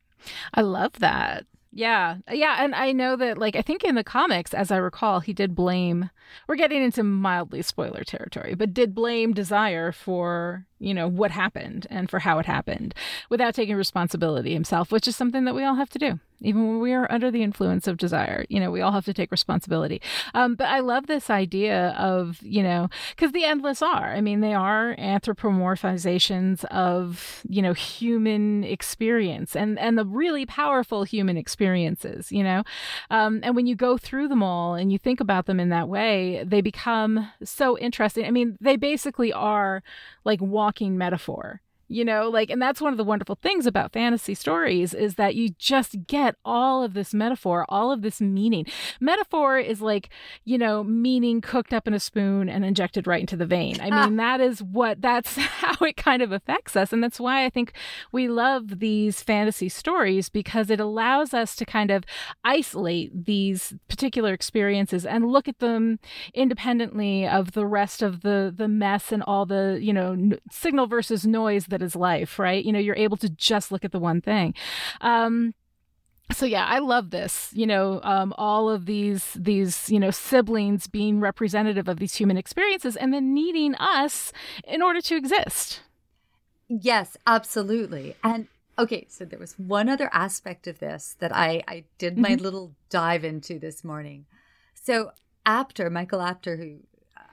I 0.52 0.62
love 0.62 0.92
that. 1.00 1.46
Yeah. 1.72 2.18
Yeah. 2.30 2.56
And 2.62 2.74
I 2.74 2.92
know 2.92 3.16
that, 3.16 3.36
like, 3.38 3.56
I 3.56 3.62
think 3.62 3.82
in 3.82 3.94
the 3.96 4.04
comics, 4.04 4.54
as 4.54 4.70
I 4.70 4.76
recall, 4.76 5.20
he 5.20 5.32
did 5.32 5.54
blame, 5.54 6.08
we're 6.48 6.56
getting 6.56 6.82
into 6.82 7.02
mildly 7.02 7.62
spoiler 7.62 8.04
territory, 8.04 8.54
but 8.54 8.74
did 8.74 8.94
blame 8.94 9.32
Desire 9.32 9.92
for, 9.92 10.66
you 10.78 10.94
know, 10.94 11.08
what 11.08 11.30
happened 11.30 11.86
and 11.90 12.10
for 12.10 12.20
how 12.20 12.38
it 12.38 12.46
happened 12.46 12.94
without 13.30 13.54
taking 13.54 13.76
responsibility 13.76 14.52
himself, 14.52 14.92
which 14.92 15.08
is 15.08 15.16
something 15.16 15.44
that 15.44 15.54
we 15.54 15.64
all 15.64 15.76
have 15.76 15.90
to 15.90 15.98
do. 15.98 16.20
Even 16.40 16.66
when 16.68 16.80
we 16.80 16.92
are 16.92 17.10
under 17.10 17.30
the 17.30 17.42
influence 17.42 17.86
of 17.86 17.96
desire, 17.96 18.44
you 18.48 18.60
know, 18.60 18.70
we 18.70 18.82
all 18.82 18.92
have 18.92 19.04
to 19.06 19.14
take 19.14 19.30
responsibility. 19.30 20.02
Um, 20.34 20.56
but 20.56 20.68
I 20.68 20.80
love 20.80 21.06
this 21.06 21.30
idea 21.30 21.94
of, 21.96 22.38
you 22.42 22.62
know, 22.62 22.90
because 23.10 23.32
the 23.32 23.44
endless 23.44 23.80
are, 23.80 24.12
I 24.12 24.20
mean, 24.20 24.40
they 24.40 24.52
are 24.52 24.94
anthropomorphizations 24.96 26.64
of, 26.66 27.40
you 27.48 27.62
know, 27.62 27.72
human 27.72 28.62
experience 28.64 29.56
and, 29.56 29.78
and 29.78 29.96
the 29.96 30.04
really 30.04 30.44
powerful 30.44 31.04
human 31.04 31.38
experiences, 31.38 32.30
you 32.30 32.42
know? 32.42 32.62
Um, 33.10 33.40
and 33.42 33.56
when 33.56 33.66
you 33.66 33.74
go 33.74 33.96
through 33.96 34.28
them 34.28 34.42
all 34.42 34.74
and 34.74 34.92
you 34.92 34.98
think 34.98 35.20
about 35.20 35.46
them 35.46 35.60
in 35.60 35.70
that 35.70 35.88
way, 35.88 36.13
they 36.44 36.60
become 36.60 37.30
so 37.42 37.78
interesting. 37.78 38.24
I 38.24 38.30
mean, 38.30 38.56
they 38.60 38.76
basically 38.76 39.32
are 39.32 39.82
like 40.24 40.40
walking 40.40 40.96
metaphor 40.98 41.60
you 41.88 42.04
know 42.04 42.28
like 42.28 42.50
and 42.50 42.60
that's 42.60 42.80
one 42.80 42.92
of 42.92 42.96
the 42.96 43.04
wonderful 43.04 43.36
things 43.36 43.66
about 43.66 43.92
fantasy 43.92 44.34
stories 44.34 44.94
is 44.94 45.14
that 45.14 45.34
you 45.34 45.50
just 45.58 46.06
get 46.06 46.36
all 46.44 46.82
of 46.82 46.94
this 46.94 47.14
metaphor 47.14 47.64
all 47.68 47.92
of 47.92 48.02
this 48.02 48.20
meaning. 48.20 48.66
Metaphor 49.00 49.58
is 49.58 49.80
like 49.80 50.08
you 50.44 50.58
know 50.58 50.84
meaning 50.84 51.40
cooked 51.40 51.72
up 51.72 51.86
in 51.86 51.94
a 51.94 52.00
spoon 52.00 52.48
and 52.48 52.64
injected 52.64 53.06
right 53.06 53.20
into 53.20 53.36
the 53.36 53.46
vein. 53.46 53.80
I 53.80 53.90
mean 53.90 54.16
that 54.24 54.40
is 54.40 54.62
what 54.62 55.00
that's 55.00 55.36
how 55.36 55.84
it 55.84 55.96
kind 55.96 56.22
of 56.22 56.32
affects 56.32 56.76
us 56.76 56.92
and 56.92 57.02
that's 57.02 57.20
why 57.20 57.44
i 57.44 57.50
think 57.50 57.72
we 58.12 58.28
love 58.28 58.78
these 58.80 59.22
fantasy 59.22 59.68
stories 59.68 60.28
because 60.28 60.70
it 60.70 60.80
allows 60.80 61.34
us 61.34 61.54
to 61.56 61.64
kind 61.64 61.90
of 61.90 62.04
isolate 62.44 63.24
these 63.24 63.74
particular 63.88 64.32
experiences 64.32 65.04
and 65.06 65.26
look 65.26 65.48
at 65.48 65.58
them 65.58 65.98
independently 66.32 67.26
of 67.26 67.52
the 67.52 67.66
rest 67.66 68.02
of 68.02 68.22
the 68.22 68.52
the 68.54 68.68
mess 68.68 69.12
and 69.12 69.22
all 69.24 69.46
the 69.46 69.78
you 69.80 69.92
know 69.92 70.12
n- 70.12 70.38
signal 70.50 70.86
versus 70.86 71.26
noise 71.26 71.66
that 71.74 71.82
is 71.82 71.94
life 71.96 72.38
right 72.38 72.64
you 72.64 72.72
know 72.72 72.78
you're 72.78 72.94
able 72.96 73.16
to 73.16 73.28
just 73.28 73.72
look 73.72 73.84
at 73.84 73.90
the 73.92 73.98
one 73.98 74.20
thing 74.20 74.54
um 75.00 75.52
so 76.32 76.46
yeah 76.46 76.64
i 76.66 76.78
love 76.78 77.10
this 77.10 77.50
you 77.52 77.66
know 77.66 78.00
um, 78.02 78.32
all 78.38 78.70
of 78.70 78.86
these 78.86 79.32
these 79.34 79.90
you 79.90 79.98
know 80.00 80.10
siblings 80.10 80.86
being 80.86 81.20
representative 81.20 81.88
of 81.88 81.98
these 81.98 82.14
human 82.14 82.36
experiences 82.36 82.96
and 82.96 83.12
then 83.12 83.34
needing 83.34 83.74
us 83.74 84.32
in 84.66 84.80
order 84.82 85.00
to 85.00 85.16
exist 85.16 85.80
Yes, 86.66 87.16
absolutely. 87.26 88.16
And 88.24 88.48
okay, 88.78 89.06
so 89.10 89.24
there 89.26 89.38
was 89.38 89.58
one 89.58 89.88
other 89.88 90.08
aspect 90.12 90.66
of 90.66 90.78
this 90.78 91.14
that 91.20 91.30
I 91.30 91.62
I 91.68 91.84
did 91.98 92.16
my 92.16 92.36
Mhm. 92.36 92.40
little 92.40 92.74
dive 92.88 93.22
into 93.22 93.58
this 93.58 93.84
morning. 93.84 94.24
So 94.74 95.12
Apter, 95.44 95.90
Michael 95.90 96.22
Apter, 96.22 96.56
who 96.56 96.78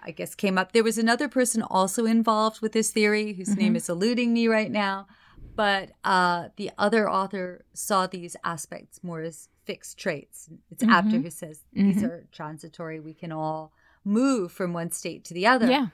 I 0.03 0.11
guess 0.11 0.35
came 0.35 0.57
up, 0.57 0.71
there 0.71 0.83
was 0.83 0.97
another 0.97 1.27
person 1.29 1.61
also 1.61 2.05
involved 2.05 2.61
with 2.61 2.71
this 2.71 2.91
theory 2.91 3.33
whose 3.33 3.55
name 3.55 3.73
Mhm. 3.73 3.77
is 3.77 3.89
eluding 3.89 4.33
me 4.33 4.47
right 4.47 4.71
now. 4.71 5.07
But 5.55 5.91
uh, 6.03 6.49
the 6.55 6.71
other 6.77 7.09
author 7.09 7.65
saw 7.73 8.07
these 8.07 8.35
aspects 8.43 9.03
more 9.03 9.21
as 9.21 9.49
fixed 9.65 9.97
traits. 9.97 10.49
It's 10.71 10.83
Apter 10.83 11.17
Mhm. 11.17 11.23
who 11.23 11.29
says 11.29 11.61
these 11.73 11.97
Mhm. 11.97 12.09
are 12.09 12.27
transitory. 12.31 12.99
We 12.99 13.13
can 13.13 13.31
all 13.31 13.73
move 14.03 14.51
from 14.51 14.73
one 14.73 14.91
state 14.91 15.23
to 15.25 15.33
the 15.33 15.45
other. 15.45 15.69
yeah 15.69 15.87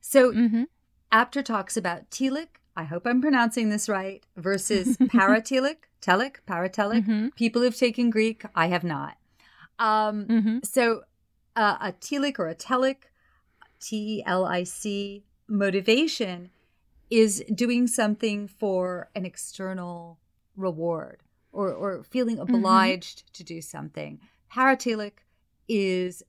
So 0.00 0.32
mm-hmm. 0.32 0.64
Apter 1.10 1.42
talks 1.42 1.76
about 1.76 2.10
telic, 2.10 2.48
I 2.76 2.84
hope 2.84 3.06
I'm 3.06 3.22
pronouncing 3.22 3.68
this 3.70 3.88
right, 3.88 4.26
versus 4.36 4.96
paratelic, 4.98 5.76
telic, 6.02 6.36
paratelic. 6.46 7.02
Mm-hmm. 7.06 7.28
People 7.36 7.62
who've 7.62 7.74
taken 7.76 8.10
Greek, 8.10 8.44
I 8.54 8.66
have 8.66 8.84
not. 8.84 9.16
Um, 9.78 10.26
Mm-hmm. 10.26 10.58
so 10.64 11.04
uh, 11.56 11.76
a 11.80 11.92
telic 11.92 12.38
or 12.40 12.48
a 12.48 12.54
telic, 12.54 12.96
T 13.84 14.18
E 14.18 14.22
L 14.24 14.46
I 14.46 14.64
C, 14.64 15.24
motivation 15.46 16.50
is 17.10 17.44
doing 17.54 17.86
something 17.86 18.48
for 18.48 19.10
an 19.14 19.26
external 19.26 20.18
reward 20.56 21.22
or, 21.52 21.70
or 21.72 22.02
feeling 22.02 22.38
obliged 22.38 23.32
to 23.34 23.44
do 23.44 23.60
something. 23.60 24.20
Paratelic 24.50 25.18
is 25.68 26.22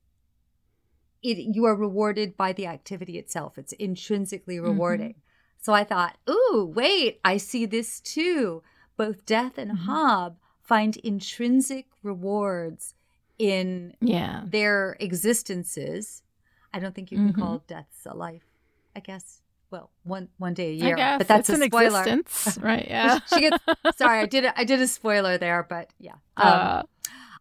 it 1.24 1.38
you 1.56 1.66
are 1.66 1.76
rewarded 1.76 2.36
by 2.36 2.52
the 2.52 2.68
activity 2.68 3.18
itself. 3.18 3.58
It's 3.58 3.74
intrinsically 3.74 4.60
rewarding. 4.60 5.16
So 5.62 5.74
I 5.74 5.84
thought, 5.84 6.18
ooh, 6.30 6.72
wait, 6.76 7.20
I 7.24 7.38
see 7.38 7.66
this 7.66 8.00
too. 8.02 8.62
Both 8.98 9.26
Death 9.26 9.58
and 9.58 9.72
Mhm. 9.72 9.86
Hob 9.86 10.38
find 10.62 10.98
intrinsic 10.98 11.88
rewards 12.04 12.96
in 13.40 13.96
yeah 14.02 14.44
their 14.46 14.98
existences. 15.00 16.22
I 16.76 16.80
don't 16.80 16.94
think 16.96 17.12
you 17.12 17.18
can 17.18 17.34
Mhm. 17.34 17.40
call 17.40 17.56
deaths 17.68 18.06
a 18.06 18.16
life. 18.28 18.46
I 18.96 19.00
guess. 19.00 19.42
Well, 19.72 19.90
one 20.04 20.30
one 20.38 20.54
day 20.54 20.70
a 20.70 20.74
year, 20.74 20.96
guess 20.96 21.18
but 21.20 21.28
that's 21.28 21.50
it's 21.50 21.60
a 21.60 21.64
an 21.64 21.70
spoiler. 21.70 22.00
existence, 22.04 22.58
right? 22.70 22.86
Yeah. 22.88 23.20
she 23.32 23.40
gets. 23.42 23.58
Sorry, 23.98 24.20
I 24.20 24.26
did. 24.26 24.44
A, 24.46 24.60
I 24.60 24.64
did 24.72 24.80
a 24.82 24.88
spoiler 24.88 25.38
there, 25.46 25.62
but 25.64 25.86
yeah. 26.00 26.18
Um, 26.38 26.86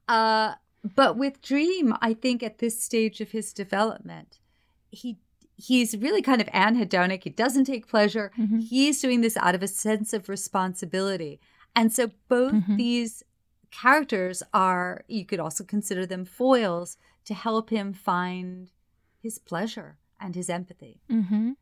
Uh, 0.09 0.13
uh, 0.13 0.55
but 1.01 1.17
with 1.17 1.41
Dream, 1.43 1.95
I 2.01 2.13
think 2.15 2.43
at 2.43 2.59
this 2.59 2.81
stage 2.89 3.21
of 3.21 3.31
his 3.33 3.53
development, 3.53 4.39
he 4.91 5.19
he's 5.57 5.97
really 5.97 6.23
kind 6.23 6.41
of 6.41 6.49
anhedonic. 6.49 7.23
He 7.25 7.31
doesn't 7.31 7.65
take 7.73 7.87
pleasure. 7.87 8.33
mhm. 8.37 8.61
He's 8.63 9.01
doing 9.01 9.21
this 9.21 9.37
out 9.37 9.55
of 9.55 9.63
a 9.63 9.69
sense 9.69 10.13
of 10.13 10.29
responsibility. 10.29 11.39
And 11.77 11.93
so 11.93 12.11
both 12.29 12.55
Mhm. 12.55 12.77
these 12.77 13.23
characters 13.71 14.43
are 14.53 15.05
you 15.09 15.25
could 15.25 15.41
also 15.41 15.63
consider 15.65 16.07
them 16.07 16.25
foils 16.25 16.97
to 17.25 17.35
help 17.35 17.71
him 17.71 17.93
find 17.93 18.71
his 19.25 19.39
pleasure 19.39 19.97
and 20.21 20.35
his 20.37 20.49
empathy. 20.49 21.01
Mm-hmm. 21.11 21.53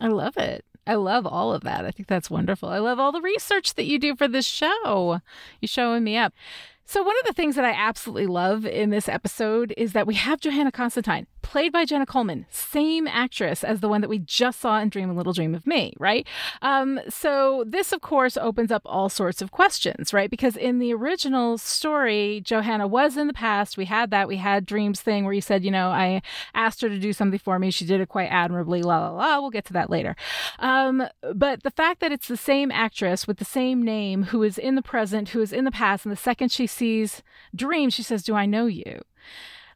I 0.00 0.08
love 0.08 0.36
it. 0.36 0.64
I 0.86 0.94
love 0.94 1.26
all 1.26 1.52
of 1.52 1.62
that. 1.62 1.84
I 1.84 1.90
think 1.90 2.06
that's 2.06 2.30
wonderful. 2.30 2.68
I 2.68 2.78
love 2.78 3.00
all 3.00 3.12
the 3.12 3.20
research 3.20 3.74
that 3.74 3.86
you 3.86 3.98
do 3.98 4.14
for 4.14 4.28
this 4.28 4.46
show. 4.46 5.20
You're 5.60 5.68
showing 5.68 6.04
me 6.04 6.16
up. 6.16 6.32
So, 6.90 7.02
one 7.02 7.16
of 7.20 7.26
the 7.26 7.34
things 7.34 7.54
that 7.56 7.66
I 7.66 7.72
absolutely 7.72 8.26
love 8.26 8.64
in 8.64 8.88
this 8.88 9.10
episode 9.10 9.74
is 9.76 9.92
that 9.92 10.06
we 10.06 10.14
have 10.14 10.40
Johanna 10.40 10.72
Constantine, 10.72 11.26
played 11.42 11.70
by 11.70 11.84
Jenna 11.84 12.06
Coleman, 12.06 12.46
same 12.48 13.06
actress 13.06 13.62
as 13.62 13.80
the 13.80 13.90
one 13.90 14.00
that 14.00 14.08
we 14.08 14.20
just 14.20 14.58
saw 14.58 14.80
in 14.80 14.88
Dream 14.88 15.10
a 15.10 15.12
Little 15.12 15.34
Dream 15.34 15.54
of 15.54 15.66
Me, 15.66 15.92
right? 15.98 16.26
Um, 16.62 16.98
so, 17.06 17.62
this, 17.66 17.92
of 17.92 18.00
course, 18.00 18.38
opens 18.38 18.72
up 18.72 18.80
all 18.86 19.10
sorts 19.10 19.42
of 19.42 19.50
questions, 19.50 20.14
right? 20.14 20.30
Because 20.30 20.56
in 20.56 20.78
the 20.78 20.94
original 20.94 21.58
story, 21.58 22.40
Johanna 22.42 22.86
was 22.86 23.18
in 23.18 23.26
the 23.26 23.34
past. 23.34 23.76
We 23.76 23.84
had 23.84 24.10
that. 24.12 24.26
We 24.26 24.38
had 24.38 24.64
Dream's 24.64 25.02
thing 25.02 25.24
where 25.24 25.34
you 25.34 25.42
said, 25.42 25.64
you 25.66 25.70
know, 25.70 25.90
I 25.90 26.22
asked 26.54 26.80
her 26.80 26.88
to 26.88 26.98
do 26.98 27.12
something 27.12 27.38
for 27.38 27.58
me. 27.58 27.70
She 27.70 27.84
did 27.84 28.00
it 28.00 28.08
quite 28.08 28.30
admirably, 28.30 28.80
la 28.82 29.10
la 29.10 29.10
la. 29.10 29.40
We'll 29.40 29.50
get 29.50 29.66
to 29.66 29.74
that 29.74 29.90
later. 29.90 30.16
Um, 30.58 31.06
but 31.34 31.64
the 31.64 31.70
fact 31.70 32.00
that 32.00 32.12
it's 32.12 32.28
the 32.28 32.38
same 32.38 32.72
actress 32.72 33.26
with 33.26 33.36
the 33.36 33.44
same 33.44 33.82
name 33.82 34.22
who 34.22 34.42
is 34.42 34.56
in 34.56 34.74
the 34.74 34.80
present, 34.80 35.28
who 35.28 35.42
is 35.42 35.52
in 35.52 35.66
the 35.66 35.70
past, 35.70 36.06
and 36.06 36.12
the 36.12 36.16
second 36.16 36.50
she 36.50 36.66
sees 36.78 37.22
Dream, 37.54 37.90
she 37.90 38.02
says, 38.02 38.22
Do 38.22 38.34
I 38.34 38.46
know 38.46 38.66
you? 38.66 39.02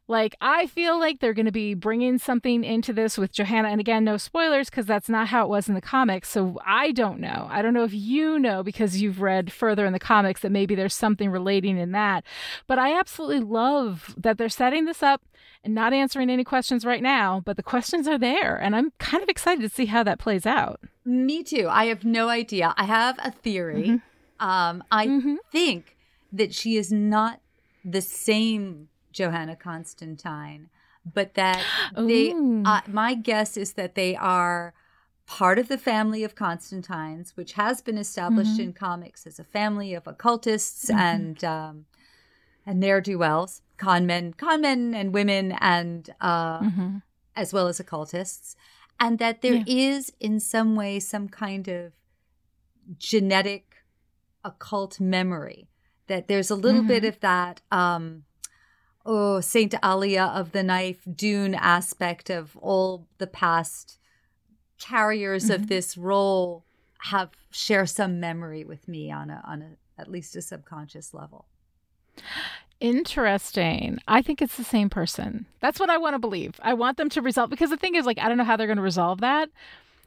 Like, 0.07 0.35
I 0.41 0.67
feel 0.67 0.99
like 0.99 1.19
they're 1.19 1.33
going 1.33 1.45
to 1.45 1.51
be 1.51 1.75
bringing 1.75 2.17
something 2.17 2.65
into 2.65 2.91
this 2.91 3.17
with 3.17 3.31
Johanna. 3.31 3.69
And 3.69 3.79
again, 3.79 4.03
no 4.03 4.17
spoilers 4.17 4.69
because 4.69 4.85
that's 4.85 5.07
not 5.07 5.29
how 5.29 5.45
it 5.45 5.49
was 5.49 5.69
in 5.69 5.75
the 5.75 5.81
comics. 5.81 6.27
So 6.27 6.59
I 6.65 6.91
don't 6.91 7.21
know. 7.21 7.47
I 7.49 7.61
don't 7.61 7.73
know 7.73 7.85
if 7.85 7.93
you 7.93 8.37
know 8.37 8.63
because 8.63 9.01
you've 9.01 9.21
read 9.21 9.51
further 9.51 9.85
in 9.85 9.93
the 9.93 9.99
comics 9.99 10.41
that 10.41 10.51
maybe 10.51 10.75
there's 10.75 10.93
something 10.93 11.29
relating 11.29 11.77
in 11.77 11.93
that. 11.93 12.25
But 12.67 12.79
I 12.79 12.99
absolutely 12.99 13.39
love 13.39 14.13
that 14.17 14.37
they're 14.37 14.49
setting 14.49 14.83
this 14.85 15.01
up 15.01 15.21
and 15.63 15.73
not 15.73 15.93
answering 15.93 16.29
any 16.29 16.43
questions 16.43 16.83
right 16.83 17.01
now. 17.01 17.41
But 17.45 17.55
the 17.55 17.63
questions 17.63 18.05
are 18.05 18.19
there. 18.19 18.57
And 18.57 18.75
I'm 18.75 18.91
kind 18.99 19.23
of 19.23 19.29
excited 19.29 19.61
to 19.61 19.69
see 19.69 19.85
how 19.85 20.03
that 20.03 20.19
plays 20.19 20.45
out. 20.45 20.81
Me 21.05 21.43
too. 21.43 21.69
I 21.69 21.85
have 21.85 22.03
no 22.03 22.27
idea. 22.27 22.73
I 22.75 22.83
have 22.83 23.17
a 23.23 23.31
theory. 23.31 23.83
Mm-hmm. 23.83 24.45
Um, 24.45 24.83
I 24.91 25.07
mm-hmm. 25.07 25.35
think 25.49 25.92
that 26.33 26.53
she 26.53 26.75
is 26.75 26.91
not 26.91 27.39
the 27.85 28.01
same 28.01 28.89
Johanna 29.11 29.55
Constantine, 29.55 30.69
but 31.13 31.35
that 31.35 31.63
they, 31.95 32.33
uh, 32.65 32.81
my 32.87 33.13
guess 33.13 33.55
is 33.55 33.73
that 33.73 33.95
they 33.95 34.15
are 34.15 34.73
part 35.25 35.59
of 35.59 35.67
the 35.67 35.77
family 35.77 36.23
of 36.23 36.35
Constantines, 36.35 37.33
which 37.35 37.53
has 37.53 37.81
been 37.81 37.97
established 37.97 38.53
mm-hmm. 38.53 38.61
in 38.61 38.73
comics 38.73 39.25
as 39.27 39.39
a 39.39 39.43
family 39.43 39.93
of 39.93 40.07
occultists 40.07 40.89
mm-hmm. 40.89 40.99
and 40.99 41.43
um, 41.43 41.85
and 42.65 42.79
ne'er 42.79 43.01
do 43.01 43.17
wells, 43.17 43.61
con 43.77 44.05
men, 44.05 44.33
con 44.33 44.61
men 44.61 44.93
and 44.93 45.13
women, 45.13 45.51
and 45.59 46.09
uh, 46.21 46.59
mm-hmm. 46.59 46.97
as 47.35 47.53
well 47.53 47.67
as 47.67 47.79
occultists, 47.79 48.55
and 48.99 49.19
that 49.19 49.41
there 49.41 49.55
yeah. 49.55 49.63
is 49.67 50.11
in 50.19 50.39
some 50.39 50.75
way 50.75 50.99
some 50.99 51.27
kind 51.27 51.67
of 51.67 51.93
genetic 52.97 53.75
occult 54.43 54.99
memory 54.99 55.67
that 56.07 56.27
there's 56.27 56.49
a 56.49 56.55
little 56.55 56.81
mm-hmm. 56.81 56.87
bit 56.89 57.05
of 57.05 57.19
that 57.19 57.61
um 57.71 58.23
oh 59.05 59.39
saint 59.39 59.73
alia 59.83 60.25
of 60.25 60.51
the 60.51 60.63
knife 60.63 61.01
dune 61.15 61.55
aspect 61.55 62.29
of 62.29 62.57
all 62.57 63.07
the 63.17 63.27
past 63.27 63.99
carriers 64.79 65.45
mm-hmm. 65.45 65.63
of 65.63 65.67
this 65.67 65.97
role 65.97 66.65
have 67.09 67.31
share 67.51 67.85
some 67.85 68.19
memory 68.19 68.63
with 68.63 68.87
me 68.87 69.11
on 69.11 69.29
a 69.29 69.41
on 69.45 69.61
a 69.61 70.01
at 70.01 70.09
least 70.09 70.35
a 70.35 70.41
subconscious 70.41 71.13
level 71.13 71.45
Interesting. 72.79 73.99
I 74.09 74.21
think 74.21 74.41
it's 74.41 74.57
the 74.57 74.63
same 74.65 74.89
person. 74.89 75.45
That's 75.61 75.79
what 75.79 75.89
I 75.89 75.97
want 75.97 76.15
to 76.15 76.19
believe. 76.19 76.59
I 76.61 76.73
want 76.73 76.97
them 76.97 77.09
to 77.11 77.21
resolve 77.21 77.49
because 77.49 77.69
the 77.69 77.77
thing 77.77 77.95
is 77.95 78.05
like 78.05 78.19
I 78.19 78.27
don't 78.27 78.37
know 78.37 78.43
how 78.43 78.57
they're 78.57 78.67
going 78.67 78.75
to 78.75 78.83
resolve 78.83 79.21
that, 79.21 79.49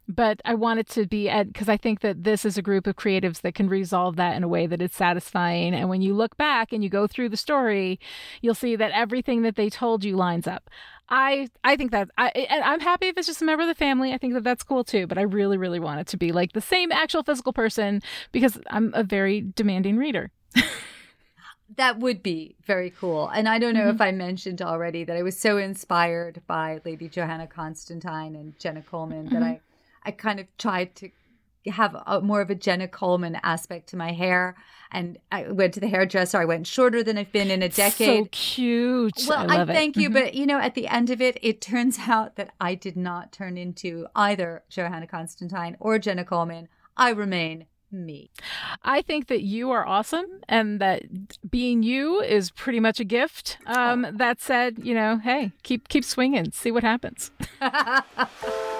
but 0.08 0.40
I 0.44 0.54
want 0.54 0.80
it 0.80 0.88
to 0.90 1.06
be 1.06 1.28
at 1.28 1.48
because 1.48 1.68
I 1.68 1.76
think 1.76 2.00
that 2.00 2.24
this 2.24 2.44
is 2.44 2.56
a 2.56 2.62
group 2.62 2.86
of 2.86 2.96
creatives 2.96 3.40
that 3.40 3.54
can 3.54 3.68
resolve 3.68 4.16
that 4.16 4.36
in 4.36 4.44
a 4.44 4.48
way 4.48 4.66
that 4.66 4.80
is 4.80 4.92
satisfying. 4.92 5.74
And 5.74 5.88
when 5.88 6.02
you 6.02 6.14
look 6.14 6.36
back 6.36 6.72
and 6.72 6.82
you 6.84 6.90
go 6.90 7.06
through 7.06 7.30
the 7.30 7.36
story, 7.36 7.98
you'll 8.40 8.54
see 8.54 8.76
that 8.76 8.92
everything 8.92 9.42
that 9.42 9.56
they 9.56 9.68
told 9.68 10.04
you 10.04 10.16
lines 10.16 10.46
up. 10.46 10.70
I 11.08 11.48
I 11.64 11.76
think 11.76 11.92
that 11.92 12.10
I 12.18 12.28
and 12.28 12.64
I'm 12.64 12.80
happy 12.80 13.06
if 13.06 13.16
it's 13.16 13.26
just 13.26 13.42
a 13.42 13.44
member 13.44 13.62
of 13.62 13.68
the 13.68 13.74
family. 13.74 14.12
I 14.12 14.18
think 14.18 14.34
that 14.34 14.44
that's 14.44 14.62
cool 14.62 14.84
too. 14.84 15.06
But 15.06 15.18
I 15.18 15.22
really 15.22 15.56
really 15.56 15.80
want 15.80 16.00
it 16.00 16.06
to 16.08 16.16
be 16.16 16.32
like 16.32 16.52
the 16.52 16.60
same 16.60 16.92
actual 16.92 17.22
physical 17.22 17.52
person 17.52 18.02
because 18.32 18.58
I'm 18.70 18.92
a 18.94 19.02
very 19.02 19.40
demanding 19.40 19.96
reader. 19.96 20.30
that 21.76 21.98
would 21.98 22.22
be 22.22 22.56
very 22.64 22.90
cool. 22.90 23.28
And 23.28 23.48
I 23.48 23.58
don't 23.58 23.74
know 23.74 23.80
mm-hmm. 23.82 23.96
if 23.96 24.00
I 24.00 24.12
mentioned 24.12 24.62
already 24.62 25.04
that 25.04 25.16
I 25.16 25.22
was 25.22 25.36
so 25.36 25.58
inspired 25.58 26.42
by 26.46 26.80
Lady 26.84 27.08
Johanna 27.08 27.46
Constantine 27.46 28.36
and 28.36 28.58
Jenna 28.58 28.82
Coleman 28.82 29.26
mm-hmm. 29.26 29.34
that 29.34 29.42
I 29.42 29.60
I 30.06 30.12
kind 30.12 30.40
of 30.40 30.46
tried 30.56 30.94
to 30.96 31.10
have 31.70 31.96
a, 32.06 32.20
more 32.20 32.40
of 32.40 32.50
a 32.50 32.54
Jenna 32.54 32.88
Coleman 32.88 33.38
aspect 33.42 33.88
to 33.88 33.96
my 33.96 34.12
hair. 34.12 34.56
And 34.92 35.18
I 35.32 35.50
went 35.50 35.74
to 35.74 35.80
the 35.80 35.88
hairdresser. 35.88 36.38
I 36.38 36.44
went 36.44 36.66
shorter 36.66 37.02
than 37.02 37.18
I've 37.18 37.32
been 37.32 37.50
in 37.50 37.62
a 37.62 37.68
decade. 37.68 38.24
So 38.24 38.28
cute. 38.30 39.24
Well, 39.28 39.50
I, 39.50 39.62
I 39.62 39.64
thank 39.66 39.96
it. 39.96 40.00
you. 40.00 40.08
Mm-hmm. 40.08 40.24
But, 40.24 40.34
you 40.34 40.46
know, 40.46 40.60
at 40.60 40.74
the 40.74 40.86
end 40.86 41.10
of 41.10 41.20
it, 41.20 41.38
it 41.42 41.60
turns 41.60 41.98
out 42.06 42.36
that 42.36 42.50
I 42.60 42.74
did 42.74 42.96
not 42.96 43.32
turn 43.32 43.58
into 43.58 44.06
either 44.14 44.62
Johanna 44.68 45.06
Constantine 45.06 45.76
or 45.80 45.98
Jenna 45.98 46.24
Coleman. 46.24 46.68
I 46.96 47.10
remain 47.10 47.66
me. 48.04 48.30
I 48.82 49.02
think 49.02 49.28
that 49.28 49.42
you 49.42 49.70
are 49.70 49.86
awesome 49.86 50.26
and 50.48 50.80
that 50.80 51.02
being 51.50 51.82
you 51.82 52.20
is 52.20 52.50
pretty 52.50 52.80
much 52.80 53.00
a 53.00 53.04
gift. 53.04 53.58
Um, 53.66 54.04
oh. 54.04 54.10
That 54.12 54.40
said, 54.40 54.78
you 54.82 54.94
know, 54.94 55.18
hey, 55.18 55.52
keep 55.62 55.88
keep 55.88 56.04
swinging, 56.04 56.52
see 56.52 56.70
what 56.70 56.82
happens. 56.82 57.30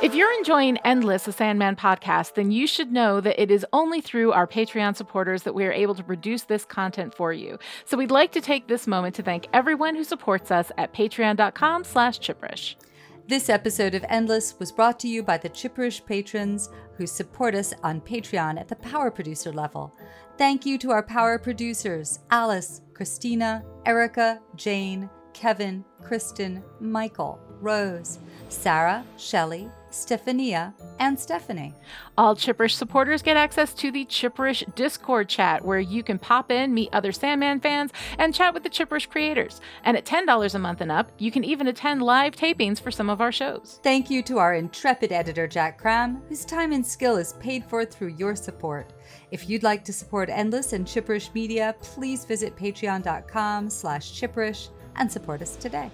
if 0.02 0.14
you're 0.14 0.32
enjoying 0.38 0.78
Endless, 0.78 1.24
the 1.24 1.32
Sandman 1.32 1.76
podcast, 1.76 2.34
then 2.34 2.50
you 2.50 2.66
should 2.66 2.92
know 2.92 3.20
that 3.20 3.40
it 3.40 3.50
is 3.50 3.64
only 3.72 4.00
through 4.00 4.32
our 4.32 4.46
Patreon 4.46 4.96
supporters 4.96 5.42
that 5.44 5.54
we 5.54 5.64
are 5.64 5.72
able 5.72 5.94
to 5.94 6.02
produce 6.02 6.42
this 6.42 6.64
content 6.64 7.14
for 7.14 7.32
you. 7.32 7.58
So 7.84 7.96
we'd 7.96 8.10
like 8.10 8.32
to 8.32 8.40
take 8.40 8.68
this 8.68 8.86
moment 8.86 9.14
to 9.16 9.22
thank 9.22 9.46
everyone 9.52 9.94
who 9.94 10.04
supports 10.04 10.50
us 10.50 10.70
at 10.76 10.92
patreon.com 10.92 11.84
slash 11.84 12.20
chipperish. 12.20 12.74
This 13.28 13.48
episode 13.48 13.96
of 13.96 14.04
Endless 14.08 14.56
was 14.60 14.70
brought 14.70 15.00
to 15.00 15.08
you 15.08 15.20
by 15.20 15.36
the 15.36 15.48
Chipperish 15.48 16.06
patrons 16.06 16.68
who 16.96 17.08
support 17.08 17.56
us 17.56 17.74
on 17.82 18.00
Patreon 18.00 18.56
at 18.56 18.68
the 18.68 18.76
power 18.76 19.10
producer 19.10 19.52
level. 19.52 19.92
Thank 20.38 20.64
you 20.64 20.78
to 20.78 20.92
our 20.92 21.02
power 21.02 21.36
producers 21.36 22.20
Alice, 22.30 22.82
Christina, 22.94 23.64
Erica, 23.84 24.40
Jane, 24.54 25.10
Kevin, 25.32 25.84
Kristen, 26.04 26.62
Michael, 26.78 27.40
Rose, 27.60 28.20
Sarah, 28.48 29.04
Shelley, 29.16 29.68
Stephania, 29.96 30.74
and 30.98 31.18
Stephanie. 31.18 31.74
All 32.18 32.36
Chipperish 32.36 32.72
supporters 32.72 33.22
get 33.22 33.36
access 33.36 33.72
to 33.74 33.90
the 33.90 34.04
Chipperish 34.04 34.62
Discord 34.74 35.28
chat 35.28 35.64
where 35.64 35.80
you 35.80 36.02
can 36.02 36.18
pop 36.18 36.50
in, 36.50 36.74
meet 36.74 36.90
other 36.92 37.12
Sandman 37.12 37.60
fans, 37.60 37.92
and 38.18 38.34
chat 38.34 38.54
with 38.54 38.62
the 38.62 38.70
Chipperish 38.70 39.08
creators. 39.08 39.60
And 39.84 39.96
at 39.96 40.04
$10 40.04 40.54
a 40.54 40.58
month 40.58 40.80
and 40.80 40.92
up, 40.92 41.10
you 41.18 41.30
can 41.30 41.44
even 41.44 41.68
attend 41.68 42.02
live 42.02 42.36
tapings 42.36 42.80
for 42.80 42.90
some 42.90 43.10
of 43.10 43.20
our 43.20 43.32
shows. 43.32 43.80
Thank 43.82 44.10
you 44.10 44.22
to 44.24 44.38
our 44.38 44.54
intrepid 44.54 45.12
editor, 45.12 45.46
Jack 45.46 45.78
Cram, 45.78 46.22
whose 46.28 46.44
time 46.44 46.72
and 46.72 46.86
skill 46.86 47.16
is 47.16 47.32
paid 47.34 47.64
for 47.64 47.84
through 47.84 48.14
your 48.18 48.36
support. 48.36 48.92
If 49.30 49.48
you'd 49.48 49.62
like 49.62 49.84
to 49.84 49.92
support 49.92 50.28
Endless 50.28 50.72
and 50.72 50.86
Chipperish 50.86 51.32
Media, 51.34 51.74
please 51.80 52.24
visit 52.24 52.56
patreon.com 52.56 53.70
slash 53.70 54.12
chipperish 54.12 54.68
and 54.96 55.10
support 55.10 55.42
us 55.42 55.56
today. 55.56 55.90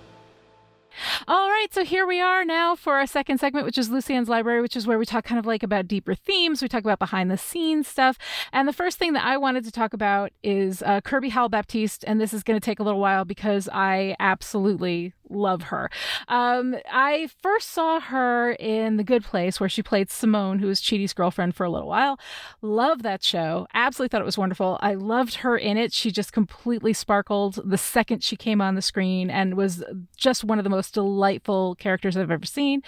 All 1.28 1.48
right, 1.48 1.68
so 1.70 1.84
here 1.84 2.06
we 2.06 2.20
are 2.20 2.44
now 2.44 2.74
for 2.74 2.94
our 2.94 3.06
second 3.06 3.38
segment, 3.38 3.66
which 3.66 3.78
is 3.78 3.90
Lucien's 3.90 4.28
Library, 4.28 4.60
which 4.60 4.76
is 4.76 4.86
where 4.86 4.98
we 4.98 5.06
talk 5.06 5.24
kind 5.24 5.38
of 5.38 5.46
like 5.46 5.62
about 5.62 5.88
deeper 5.88 6.14
themes. 6.14 6.62
We 6.62 6.68
talk 6.68 6.84
about 6.84 6.98
behind 6.98 7.30
the 7.30 7.38
scenes 7.38 7.88
stuff. 7.88 8.18
And 8.52 8.68
the 8.68 8.72
first 8.72 8.98
thing 8.98 9.12
that 9.14 9.24
I 9.24 9.36
wanted 9.36 9.64
to 9.64 9.70
talk 9.70 9.92
about 9.92 10.32
is 10.42 10.82
uh, 10.82 11.00
Kirby 11.00 11.30
Howell 11.30 11.48
Baptiste. 11.48 12.04
And 12.06 12.20
this 12.20 12.32
is 12.32 12.42
going 12.42 12.58
to 12.58 12.64
take 12.64 12.80
a 12.80 12.82
little 12.82 13.00
while 13.00 13.24
because 13.24 13.68
I 13.72 14.16
absolutely 14.20 15.12
love 15.32 15.62
her. 15.64 15.90
Um, 16.28 16.76
I 16.90 17.28
first 17.40 17.70
saw 17.70 18.00
her 18.00 18.52
in 18.52 18.96
The 18.96 19.04
Good 19.04 19.24
Place, 19.24 19.60
where 19.60 19.68
she 19.68 19.82
played 19.82 20.10
Simone, 20.10 20.58
who 20.58 20.66
was 20.66 20.80
Chidi's 20.80 21.12
girlfriend 21.12 21.54
for 21.54 21.64
a 21.64 21.70
little 21.70 21.88
while. 21.88 22.18
Love 22.60 23.02
that 23.02 23.22
show. 23.22 23.66
Absolutely 23.74 24.10
thought 24.10 24.22
it 24.22 24.26
was 24.26 24.38
wonderful. 24.38 24.78
I 24.80 24.94
loved 24.94 25.36
her 25.36 25.56
in 25.56 25.76
it. 25.76 25.92
She 25.92 26.10
just 26.10 26.32
completely 26.32 26.92
sparkled 26.92 27.58
the 27.64 27.78
second 27.78 28.22
she 28.22 28.36
came 28.36 28.60
on 28.60 28.74
the 28.74 28.82
screen 28.82 29.30
and 29.30 29.56
was 29.56 29.82
just 30.16 30.44
one 30.44 30.58
of 30.58 30.64
the 30.64 30.70
most 30.70 30.94
delightful 30.94 31.74
characters 31.76 32.16
I've 32.16 32.30
ever 32.30 32.46
seen. 32.46 32.82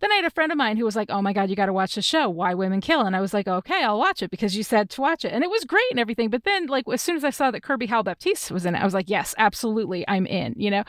Then 0.00 0.12
I 0.12 0.16
had 0.16 0.24
a 0.24 0.30
friend 0.30 0.52
of 0.52 0.58
mine 0.58 0.76
who 0.76 0.84
was 0.84 0.96
like, 0.96 1.10
Oh 1.10 1.22
my 1.22 1.32
God, 1.32 1.50
you 1.50 1.56
got 1.56 1.66
to 1.66 1.72
watch 1.72 1.94
the 1.94 2.02
show, 2.02 2.28
Why 2.28 2.54
Women 2.54 2.80
Kill. 2.80 3.00
And 3.00 3.16
I 3.16 3.20
was 3.20 3.34
like, 3.34 3.48
Okay, 3.48 3.82
I'll 3.82 3.98
watch 3.98 4.22
it 4.22 4.30
because 4.30 4.56
you 4.56 4.62
said 4.62 4.90
to 4.90 5.00
watch 5.00 5.24
it. 5.24 5.32
And 5.32 5.44
it 5.44 5.50
was 5.50 5.64
great 5.64 5.90
and 5.90 6.00
everything. 6.00 6.30
But 6.30 6.44
then, 6.44 6.66
like, 6.66 6.84
as 6.92 7.02
soon 7.02 7.16
as 7.16 7.24
I 7.24 7.30
saw 7.30 7.50
that 7.50 7.62
Kirby 7.62 7.86
Howell 7.86 8.04
Baptiste 8.04 8.50
was 8.50 8.66
in 8.66 8.74
it, 8.74 8.80
I 8.80 8.84
was 8.84 8.94
like, 8.94 9.08
Yes, 9.08 9.34
absolutely, 9.38 10.04
I'm 10.08 10.26
in, 10.26 10.54
you 10.56 10.70
know? 10.70 10.84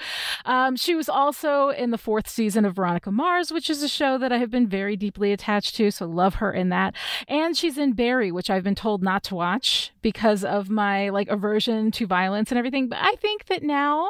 Um, 0.45 0.75
she 0.75 0.95
was 0.99 1.07
also 1.07 1.69
in 1.69 1.91
the 1.91 1.97
fourth 1.97 2.27
season 2.27 2.65
of 2.65 2.75
Veronica 2.75 3.09
Mars, 3.09 3.53
which 3.53 3.69
is 3.69 3.81
a 3.81 3.87
show 3.87 4.17
that 4.17 4.33
I 4.33 4.37
have 4.37 4.51
been 4.51 4.67
very 4.67 4.97
deeply 4.97 5.31
attached 5.31 5.75
to. 5.77 5.91
So 5.91 6.05
love 6.05 6.35
her 6.35 6.51
in 6.51 6.67
that. 6.69 6.93
And 7.25 7.55
she's 7.55 7.77
in 7.77 7.93
Barry, 7.93 8.33
which 8.33 8.49
I've 8.49 8.65
been 8.65 8.75
told 8.75 9.01
not 9.01 9.23
to 9.23 9.35
watch 9.35 9.93
because 10.01 10.43
of 10.43 10.69
my 10.69 11.07
like 11.07 11.29
aversion 11.29 11.89
to 11.91 12.05
violence 12.05 12.51
and 12.51 12.57
everything. 12.57 12.89
But 12.89 12.99
I 13.01 13.15
think 13.15 13.45
that 13.45 13.63
now 13.63 14.09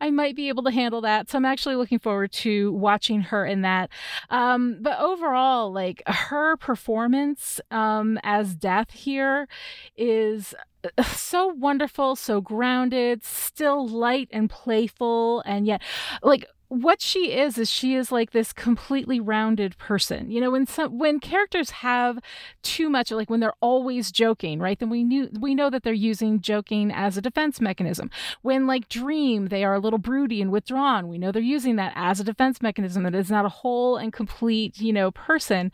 I 0.00 0.10
might 0.10 0.34
be 0.34 0.48
able 0.48 0.62
to 0.62 0.70
handle 0.70 1.02
that. 1.02 1.28
So 1.28 1.36
I'm 1.36 1.44
actually 1.44 1.76
looking 1.76 1.98
forward 1.98 2.32
to 2.32 2.72
watching 2.72 3.20
her 3.20 3.44
in 3.44 3.60
that. 3.60 3.90
Um, 4.30 4.78
but 4.80 4.98
overall, 4.98 5.70
like 5.70 6.02
her 6.06 6.56
performance 6.56 7.60
um, 7.70 8.18
as 8.24 8.54
Death 8.54 8.90
here 8.92 9.48
is 9.98 10.54
so 11.06 11.46
wonderful, 11.46 12.16
so 12.16 12.40
grounded, 12.40 13.24
still 13.24 13.86
light 13.86 14.28
and 14.30 14.50
playful, 14.50 15.42
and 15.46 15.66
yet 15.66 15.82
like 16.22 16.46
what 16.72 17.02
she 17.02 17.32
is 17.32 17.58
is 17.58 17.70
she 17.70 17.94
is 17.96 18.10
like 18.10 18.30
this 18.30 18.50
completely 18.50 19.20
rounded 19.20 19.76
person. 19.76 20.30
You 20.30 20.40
know, 20.40 20.50
when 20.50 20.66
some 20.66 20.98
when 20.98 21.20
characters 21.20 21.68
have 21.70 22.18
too 22.62 22.88
much 22.88 23.10
like 23.10 23.28
when 23.28 23.40
they're 23.40 23.52
always 23.60 24.10
joking, 24.10 24.58
right? 24.58 24.78
Then 24.78 24.88
we 24.88 25.04
knew 25.04 25.28
we 25.38 25.54
know 25.54 25.68
that 25.68 25.82
they're 25.82 25.92
using 25.92 26.40
joking 26.40 26.90
as 26.90 27.18
a 27.18 27.20
defense 27.20 27.60
mechanism. 27.60 28.10
When 28.40 28.66
like 28.66 28.88
dream, 28.88 29.48
they 29.48 29.64
are 29.64 29.74
a 29.74 29.80
little 29.80 29.98
broody 29.98 30.40
and 30.40 30.50
withdrawn. 30.50 31.08
We 31.08 31.18
know 31.18 31.30
they're 31.30 31.42
using 31.42 31.76
that 31.76 31.92
as 31.94 32.20
a 32.20 32.24
defense 32.24 32.62
mechanism 32.62 33.02
that 33.02 33.14
is 33.14 33.30
not 33.30 33.44
a 33.44 33.50
whole 33.50 33.98
and 33.98 34.10
complete, 34.10 34.78
you 34.80 34.94
know, 34.94 35.10
person 35.10 35.72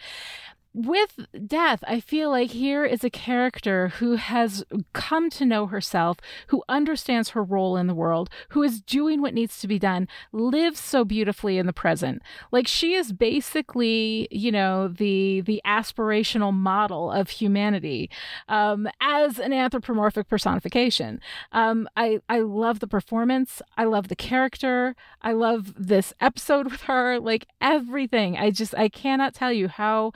with 0.78 1.18
death, 1.46 1.82
I 1.88 1.98
feel 1.98 2.30
like 2.30 2.50
here 2.50 2.84
is 2.84 3.02
a 3.02 3.10
character 3.10 3.88
who 3.98 4.14
has 4.14 4.64
come 4.92 5.28
to 5.30 5.44
know 5.44 5.66
herself, 5.66 6.18
who 6.48 6.62
understands 6.68 7.30
her 7.30 7.42
role 7.42 7.76
in 7.76 7.88
the 7.88 7.96
world, 7.96 8.30
who 8.50 8.62
is 8.62 8.80
doing 8.80 9.20
what 9.20 9.34
needs 9.34 9.58
to 9.58 9.66
be 9.66 9.80
done, 9.80 10.06
lives 10.30 10.78
so 10.78 11.04
beautifully 11.04 11.58
in 11.58 11.66
the 11.66 11.72
present. 11.72 12.22
Like 12.52 12.68
she 12.68 12.94
is 12.94 13.12
basically, 13.12 14.28
you 14.30 14.52
know, 14.52 14.86
the 14.86 15.40
the 15.40 15.60
aspirational 15.66 16.54
model 16.54 17.10
of 17.10 17.30
humanity 17.30 18.08
um, 18.48 18.88
as 19.00 19.40
an 19.40 19.52
anthropomorphic 19.52 20.28
personification. 20.28 21.20
Um, 21.50 21.88
I 21.96 22.20
I 22.28 22.38
love 22.38 22.78
the 22.78 22.86
performance. 22.86 23.60
I 23.76 23.84
love 23.84 24.06
the 24.06 24.16
character. 24.16 24.94
I 25.22 25.32
love 25.32 25.74
this 25.76 26.14
episode 26.20 26.66
with 26.70 26.82
her. 26.82 27.18
Like 27.18 27.46
everything. 27.60 28.36
I 28.36 28.52
just 28.52 28.76
I 28.76 28.88
cannot 28.88 29.34
tell 29.34 29.52
you 29.52 29.66
how 29.66 30.12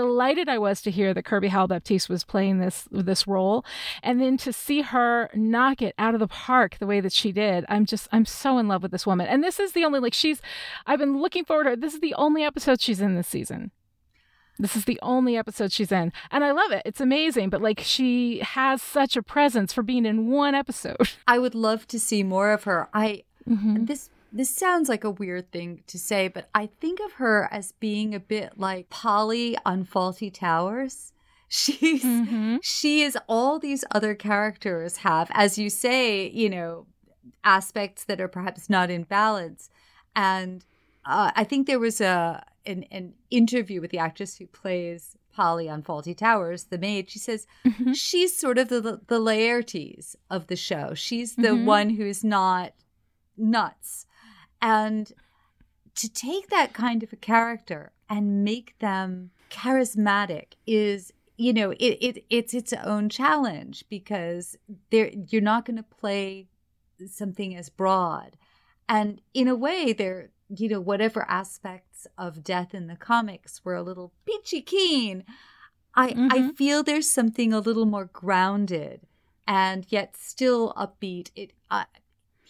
delighted 0.00 0.48
I 0.48 0.58
was 0.58 0.80
to 0.82 0.90
hear 0.90 1.12
that 1.12 1.24
Kirby 1.24 1.48
Howell 1.48 1.68
Baptiste 1.68 2.08
was 2.08 2.24
playing 2.24 2.58
this 2.58 2.88
this 2.90 3.26
role, 3.26 3.64
and 4.02 4.20
then 4.20 4.36
to 4.38 4.52
see 4.52 4.80
her 4.80 5.28
knock 5.34 5.82
it 5.82 5.94
out 5.98 6.14
of 6.14 6.20
the 6.20 6.28
park 6.28 6.78
the 6.78 6.86
way 6.86 7.00
that 7.00 7.12
she 7.12 7.32
did. 7.32 7.66
I'm 7.68 7.84
just 7.84 8.08
I'm 8.10 8.24
so 8.24 8.58
in 8.58 8.66
love 8.66 8.82
with 8.82 8.92
this 8.92 9.06
woman, 9.06 9.26
and 9.26 9.44
this 9.44 9.60
is 9.60 9.72
the 9.72 9.84
only 9.84 10.00
like 10.00 10.14
she's. 10.14 10.40
I've 10.86 10.98
been 10.98 11.20
looking 11.20 11.44
forward 11.44 11.64
to. 11.64 11.70
Her. 11.70 11.76
This 11.76 11.94
is 11.94 12.00
the 12.00 12.14
only 12.14 12.42
episode 12.44 12.80
she's 12.80 13.00
in 13.00 13.14
this 13.14 13.28
season. 13.28 13.72
This 14.58 14.76
is 14.76 14.84
the 14.84 14.98
only 15.02 15.36
episode 15.36 15.72
she's 15.72 15.90
in. 15.90 16.12
And 16.30 16.44
I 16.44 16.52
love 16.52 16.70
it. 16.70 16.82
It's 16.84 17.00
amazing. 17.00 17.48
But 17.48 17.62
like 17.62 17.80
she 17.80 18.40
has 18.40 18.82
such 18.82 19.16
a 19.16 19.22
presence 19.22 19.72
for 19.72 19.82
being 19.82 20.04
in 20.04 20.30
one 20.30 20.54
episode. 20.54 21.10
I 21.26 21.38
would 21.38 21.54
love 21.54 21.86
to 21.88 21.98
see 21.98 22.22
more 22.22 22.52
of 22.52 22.64
her. 22.64 22.88
I 22.92 23.24
mm-hmm. 23.48 23.84
this 23.86 24.10
this 24.32 24.54
sounds 24.54 24.88
like 24.88 25.04
a 25.04 25.10
weird 25.10 25.50
thing 25.50 25.82
to 25.86 25.98
say, 25.98 26.28
but 26.28 26.48
I 26.54 26.66
think 26.80 27.00
of 27.00 27.14
her 27.14 27.48
as 27.50 27.72
being 27.72 28.14
a 28.14 28.20
bit 28.20 28.58
like 28.58 28.90
Polly 28.90 29.56
on 29.64 29.84
Fawlty 29.84 30.32
Towers. 30.32 31.12
She's 31.48 32.04
mm-hmm. 32.04 32.58
she 32.62 33.02
is 33.02 33.18
all 33.28 33.58
these 33.58 33.84
other 33.90 34.14
characters 34.14 34.98
have, 34.98 35.28
as 35.32 35.58
you 35.58 35.68
say, 35.68 36.28
you 36.28 36.48
know, 36.48 36.86
aspects 37.42 38.04
that 38.04 38.20
are 38.20 38.28
perhaps 38.28 38.70
not 38.70 38.88
in 38.88 39.02
balance. 39.02 39.68
And 40.14 40.64
uh, 41.04 41.32
I 41.34 41.42
think 41.42 41.66
there 41.66 41.80
was 41.80 42.00
a 42.00 42.44
an, 42.66 42.84
an 42.92 43.14
interview 43.32 43.80
with 43.80 43.90
the 43.90 43.98
actress 43.98 44.36
who 44.36 44.46
plays 44.46 45.16
Polly 45.32 45.68
on 45.68 45.82
Fawlty 45.82 46.16
Towers, 46.16 46.64
the 46.64 46.78
maid. 46.78 47.10
She 47.10 47.18
says 47.18 47.48
mm-hmm. 47.66 47.94
she's 47.94 48.36
sort 48.36 48.56
of 48.56 48.68
the 48.68 48.80
the 48.80 49.18
Laertes 49.18 50.14
of 50.30 50.46
the 50.46 50.56
show. 50.56 50.94
She's 50.94 51.34
the 51.34 51.48
mm-hmm. 51.48 51.66
one 51.66 51.90
who's 51.90 52.22
not 52.22 52.74
nuts 53.36 54.06
and 54.60 55.12
to 55.96 56.08
take 56.08 56.48
that 56.48 56.72
kind 56.72 57.02
of 57.02 57.12
a 57.12 57.16
character 57.16 57.92
and 58.08 58.44
make 58.44 58.78
them 58.78 59.30
charismatic 59.50 60.52
is 60.66 61.12
you 61.36 61.52
know 61.52 61.70
it, 61.72 61.96
it 62.00 62.24
it's 62.30 62.54
its 62.54 62.72
own 62.72 63.08
challenge 63.08 63.84
because 63.88 64.56
there 64.90 65.10
you're 65.28 65.42
not 65.42 65.64
going 65.64 65.76
to 65.76 65.82
play 65.82 66.46
something 67.06 67.56
as 67.56 67.68
broad 67.68 68.36
and 68.88 69.20
in 69.34 69.48
a 69.48 69.56
way 69.56 69.92
there 69.92 70.30
you 70.48 70.68
know 70.68 70.80
whatever 70.80 71.24
aspects 71.28 72.06
of 72.18 72.44
death 72.44 72.74
in 72.74 72.86
the 72.86 72.96
comics 72.96 73.64
were 73.64 73.74
a 73.74 73.82
little 73.82 74.12
peachy 74.24 74.60
keen 74.60 75.24
i 75.94 76.10
mm-hmm. 76.10 76.28
i 76.30 76.52
feel 76.52 76.82
there's 76.82 77.10
something 77.10 77.52
a 77.52 77.60
little 77.60 77.86
more 77.86 78.06
grounded 78.12 79.00
and 79.48 79.86
yet 79.88 80.16
still 80.16 80.72
upbeat 80.74 81.30
it 81.34 81.52
uh, 81.70 81.84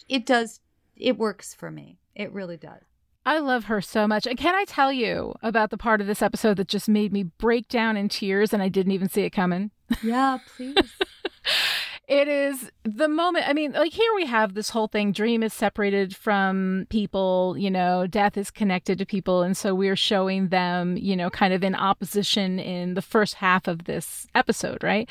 it 0.08 0.26
does 0.26 0.61
it 1.01 1.18
works 1.18 1.55
for 1.55 1.70
me 1.70 2.01
it 2.14 2.32
really 2.32 2.57
does. 2.57 2.82
I 3.24 3.38
love 3.38 3.64
her 3.64 3.80
so 3.80 4.07
much. 4.07 4.26
And 4.26 4.38
can 4.38 4.55
I 4.55 4.64
tell 4.64 4.92
you 4.92 5.34
about 5.42 5.70
the 5.70 5.76
part 5.76 6.01
of 6.01 6.07
this 6.07 6.22
episode 6.22 6.57
that 6.57 6.68
just 6.68 6.88
made 6.88 7.12
me 7.12 7.22
break 7.22 7.68
down 7.68 7.96
in 7.96 8.09
tears 8.09 8.53
and 8.53 8.62
I 8.62 8.68
didn't 8.68 8.92
even 8.92 9.09
see 9.09 9.22
it 9.22 9.30
coming? 9.30 9.70
Yeah, 10.03 10.38
please. 10.57 10.74
it 12.11 12.26
is 12.26 12.70
the 12.82 13.08
moment 13.08 13.48
i 13.48 13.52
mean 13.52 13.72
like 13.72 13.92
here 13.92 14.12
we 14.16 14.26
have 14.26 14.54
this 14.54 14.70
whole 14.70 14.88
thing 14.88 15.12
dream 15.12 15.42
is 15.42 15.54
separated 15.54 16.14
from 16.14 16.86
people 16.90 17.54
you 17.56 17.70
know 17.70 18.06
death 18.06 18.36
is 18.36 18.50
connected 18.50 18.98
to 18.98 19.06
people 19.06 19.42
and 19.42 19.56
so 19.56 19.74
we're 19.74 19.96
showing 19.96 20.48
them 20.48 20.96
you 20.96 21.16
know 21.16 21.30
kind 21.30 21.54
of 21.54 21.62
in 21.62 21.74
opposition 21.74 22.58
in 22.58 22.94
the 22.94 23.02
first 23.02 23.34
half 23.34 23.68
of 23.68 23.84
this 23.84 24.26
episode 24.34 24.82
right? 24.82 25.08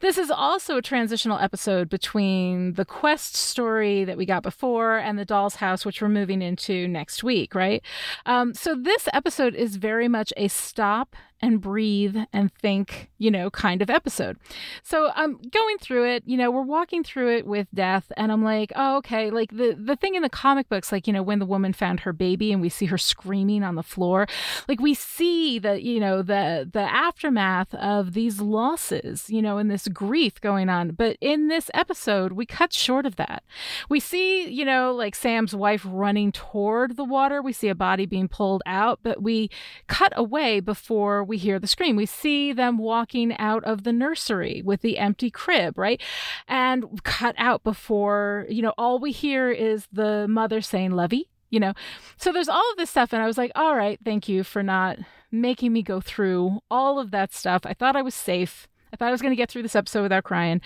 This 0.00 0.18
is 0.18 0.30
also 0.30 0.76
a 0.76 0.82
transitional 0.82 1.38
episode 1.38 1.88
between 1.88 2.74
the 2.74 2.84
quest 2.84 3.34
story 3.34 4.04
that 4.04 4.16
we 4.16 4.26
got 4.26 4.42
before 4.42 4.98
and 4.98 5.18
the 5.18 5.24
doll's 5.24 5.56
house 5.56 5.84
which 5.84 6.00
we're 6.00 6.08
moving 6.08 6.42
into 6.42 6.86
next 6.88 7.24
week 7.24 7.54
right? 7.54 7.82
Um, 8.24 8.54
so 8.54 8.74
this 8.74 9.08
episode 9.12 9.54
is 9.54 9.76
very 9.76 10.08
much 10.08 10.32
a 10.36 10.48
stop 10.48 11.16
and 11.42 11.60
breathe 11.60 12.16
and 12.32 12.52
think, 12.54 13.10
you 13.18 13.30
know, 13.30 13.50
kind 13.50 13.82
of 13.82 13.90
episode. 13.90 14.38
So 14.82 15.10
I'm 15.14 15.38
going 15.50 15.78
through 15.78 16.10
it, 16.10 16.22
you 16.26 16.36
know, 16.36 16.50
we're 16.50 16.62
walking 16.62 17.04
through 17.04 17.36
it 17.36 17.46
with 17.46 17.68
death 17.74 18.10
and 18.16 18.32
I'm 18.32 18.42
like, 18.42 18.72
oh, 18.74 18.96
okay, 18.98 19.30
like 19.30 19.50
the 19.50 19.76
the 19.78 19.96
thing 19.96 20.14
in 20.14 20.22
the 20.22 20.30
comic 20.30 20.68
books 20.68 20.90
like, 20.90 21.06
you 21.06 21.12
know, 21.12 21.22
when 21.22 21.38
the 21.38 21.46
woman 21.46 21.72
found 21.72 22.00
her 22.00 22.12
baby 22.12 22.52
and 22.52 22.62
we 22.62 22.68
see 22.68 22.86
her 22.86 22.98
screaming 22.98 23.62
on 23.62 23.74
the 23.74 23.82
floor, 23.82 24.26
like 24.66 24.80
we 24.80 24.94
see 24.94 25.58
the, 25.58 25.82
you 25.82 26.00
know, 26.00 26.22
the 26.22 26.68
the 26.72 26.80
aftermath 26.80 27.74
of 27.74 28.14
these 28.14 28.40
losses, 28.40 29.28
you 29.28 29.42
know, 29.42 29.58
and 29.58 29.70
this 29.70 29.88
grief 29.88 30.40
going 30.40 30.70
on. 30.70 30.92
But 30.92 31.18
in 31.20 31.48
this 31.48 31.70
episode, 31.74 32.32
we 32.32 32.46
cut 32.46 32.72
short 32.72 33.04
of 33.04 33.16
that. 33.16 33.44
We 33.90 34.00
see, 34.00 34.48
you 34.48 34.64
know, 34.64 34.94
like 34.94 35.14
Sam's 35.14 35.54
wife 35.54 35.84
running 35.84 36.32
toward 36.32 36.96
the 36.96 37.04
water. 37.04 37.42
We 37.42 37.52
see 37.52 37.68
a 37.68 37.74
body 37.74 38.06
being 38.06 38.28
pulled 38.28 38.62
out, 38.64 39.00
but 39.02 39.22
we 39.22 39.50
cut 39.86 40.12
away 40.16 40.60
before 40.60 41.25
we 41.26 41.38
hear 41.38 41.58
the 41.58 41.66
scream. 41.66 41.96
We 41.96 42.06
see 42.06 42.52
them 42.52 42.78
walking 42.78 43.36
out 43.38 43.64
of 43.64 43.84
the 43.84 43.92
nursery 43.92 44.62
with 44.64 44.80
the 44.80 44.98
empty 44.98 45.30
crib, 45.30 45.78
right? 45.78 46.00
And 46.48 47.02
cut 47.04 47.34
out 47.38 47.62
before, 47.64 48.46
you 48.48 48.62
know, 48.62 48.74
all 48.78 48.98
we 48.98 49.12
hear 49.12 49.50
is 49.50 49.86
the 49.92 50.26
mother 50.28 50.60
saying, 50.60 50.92
Lovey, 50.92 51.28
you 51.50 51.60
know? 51.60 51.74
So 52.16 52.32
there's 52.32 52.48
all 52.48 52.70
of 52.72 52.76
this 52.76 52.90
stuff. 52.90 53.12
And 53.12 53.22
I 53.22 53.26
was 53.26 53.38
like, 53.38 53.52
all 53.54 53.76
right, 53.76 53.98
thank 54.04 54.28
you 54.28 54.44
for 54.44 54.62
not 54.62 54.98
making 55.30 55.72
me 55.72 55.82
go 55.82 56.00
through 56.00 56.60
all 56.70 56.98
of 56.98 57.10
that 57.10 57.32
stuff. 57.32 57.62
I 57.64 57.74
thought 57.74 57.96
I 57.96 58.02
was 58.02 58.14
safe. 58.14 58.68
I 58.92 58.96
thought 58.96 59.08
I 59.08 59.12
was 59.12 59.22
going 59.22 59.32
to 59.32 59.36
get 59.36 59.50
through 59.50 59.62
this 59.62 59.76
episode 59.76 60.02
without 60.02 60.24
crying. 60.24 60.60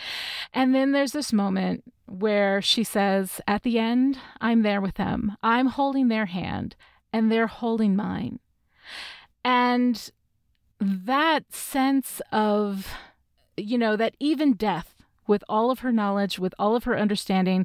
And 0.53 0.75
then 0.75 0.93
there's 0.93 1.13
this 1.13 1.33
moment 1.33 1.85
where 2.07 2.61
she 2.61 2.85
says, 2.85 3.41
At 3.49 3.63
the 3.63 3.79
end, 3.79 4.19
I'm 4.41 4.63
there 4.63 4.81
with 4.81 4.95
them. 4.95 5.37
I'm 5.43 5.67
holding 5.67 6.09
their 6.09 6.27
hand, 6.27 6.77
and 7.13 7.31
they're 7.31 7.47
holding 7.47 7.97
mine. 7.97 8.41
And 9.45 10.11
that 10.81 11.53
sense 11.53 12.21
of, 12.33 12.89
you 13.57 13.79
know, 13.79 13.97
that 13.97 14.15
even 14.19 14.55
death, 14.55 14.95
with 15.27 15.45
all 15.49 15.71
of 15.71 15.81
her 15.81 15.93
knowledge, 15.93 16.39
with 16.39 16.55
all 16.59 16.75
of 16.75 16.85
her 16.85 16.99
understanding, 16.99 17.65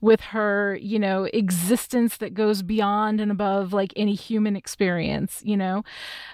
with 0.00 0.20
her, 0.20 0.78
you 0.80 0.98
know, 0.98 1.24
existence 1.32 2.18
that 2.18 2.34
goes 2.34 2.62
beyond 2.62 3.20
and 3.20 3.30
above 3.30 3.72
like 3.72 3.92
any 3.96 4.14
human 4.14 4.54
experience, 4.54 5.40
you 5.44 5.56
know, 5.56 5.82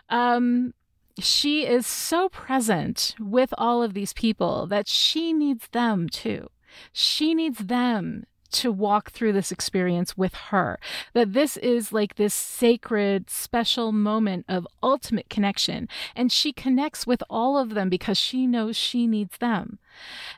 um, 0.09 0.75
she 1.19 1.67
is 1.67 1.87
so 1.87 2.29
present 2.29 3.15
with 3.21 3.55
all 3.59 3.83
of 3.83 3.95
these 3.95 4.13
people 4.13 4.67
that 4.67 4.89
she 4.89 5.33
needs 5.33 5.69
them 5.69 6.09
too. 6.09 6.49
She 6.93 7.35
needs 7.35 7.59
them 7.59 8.25
to 8.53 8.73
walk 8.73 9.11
through 9.11 9.33
this 9.33 9.53
experience 9.53 10.17
with 10.17 10.35
her. 10.35 10.79
That 11.13 11.33
this 11.33 11.57
is 11.57 11.93
like 11.93 12.17
this 12.17 12.35
sacred, 12.35 13.31
special 13.31 13.93
moment 13.93 14.45
of 14.49 14.67
ultimate 14.83 15.29
connection. 15.29 15.89
And 16.15 16.31
she 16.31 16.53
connects 16.53 17.07
with 17.07 17.23
all 17.29 17.59
of 17.59 17.75
them 17.75 17.89
because 17.89 18.19
she 18.19 18.47
knows 18.47 18.77
she 18.77 19.07
needs 19.07 19.39
them. 19.39 19.79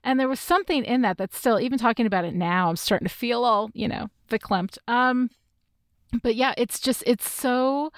And 0.02 0.18
there 0.18 0.28
was 0.28 0.40
something 0.40 0.84
in 0.84 1.02
that 1.02 1.18
that's 1.18 1.38
still, 1.38 1.60
even 1.60 1.78
talking 1.78 2.06
about 2.06 2.24
it 2.24 2.34
now, 2.34 2.70
I'm 2.70 2.76
starting 2.76 3.08
to 3.08 3.14
feel 3.14 3.44
all, 3.44 3.70
you 3.74 3.88
know, 3.88 4.08
verklempt. 4.28 4.78
Um, 4.88 5.30
but 6.22 6.34
yeah, 6.34 6.54
it's 6.56 6.78
just, 6.80 7.02
it's 7.06 7.30
so 7.30 7.92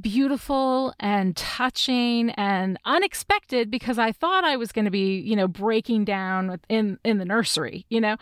beautiful 0.00 0.94
and 1.00 1.36
touching 1.36 2.30
and 2.30 2.78
unexpected 2.84 3.70
because 3.70 3.98
I 3.98 4.12
thought 4.12 4.44
I 4.44 4.56
was 4.56 4.72
going 4.72 4.84
to 4.84 4.90
be, 4.90 5.18
you 5.18 5.36
know, 5.36 5.48
breaking 5.48 6.04
down 6.04 6.60
in 6.68 6.98
in 7.04 7.18
the 7.18 7.24
nursery, 7.24 7.84
you 7.88 8.00
know. 8.00 8.16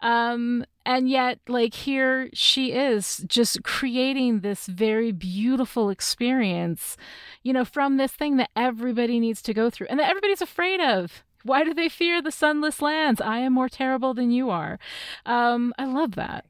Um 0.00 0.64
and 0.84 1.08
yet 1.08 1.38
like 1.48 1.74
here 1.74 2.30
she 2.32 2.72
is 2.72 3.18
just 3.26 3.62
creating 3.62 4.40
this 4.40 4.66
very 4.66 5.12
beautiful 5.12 5.90
experience, 5.90 6.96
you 7.42 7.52
know, 7.52 7.64
from 7.64 7.96
this 7.96 8.12
thing 8.12 8.36
that 8.38 8.50
everybody 8.56 9.20
needs 9.20 9.42
to 9.42 9.54
go 9.54 9.70
through 9.70 9.86
and 9.90 9.98
that 10.00 10.10
everybody's 10.10 10.42
afraid 10.42 10.80
of. 10.80 11.24
Why 11.42 11.64
do 11.64 11.72
they 11.72 11.88
fear 11.88 12.20
the 12.20 12.30
sunless 12.30 12.82
lands? 12.82 13.18
I 13.18 13.38
am 13.38 13.54
more 13.54 13.70
terrible 13.70 14.12
than 14.12 14.30
you 14.30 14.50
are. 14.50 14.78
Um, 15.24 15.72
I 15.78 15.86
love 15.86 16.14
that 16.16 16.44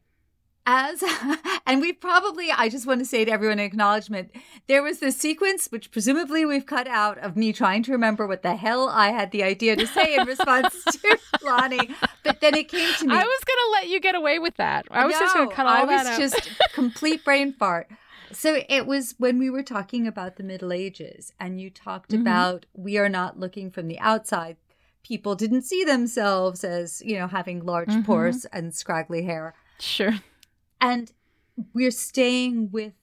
as 0.66 1.02
and 1.66 1.80
we 1.80 1.92
probably 1.92 2.50
i 2.52 2.68
just 2.68 2.86
want 2.86 3.00
to 3.00 3.04
say 3.04 3.24
to 3.24 3.32
everyone 3.32 3.58
in 3.58 3.64
acknowledgement 3.64 4.30
there 4.66 4.82
was 4.82 5.00
this 5.00 5.16
sequence 5.16 5.68
which 5.68 5.90
presumably 5.90 6.44
we've 6.44 6.66
cut 6.66 6.86
out 6.86 7.18
of 7.18 7.36
me 7.36 7.52
trying 7.52 7.82
to 7.82 7.92
remember 7.92 8.26
what 8.26 8.42
the 8.42 8.56
hell 8.56 8.88
i 8.88 9.10
had 9.10 9.30
the 9.30 9.42
idea 9.42 9.74
to 9.74 9.86
say 9.86 10.16
in 10.16 10.26
response 10.26 10.84
to 10.92 11.18
Lani 11.42 11.90
but 12.24 12.40
then 12.40 12.54
it 12.54 12.68
came 12.68 12.92
to 12.94 13.06
me. 13.06 13.14
I 13.14 13.22
was 13.22 13.40
gonna 13.44 13.72
let 13.72 13.88
you 13.88 14.00
get 14.00 14.14
away 14.14 14.38
with 14.38 14.56
that. 14.56 14.86
I 14.90 15.06
was 15.06 15.14
no, 15.14 15.20
just 15.20 15.34
gonna 15.34 15.50
cut 15.50 15.66
all 15.66 15.72
I 15.72 15.86
that 15.86 16.18
was 16.18 16.32
just 16.32 16.50
complete 16.74 17.24
brain 17.24 17.52
fart. 17.52 17.88
So 18.32 18.62
it 18.68 18.86
was 18.86 19.14
when 19.18 19.38
we 19.38 19.50
were 19.50 19.62
talking 19.62 20.06
about 20.06 20.36
the 20.36 20.42
middle 20.42 20.72
ages 20.72 21.32
and 21.40 21.60
you 21.60 21.70
talked 21.70 22.10
mm-hmm. 22.10 22.22
about 22.22 22.66
we 22.74 22.98
are 22.98 23.08
not 23.08 23.38
looking 23.38 23.70
from 23.70 23.88
the 23.88 23.98
outside. 24.00 24.56
People 25.02 25.34
didn't 25.34 25.62
see 25.62 25.84
themselves 25.84 26.62
as 26.62 27.02
you 27.04 27.18
know 27.18 27.26
having 27.26 27.64
large 27.64 27.88
mm-hmm. 27.88 28.02
pores 28.02 28.44
and 28.46 28.74
scraggly 28.74 29.24
hair. 29.24 29.54
Sure 29.78 30.14
and 30.80 31.12
we're 31.74 31.90
staying 31.90 32.70
with 32.70 32.94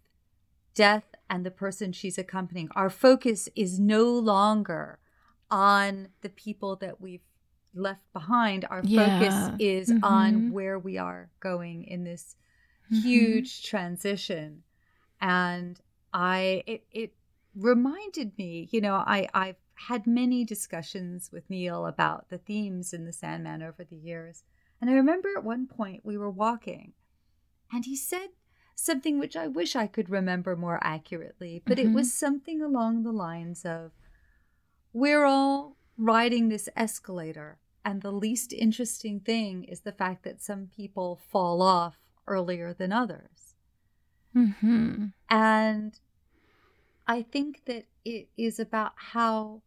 death 0.74 1.04
and 1.30 1.46
the 1.46 1.52
person 1.52 1.92
she's 1.92 2.18
accompanying. 2.18 2.70
Our 2.76 2.90
focus 2.90 3.50
is 3.56 3.80
no 3.80 4.06
longer 4.12 5.00
on 5.50 6.10
the 6.22 6.30
people 6.30 6.76
that 6.78 7.02
we've 7.02 7.22
left 7.74 8.02
behind. 8.14 8.66
Our 8.70 8.82
yeah. 8.84 9.20
focus 9.20 9.56
is 9.60 9.90
mm-hmm. 9.90 10.04
on 10.04 10.52
where 10.52 10.80
we 10.80 10.98
are 10.98 11.30
going 11.40 11.84
in 11.84 12.04
this 12.04 12.36
mm-hmm. 12.92 13.08
huge 13.08 13.64
transition. 13.64 14.64
And 15.22 15.80
I 16.14 16.64
it 16.66 16.84
it 16.92 17.14
reminded 17.56 18.38
me, 18.38 18.70
you 18.72 18.82
know, 18.82 18.96
I 18.96 19.28
I've 19.34 19.58
had 19.90 20.08
many 20.08 20.44
discussions 20.44 21.30
with 21.32 21.50
Neil 21.50 21.86
about 21.86 22.30
the 22.30 22.40
themes 22.40 22.94
in 22.94 23.06
the 23.06 23.14
Sandman 23.14 23.62
over 23.62 23.84
the 23.84 23.96
years. 23.96 24.44
And 24.82 24.90
I 24.90 24.94
remember 24.94 25.30
at 25.36 25.44
one 25.44 25.68
point 25.68 26.06
we 26.06 26.18
were 26.18 26.30
walking 26.30 26.94
and 27.72 27.86
he 27.86 27.96
said 27.96 28.30
something 28.76 29.20
which 29.20 29.36
I 29.36 29.48
wish 29.48 29.76
I 29.76 29.88
could 29.88 30.10
remember 30.10 30.56
more 30.56 30.80
accurately, 30.82 31.62
but 31.66 31.78
mm-hmm. 31.78 31.90
it 31.90 31.94
was 31.94 32.14
something 32.14 32.62
along 32.62 33.04
the 33.04 33.12
lines 33.12 33.66
of 33.66 33.92
We're 34.94 35.26
all 35.26 35.76
riding 35.98 36.50
this 36.50 36.70
escalator, 36.76 37.60
and 37.84 38.02
the 38.02 38.12
least 38.12 38.54
interesting 38.54 39.20
thing 39.20 39.64
is 39.64 39.82
the 39.82 39.92
fact 39.92 40.24
that 40.24 40.42
some 40.42 40.70
people 40.76 41.20
fall 41.30 41.62
off 41.62 41.98
earlier 42.28 42.74
than 42.74 42.92
others. 42.92 43.56
Mm-hmm. 44.36 45.08
And 45.30 46.00
I 47.08 47.24
think 47.24 47.64
that 47.66 47.86
it 48.06 48.30
is 48.38 48.60
about 48.60 48.94
how 48.96 49.62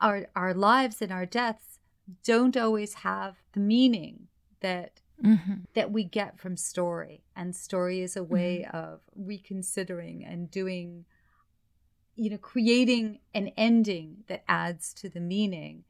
our 0.00 0.26
our 0.34 0.54
lives 0.54 1.00
and 1.00 1.12
our 1.12 1.26
deaths 1.26 1.78
don't 2.24 2.56
always 2.56 2.94
have 2.94 3.36
the 3.52 3.60
meaning 3.60 4.28
that 4.60 4.99
mm-hmm. 5.24 5.54
that 5.74 5.90
we 5.90 6.04
get 6.04 6.38
from 6.38 6.56
story. 6.56 7.22
And 7.36 7.54
story 7.54 8.00
is 8.00 8.16
a 8.16 8.24
way 8.24 8.66
mm-hmm. 8.66 8.76
of 8.76 9.00
reconsidering 9.16 10.24
and 10.24 10.50
doing, 10.50 11.04
you 12.16 12.30
know, 12.30 12.38
creating 12.38 13.20
an 13.34 13.52
ending 13.56 14.24
that 14.28 14.44
adds 14.48 14.92
to 14.94 15.08
the 15.08 15.20
meaning, 15.20 15.84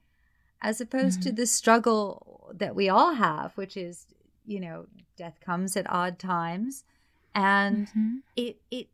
as 0.61 0.81
opposed 0.81 1.23
to 1.23 1.29
mm-hmm. 1.29 1.37
the 1.37 1.47
struggle 1.47 2.51
that 2.55 2.75
we 2.75 2.89
all 2.89 3.15
have, 3.15 3.57
which 3.57 3.77
is, 3.77 4.07
you 4.47 4.61
know, 4.61 4.87
death 5.17 5.39
comes 5.41 5.77
at 5.77 5.91
odd 5.91 6.19
times. 6.19 6.85
And 7.35 7.87
mm-hmm. 7.89 8.17
it, 8.37 8.61
it, 8.71 8.89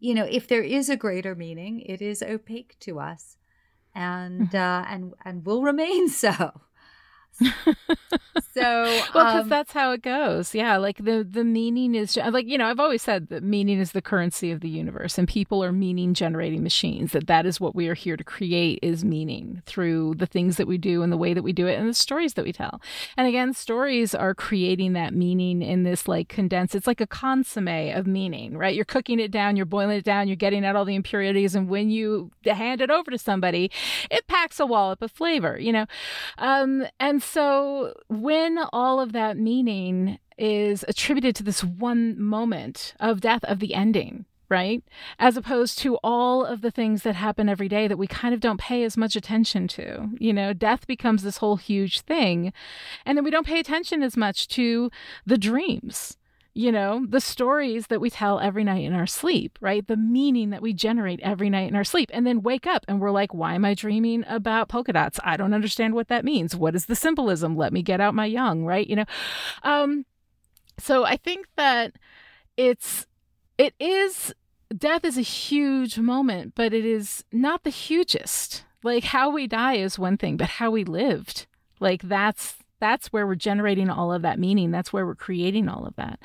you 0.00 0.14
know, 0.14 0.26
if 0.28 0.48
there 0.48 0.62
is 0.62 0.88
a 0.88 0.96
greater 0.96 1.34
meaning, 1.34 1.80
it 1.80 2.02
is 2.02 2.22
opaque 2.22 2.76
to 2.80 2.98
us 2.98 3.36
and 3.94 4.50
mm-hmm. 4.50 4.56
uh, 4.56 4.92
and 4.92 5.14
and 5.24 5.44
will 5.44 5.62
remain 5.62 6.08
so. 6.24 6.60
so 8.54 8.62
well 8.62 9.08
because 9.12 9.42
um, 9.42 9.48
that's 9.48 9.72
how 9.72 9.92
it 9.92 10.02
goes. 10.02 10.54
Yeah 10.54 10.76
like 10.82 11.04
the 11.04 11.26
the 11.28 11.44
meaning 11.44 11.94
is 11.94 12.16
like 12.16 12.46
you 12.46 12.58
know 12.58 12.66
i've 12.66 12.80
always 12.80 13.00
said 13.00 13.28
that 13.28 13.42
meaning 13.42 13.78
is 13.78 13.92
the 13.92 14.02
currency 14.02 14.50
of 14.50 14.60
the 14.60 14.68
universe 14.68 15.16
and 15.16 15.28
people 15.28 15.64
are 15.64 15.72
meaning 15.72 16.12
generating 16.12 16.62
machines 16.62 17.12
that 17.12 17.26
that 17.26 17.46
is 17.46 17.60
what 17.60 17.74
we 17.74 17.88
are 17.88 17.94
here 17.94 18.16
to 18.16 18.24
create 18.24 18.78
is 18.82 19.04
meaning 19.04 19.62
through 19.64 20.14
the 20.16 20.26
things 20.26 20.56
that 20.56 20.66
we 20.66 20.76
do 20.76 21.02
and 21.02 21.12
the 21.12 21.16
way 21.16 21.32
that 21.32 21.42
we 21.42 21.52
do 21.52 21.66
it 21.66 21.78
and 21.78 21.88
the 21.88 21.94
stories 21.94 22.34
that 22.34 22.44
we 22.44 22.52
tell. 22.52 22.80
And 23.16 23.26
again 23.26 23.54
stories 23.54 24.14
are 24.14 24.34
creating 24.34 24.92
that 24.94 25.14
meaning 25.14 25.62
in 25.62 25.84
this 25.84 26.08
like 26.08 26.28
condensed 26.28 26.74
it's 26.74 26.86
like 26.86 27.00
a 27.00 27.06
consomme 27.06 27.68
of 27.68 28.06
meaning 28.06 28.58
right? 28.58 28.74
You're 28.74 28.84
cooking 28.84 29.20
it 29.20 29.30
down 29.30 29.56
you're 29.56 29.66
boiling 29.66 29.96
it 29.96 30.04
down 30.04 30.26
you're 30.26 30.36
getting 30.36 30.64
out 30.64 30.76
all 30.76 30.84
the 30.84 30.94
impurities 30.96 31.54
and 31.54 31.68
when 31.68 31.90
you 31.90 32.30
hand 32.44 32.80
it 32.80 32.90
over 32.90 33.10
to 33.10 33.18
somebody 33.18 33.70
it 34.10 34.26
packs 34.26 34.58
a 34.58 34.66
wallop 34.66 35.00
of 35.00 35.12
flavor 35.12 35.58
you 35.58 35.72
know? 35.72 35.86
Um 36.38 36.86
and 36.98 37.21
so 37.22 37.94
when 38.08 38.58
all 38.72 39.00
of 39.00 39.12
that 39.12 39.36
meaning 39.36 40.18
is 40.38 40.84
attributed 40.88 41.36
to 41.36 41.42
this 41.42 41.62
one 41.62 42.20
moment 42.20 42.94
of 43.00 43.20
death 43.20 43.44
of 43.44 43.60
the 43.60 43.74
ending, 43.74 44.24
right? 44.48 44.82
As 45.18 45.36
opposed 45.36 45.78
to 45.78 45.96
all 46.02 46.44
of 46.44 46.60
the 46.60 46.70
things 46.70 47.02
that 47.02 47.14
happen 47.14 47.48
every 47.48 47.68
day 47.68 47.88
that 47.88 47.96
we 47.96 48.06
kind 48.06 48.34
of 48.34 48.40
don't 48.40 48.60
pay 48.60 48.82
as 48.84 48.96
much 48.96 49.16
attention 49.16 49.68
to. 49.68 50.10
You 50.18 50.32
know, 50.32 50.52
death 50.52 50.86
becomes 50.86 51.22
this 51.22 51.38
whole 51.38 51.56
huge 51.56 52.00
thing. 52.00 52.52
And 53.06 53.16
then 53.16 53.24
we 53.24 53.30
don't 53.30 53.46
pay 53.46 53.60
attention 53.60 54.02
as 54.02 54.16
much 54.16 54.48
to 54.48 54.90
the 55.24 55.38
dreams 55.38 56.16
you 56.54 56.70
know, 56.70 57.06
the 57.08 57.20
stories 57.20 57.86
that 57.86 58.00
we 58.00 58.10
tell 58.10 58.38
every 58.38 58.62
night 58.62 58.84
in 58.84 58.92
our 58.92 59.06
sleep, 59.06 59.58
right? 59.60 59.86
The 59.86 59.96
meaning 59.96 60.50
that 60.50 60.60
we 60.60 60.74
generate 60.74 61.20
every 61.20 61.48
night 61.48 61.68
in 61.68 61.76
our 61.76 61.84
sleep, 61.84 62.10
and 62.12 62.26
then 62.26 62.42
wake 62.42 62.66
up 62.66 62.84
and 62.86 63.00
we're 63.00 63.10
like, 63.10 63.32
why 63.32 63.54
am 63.54 63.64
I 63.64 63.74
dreaming 63.74 64.24
about 64.28 64.68
polka 64.68 64.92
dots? 64.92 65.18
I 65.24 65.36
don't 65.38 65.54
understand 65.54 65.94
what 65.94 66.08
that 66.08 66.24
means. 66.24 66.54
What 66.54 66.74
is 66.74 66.86
the 66.86 66.94
symbolism? 66.94 67.56
Let 67.56 67.72
me 67.72 67.82
get 67.82 68.00
out 68.00 68.14
my 68.14 68.26
Jung, 68.26 68.64
right? 68.64 68.86
You 68.86 68.96
know, 68.96 69.04
um, 69.62 70.04
so 70.78 71.04
I 71.04 71.16
think 71.16 71.46
that 71.56 71.94
it's, 72.56 73.06
it 73.56 73.74
is, 73.78 74.34
death 74.76 75.04
is 75.06 75.16
a 75.16 75.22
huge 75.22 75.98
moment, 75.98 76.54
but 76.54 76.74
it 76.74 76.84
is 76.84 77.24
not 77.32 77.64
the 77.64 77.70
hugest. 77.70 78.64
Like 78.82 79.04
how 79.04 79.30
we 79.30 79.46
die 79.46 79.74
is 79.74 79.98
one 79.98 80.18
thing, 80.18 80.36
but 80.36 80.48
how 80.48 80.70
we 80.70 80.84
lived, 80.84 81.46
like 81.80 82.02
that's 82.02 82.56
that's 82.82 83.12
where 83.12 83.28
we're 83.28 83.36
generating 83.36 83.88
all 83.88 84.12
of 84.12 84.22
that 84.22 84.40
meaning 84.40 84.72
that's 84.72 84.92
where 84.92 85.06
we're 85.06 85.14
creating 85.14 85.68
all 85.68 85.86
of 85.86 85.94
that 85.94 86.18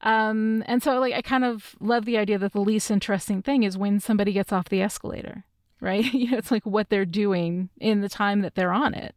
um, 0.00 0.64
and 0.66 0.82
so 0.82 0.98
like 0.98 1.12
i 1.12 1.20
kind 1.20 1.44
of 1.44 1.76
love 1.78 2.06
the 2.06 2.16
idea 2.16 2.38
that 2.38 2.54
the 2.54 2.60
least 2.60 2.90
interesting 2.90 3.42
thing 3.42 3.64
is 3.64 3.76
when 3.76 4.00
somebody 4.00 4.32
gets 4.32 4.50
off 4.50 4.70
the 4.70 4.80
escalator 4.80 5.44
right 5.80 6.12
you 6.14 6.30
know 6.30 6.38
it's 6.38 6.50
like 6.50 6.64
what 6.64 6.88
they're 6.88 7.04
doing 7.04 7.68
in 7.78 8.00
the 8.00 8.08
time 8.08 8.40
that 8.40 8.54
they're 8.54 8.72
on 8.72 8.94
it 8.94 9.14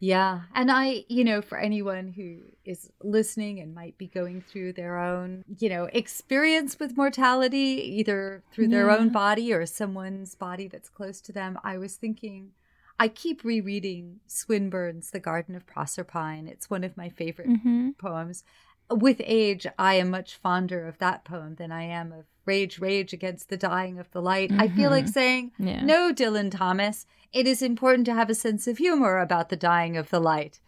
yeah. 0.00 0.42
And 0.54 0.70
I, 0.70 1.04
you 1.08 1.24
know, 1.24 1.42
for 1.42 1.58
anyone 1.58 2.12
who 2.12 2.42
is 2.64 2.88
listening 3.02 3.58
and 3.58 3.74
might 3.74 3.98
be 3.98 4.06
going 4.06 4.42
through 4.42 4.74
their 4.74 4.96
own, 4.96 5.44
you 5.58 5.68
know, 5.68 5.88
experience 5.92 6.78
with 6.78 6.96
mortality, 6.96 7.96
either 7.98 8.44
through 8.52 8.68
their 8.68 8.86
yeah. 8.86 8.96
own 8.96 9.08
body 9.08 9.52
or 9.52 9.66
someone's 9.66 10.36
body 10.36 10.68
that's 10.68 10.88
close 10.88 11.20
to 11.22 11.32
them, 11.32 11.58
I 11.64 11.78
was 11.78 11.96
thinking 11.96 12.52
I 12.98 13.08
keep 13.08 13.44
rereading 13.44 14.20
Swinburne's 14.26 15.10
The 15.10 15.20
Garden 15.20 15.54
of 15.54 15.66
Proserpine. 15.66 16.48
It's 16.48 16.68
one 16.68 16.84
of 16.84 16.96
my 16.96 17.08
favorite 17.08 17.48
mm-hmm. 17.48 17.90
poems. 17.98 18.44
With 18.90 19.20
age, 19.24 19.66
I 19.78 19.94
am 19.94 20.10
much 20.10 20.36
fonder 20.36 20.86
of 20.86 20.98
that 20.98 21.24
poem 21.24 21.56
than 21.56 21.70
I 21.70 21.82
am 21.82 22.10
of 22.12 22.24
Rage, 22.46 22.78
Rage 22.80 23.12
Against 23.12 23.50
the 23.50 23.56
Dying 23.56 23.98
of 23.98 24.10
the 24.12 24.22
Light. 24.22 24.50
Mm-hmm. 24.50 24.60
I 24.60 24.68
feel 24.68 24.90
like 24.90 25.04
mm-hmm. 25.04 25.12
saying, 25.12 25.52
yeah. 25.58 25.84
No, 25.84 26.12
Dylan 26.12 26.50
Thomas, 26.50 27.06
it 27.32 27.46
is 27.46 27.60
important 27.60 28.06
to 28.06 28.14
have 28.14 28.30
a 28.30 28.34
sense 28.34 28.66
of 28.66 28.78
humor 28.78 29.18
about 29.18 29.50
the 29.50 29.56
dying 29.56 29.98
of 29.98 30.08
the 30.08 30.20
light. 30.20 30.60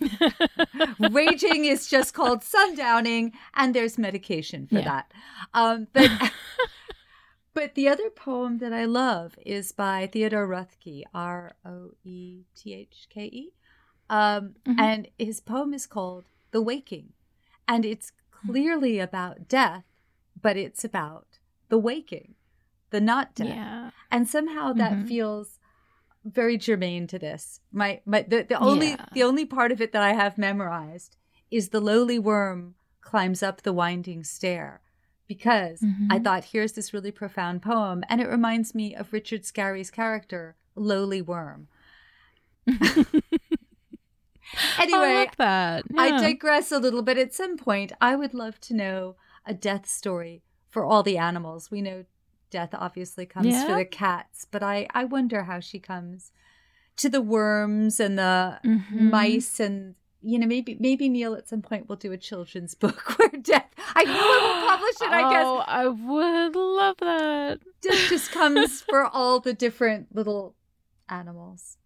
Raging 1.11 1.65
is 1.65 1.89
just 1.89 2.13
called 2.13 2.43
sundowning, 2.43 3.33
and 3.55 3.75
there's 3.75 3.97
medication 3.97 4.67
for 4.67 4.81
yeah. 4.81 4.85
that. 4.85 5.13
Um, 5.55 5.89
but 5.95 6.11
but 7.55 7.75
the 7.75 7.89
other 7.89 8.11
poem 8.11 8.59
that 8.59 8.73
I 8.73 8.85
love 8.85 9.35
is 9.45 9.73
by 9.73 10.07
Theodore 10.07 10.47
Roethke, 10.47 11.03
R 11.15 11.53
O 11.65 11.93
E 12.05 12.45
T 12.57 12.75
H 12.75 13.09
K 13.11 13.25
E. 13.25 13.53
Um, 14.09 14.55
mm-hmm. 14.67 14.81
And 14.81 15.09
his 15.19 15.41
poem 15.41 15.73
is 15.73 15.87
called 15.87 16.25
The 16.51 16.63
Waking. 16.63 17.13
And 17.69 17.85
it's 17.85 18.13
clearly 18.31 18.99
about 18.99 19.49
death, 19.49 19.85
but 20.41 20.57
it's 20.57 20.85
about 20.85 21.39
the 21.69 21.79
waking, 21.79 22.35
the 22.91 23.01
not 23.01 23.35
death. 23.35 23.49
Yeah. 23.49 23.91
And 24.11 24.29
somehow 24.29 24.73
that 24.73 24.93
mm-hmm. 24.93 25.07
feels 25.07 25.59
very 26.25 26.59
germane 26.59 27.07
to 27.07 27.19
this. 27.19 27.61
My 27.73 28.01
my 28.05 28.23
the, 28.23 28.43
the 28.43 28.59
only 28.59 28.91
yeah. 28.91 29.07
the 29.13 29.23
only 29.23 29.45
part 29.45 29.73
of 29.73 29.81
it 29.81 29.93
that 29.93 30.03
I 30.03 30.13
have 30.13 30.37
memorized 30.37 31.17
is 31.51 31.69
the 31.69 31.81
lowly 31.81 32.19
worm 32.19 32.75
climbs 33.01 33.43
up 33.43 33.63
the 33.63 33.73
winding 33.73 34.25
stair 34.25 34.83
because 35.31 35.81
mm-hmm. 35.81 36.09
I 36.11 36.19
thought 36.19 36.47
here's 36.47 36.73
this 36.73 36.93
really 36.93 37.13
profound 37.13 37.63
poem, 37.63 38.03
and 38.09 38.21
it 38.21 38.27
reminds 38.27 38.75
me 38.75 38.97
of 38.97 39.13
Richard 39.13 39.45
Scarry's 39.45 39.89
character, 39.89 40.57
Lowly 40.75 41.23
Worm. 41.23 41.69
anyway, 42.67 43.23
I, 44.81 45.31
yeah. 45.39 45.83
I 45.97 46.21
digress 46.21 46.73
a 46.73 46.81
little 46.81 47.03
bit. 47.03 47.17
At 47.17 47.33
some 47.33 47.57
point, 47.57 47.93
I 48.01 48.17
would 48.17 48.35
love 48.35 48.61
to 48.63 48.75
know 48.75 49.15
a 49.47 49.55
death 49.55 49.89
story 49.89 50.43
for 50.69 50.85
all 50.85 51.05
the 51.05 51.17
animals. 51.17 51.71
We 51.71 51.81
know 51.81 52.07
death 52.51 52.71
obviously 52.73 53.25
comes 53.25 53.47
yeah. 53.47 53.67
for 53.67 53.77
the 53.77 53.85
cats, 53.85 54.49
but 54.51 54.65
I, 54.65 54.89
I 54.93 55.05
wonder 55.05 55.45
how 55.45 55.61
she 55.61 55.79
comes 55.79 56.33
to 56.97 57.09
the 57.09 57.23
worms 57.23 58.01
and 58.01 58.19
the 58.19 58.59
mm-hmm. 58.67 59.11
mice 59.11 59.61
and 59.61 59.95
you 60.23 60.39
know 60.39 60.47
maybe 60.47 60.77
maybe 60.81 61.09
Neil 61.09 61.35
at 61.35 61.49
some 61.49 61.63
point 61.63 61.89
will 61.89 61.97
do 61.97 62.13
a 62.13 62.17
children's 62.17 62.75
book 62.83 63.19
where 63.19 63.29
death 63.43 63.71
I 63.95 64.05
know 64.05 64.13
I 64.13 64.61
will 64.61 64.69
publish 64.69 64.95
it 65.01 65.11
I 65.11 65.33
guess 65.33 65.47
oh 65.47 65.65
I 65.67 65.89
would 65.89 66.57
love 66.57 66.97
that 67.01 67.61
death 67.81 68.09
just 68.09 68.33
comes 68.33 68.83
for 68.89 69.07
all 69.07 69.41
the 69.41 69.55
different 69.55 70.15
little 70.15 70.55
animals 71.09 71.77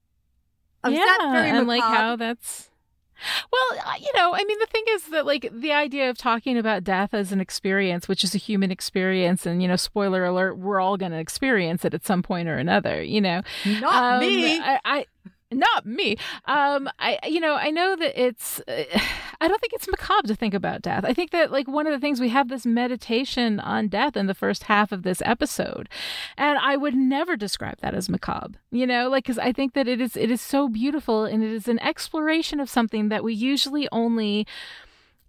oh, 0.82 0.89
yeah 0.89 1.45
and 1.45 1.66
like 1.66 1.82
how 1.82 2.16
that's 2.16 2.70
well, 3.53 3.80
uh, 3.87 3.95
you 3.99 4.11
know, 4.16 4.35
I 4.35 4.45
mean, 4.45 4.59
the 4.59 4.66
thing 4.66 4.85
is 4.91 5.05
that, 5.05 5.26
like, 5.26 5.49
the 5.53 5.72
idea 5.72 6.11
of 6.11 6.18
talking 6.18 6.59
about 6.59 6.85
death 6.85 7.14
as 7.14 7.32
an 7.32 7.41
experience, 7.41 8.09
which 8.09 8.24
is 8.24 8.35
a 8.35 8.39
human 8.39 8.70
experience, 8.70 9.47
and, 9.47 9.62
you 9.62 9.68
know, 9.68 9.76
spoiler 9.76 10.24
alert, 10.24 10.59
we're 10.59 10.80
all 10.80 10.97
going 10.97 11.12
to 11.12 11.18
experience 11.18 11.85
it 11.85 11.95
at 11.95 12.05
some 12.05 12.22
point 12.22 12.49
or 12.49 12.57
another, 12.57 13.03
you 13.03 13.20
know. 13.20 13.43
Not 13.64 14.14
um, 14.14 14.20
me. 14.20 14.59
I, 14.59 14.80
I 14.85 15.07
not 15.55 15.86
me. 15.86 16.16
Um, 16.46 16.88
I 16.98 17.18
you 17.26 17.40
know 17.40 17.55
I 17.55 17.70
know 17.70 17.96
that 17.96 18.20
it's. 18.20 18.61
Uh, 18.66 18.84
I 19.40 19.48
don't 19.48 19.61
think 19.61 19.72
it's 19.74 19.88
macabre 19.88 20.28
to 20.28 20.34
think 20.34 20.55
about 20.55 20.80
death. 20.80 21.05
I 21.05 21.12
think 21.12 21.30
that 21.32 21.50
like 21.52 21.68
one 21.68 21.86
of 21.86 21.92
the 21.92 21.98
things 21.98 22.20
we 22.20 22.28
have 22.30 22.48
this 22.48 22.64
meditation 22.64 23.61
on 23.61 23.88
death 23.88 24.16
in 24.16 24.26
the 24.26 24.34
first 24.34 24.64
half 24.64 24.92
of 24.92 25.02
this 25.02 25.20
episode, 25.24 25.88
and 26.38 26.59
I 26.59 26.76
would 26.76 26.94
never 26.94 27.36
describe 27.36 27.78
that 27.80 27.94
as 27.94 28.09
macabre. 28.09 28.59
You 28.70 28.86
know, 28.86 29.09
like 29.09 29.24
because 29.24 29.38
I 29.38 29.52
think 29.52 29.74
that 29.74 29.88
it 29.88 30.00
is 30.00 30.16
it 30.16 30.30
is 30.30 30.40
so 30.40 30.68
beautiful 30.68 31.24
and 31.24 31.42
it 31.42 31.50
is 31.52 31.68
an 31.68 31.78
exploration 31.80 32.61
of 32.61 32.70
something 32.70 33.09
that 33.09 33.24
we 33.24 33.34
usually 33.34 33.88
only 33.92 34.46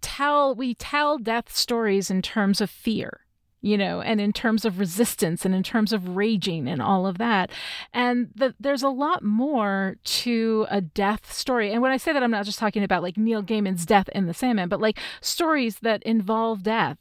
tell 0.01 0.53
we 0.53 0.75
tell 0.75 1.17
death 1.17 1.55
stories 1.55 2.11
in 2.11 2.21
terms 2.21 2.61
of 2.61 2.69
fear 2.69 3.24
you 3.65 3.79
know, 3.79 3.99
and 3.99 4.21
in 4.21 4.31
terms 4.31 4.63
of 4.63 4.77
resistance 4.77 5.43
and 5.43 5.55
in 5.55 5.63
terms 5.63 5.91
of 5.91 6.15
raging 6.15 6.67
and 6.67 6.83
all 6.83 7.07
of 7.07 7.17
that. 7.17 7.49
And 7.95 8.29
that 8.35 8.53
there's 8.59 8.83
a 8.83 8.89
lot 8.89 9.23
more 9.23 9.95
to 10.03 10.67
a 10.69 10.81
death 10.81 11.33
story. 11.33 11.71
And 11.71 11.81
when 11.81 11.91
I 11.91 11.97
say 11.97 12.13
that, 12.13 12.21
I'm 12.21 12.29
not 12.29 12.45
just 12.45 12.59
talking 12.59 12.83
about 12.83 13.01
like 13.01 13.17
Neil 13.17 13.41
Gaiman's 13.41 13.87
death 13.87 14.07
in 14.09 14.27
the 14.27 14.35
Sandman, 14.35 14.69
but 14.69 14.79
like 14.79 14.99
stories 15.19 15.79
that 15.79 16.03
involve 16.03 16.61
death 16.61 16.99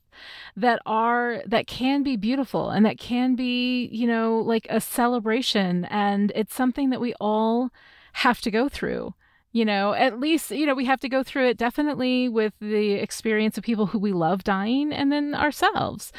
that 0.56 0.80
are 0.86 1.42
that 1.44 1.66
can 1.66 2.02
be 2.02 2.16
beautiful 2.16 2.70
and 2.70 2.86
that 2.86 2.98
can 2.98 3.34
be 3.34 3.86
you 3.86 4.06
know 4.06 4.38
like 4.38 4.64
a 4.70 4.80
celebration 4.80 5.84
and 5.86 6.30
it's 6.36 6.54
something 6.54 6.90
that 6.90 7.00
we 7.00 7.12
all 7.20 7.70
have 8.12 8.40
to 8.40 8.48
go 8.48 8.68
through 8.68 9.12
you 9.54 9.64
know 9.64 9.94
at 9.94 10.20
least 10.20 10.50
you 10.50 10.66
know 10.66 10.74
we 10.74 10.84
have 10.84 11.00
to 11.00 11.08
go 11.08 11.22
through 11.22 11.46
it 11.46 11.56
definitely 11.56 12.28
with 12.28 12.52
the 12.60 12.92
experience 12.94 13.56
of 13.56 13.64
people 13.64 13.86
who 13.86 13.98
we 13.98 14.12
love 14.12 14.44
dying 14.44 14.92
and 14.92 15.10
then 15.10 15.34
ourselves. 15.34 16.12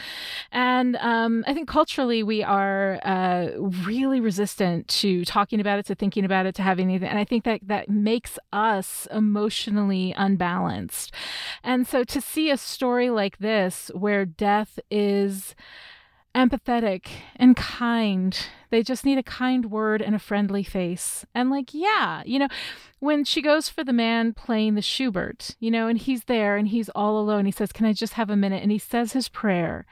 And 0.52 0.96
um, 0.98 1.44
i 1.46 1.54
think 1.54 1.68
culturally 1.68 2.24
we 2.24 2.42
are 2.44 3.00
uh, 3.04 3.50
really 3.86 4.20
resistant 4.20 4.88
to 4.88 5.24
talking 5.26 5.60
about 5.60 5.78
it 5.78 5.86
to 5.88 5.96
thinking 5.96 6.26
about 6.26 6.46
it 6.48 6.56
to 6.56 6.64
having 6.64 6.90
anything 6.90 7.10
and 7.10 7.20
i 7.20 7.26
think 7.26 7.44
that 7.44 7.60
that 7.64 7.90
makes 7.90 8.40
us 8.54 9.08
emotionally 9.12 10.14
unbalanced. 10.18 11.14
And 11.64 11.86
so 11.86 12.04
to 12.06 12.22
see 12.22 12.50
a 12.50 12.58
story 12.58 13.10
like 13.10 13.38
this 13.40 13.92
where 13.94 14.26
death 14.26 14.80
is 14.90 15.56
empathetic 16.36 17.08
and 17.36 17.56
kind. 17.56 18.38
They 18.70 18.84
just 18.84 19.06
need 19.06 19.18
a 19.18 19.24
kind 19.24 19.72
word 19.72 20.02
and 20.02 20.14
a 20.14 20.20
friendly 20.20 20.64
face. 20.64 21.26
And, 21.34 21.50
like, 21.50 21.74
yeah, 21.74 22.22
you 22.26 22.40
know, 22.40 22.50
when 23.00 23.24
she 23.24 23.42
goes 23.42 23.70
for 23.70 23.84
the 23.84 23.94
man 23.94 24.34
playing 24.34 24.76
the 24.76 24.82
Schubert, 24.82 25.56
you 25.60 25.72
know, 25.72 25.88
and 25.88 25.98
he's 25.98 26.26
there 26.26 26.58
and 26.58 26.68
he's 26.68 26.90
all 26.90 27.18
alone, 27.18 27.46
he 27.46 27.52
says, 27.52 27.72
Can 27.72 27.86
I 27.86 27.94
just 27.94 28.14
have 28.14 28.30
a 28.30 28.36
minute? 28.36 28.62
And 28.62 28.72
he 28.72 28.80
says 28.80 29.14
his 29.14 29.30
prayer. 29.30 29.86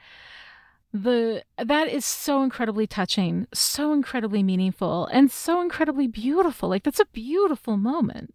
The 0.92 1.42
that 1.58 1.88
is 1.88 2.04
so 2.04 2.44
incredibly 2.44 2.86
touching, 2.86 3.48
so 3.52 3.92
incredibly 3.92 4.44
meaningful, 4.44 5.06
and 5.06 5.28
so 5.28 5.60
incredibly 5.60 6.06
beautiful. 6.06 6.68
Like 6.68 6.84
that's 6.84 7.00
a 7.00 7.06
beautiful 7.06 7.76
moment. 7.76 8.32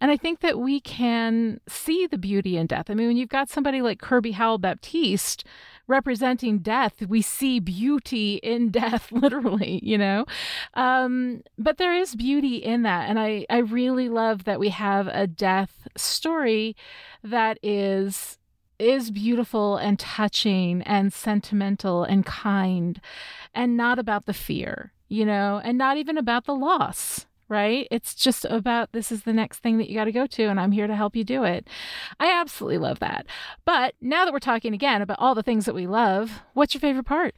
And 0.00 0.10
I 0.10 0.16
think 0.16 0.40
that 0.40 0.58
we 0.58 0.80
can 0.80 1.60
see 1.68 2.06
the 2.06 2.16
beauty 2.16 2.56
in 2.56 2.66
death. 2.68 2.88
I 2.88 2.94
mean, 2.94 3.08
when 3.08 3.18
you've 3.18 3.28
got 3.28 3.50
somebody 3.50 3.82
like 3.82 4.00
Kirby 4.00 4.32
Howell 4.32 4.56
Baptiste 4.56 5.44
representing 5.90 6.60
death. 6.60 7.02
We 7.06 7.20
see 7.20 7.60
beauty 7.60 8.36
in 8.36 8.70
death, 8.70 9.12
literally, 9.12 9.80
you 9.82 9.98
know? 9.98 10.24
Um, 10.74 11.42
but 11.58 11.76
there 11.76 11.94
is 11.94 12.14
beauty 12.14 12.56
in 12.56 12.82
that. 12.82 13.10
And 13.10 13.18
I, 13.18 13.44
I 13.50 13.58
really 13.58 14.08
love 14.08 14.44
that 14.44 14.60
we 14.60 14.70
have 14.70 15.08
a 15.08 15.26
death 15.26 15.88
story 15.96 16.76
that 17.22 17.58
is 17.62 18.38
is 18.78 19.10
beautiful 19.10 19.76
and 19.76 19.98
touching 19.98 20.80
and 20.82 21.12
sentimental 21.12 22.02
and 22.02 22.24
kind 22.24 22.98
and 23.54 23.76
not 23.76 23.98
about 23.98 24.24
the 24.24 24.32
fear, 24.32 24.94
you 25.06 25.22
know, 25.22 25.60
and 25.62 25.76
not 25.76 25.98
even 25.98 26.16
about 26.16 26.46
the 26.46 26.54
loss 26.54 27.26
right? 27.50 27.86
It's 27.90 28.14
just 28.14 28.46
about 28.46 28.92
this 28.92 29.12
is 29.12 29.24
the 29.24 29.32
next 29.32 29.58
thing 29.58 29.76
that 29.78 29.90
you 29.90 29.96
got 29.96 30.04
to 30.04 30.12
go 30.12 30.26
to, 30.26 30.44
and 30.44 30.58
I'm 30.58 30.72
here 30.72 30.86
to 30.86 30.94
help 30.94 31.14
you 31.16 31.24
do 31.24 31.44
it. 31.44 31.68
I 32.18 32.30
absolutely 32.30 32.78
love 32.78 33.00
that. 33.00 33.26
But 33.64 33.94
now 34.00 34.24
that 34.24 34.32
we're 34.32 34.38
talking 34.38 34.72
again 34.72 35.02
about 35.02 35.18
all 35.18 35.34
the 35.34 35.42
things 35.42 35.66
that 35.66 35.74
we 35.74 35.86
love, 35.86 36.42
what's 36.54 36.72
your 36.72 36.80
favorite 36.80 37.04
part? 37.04 37.34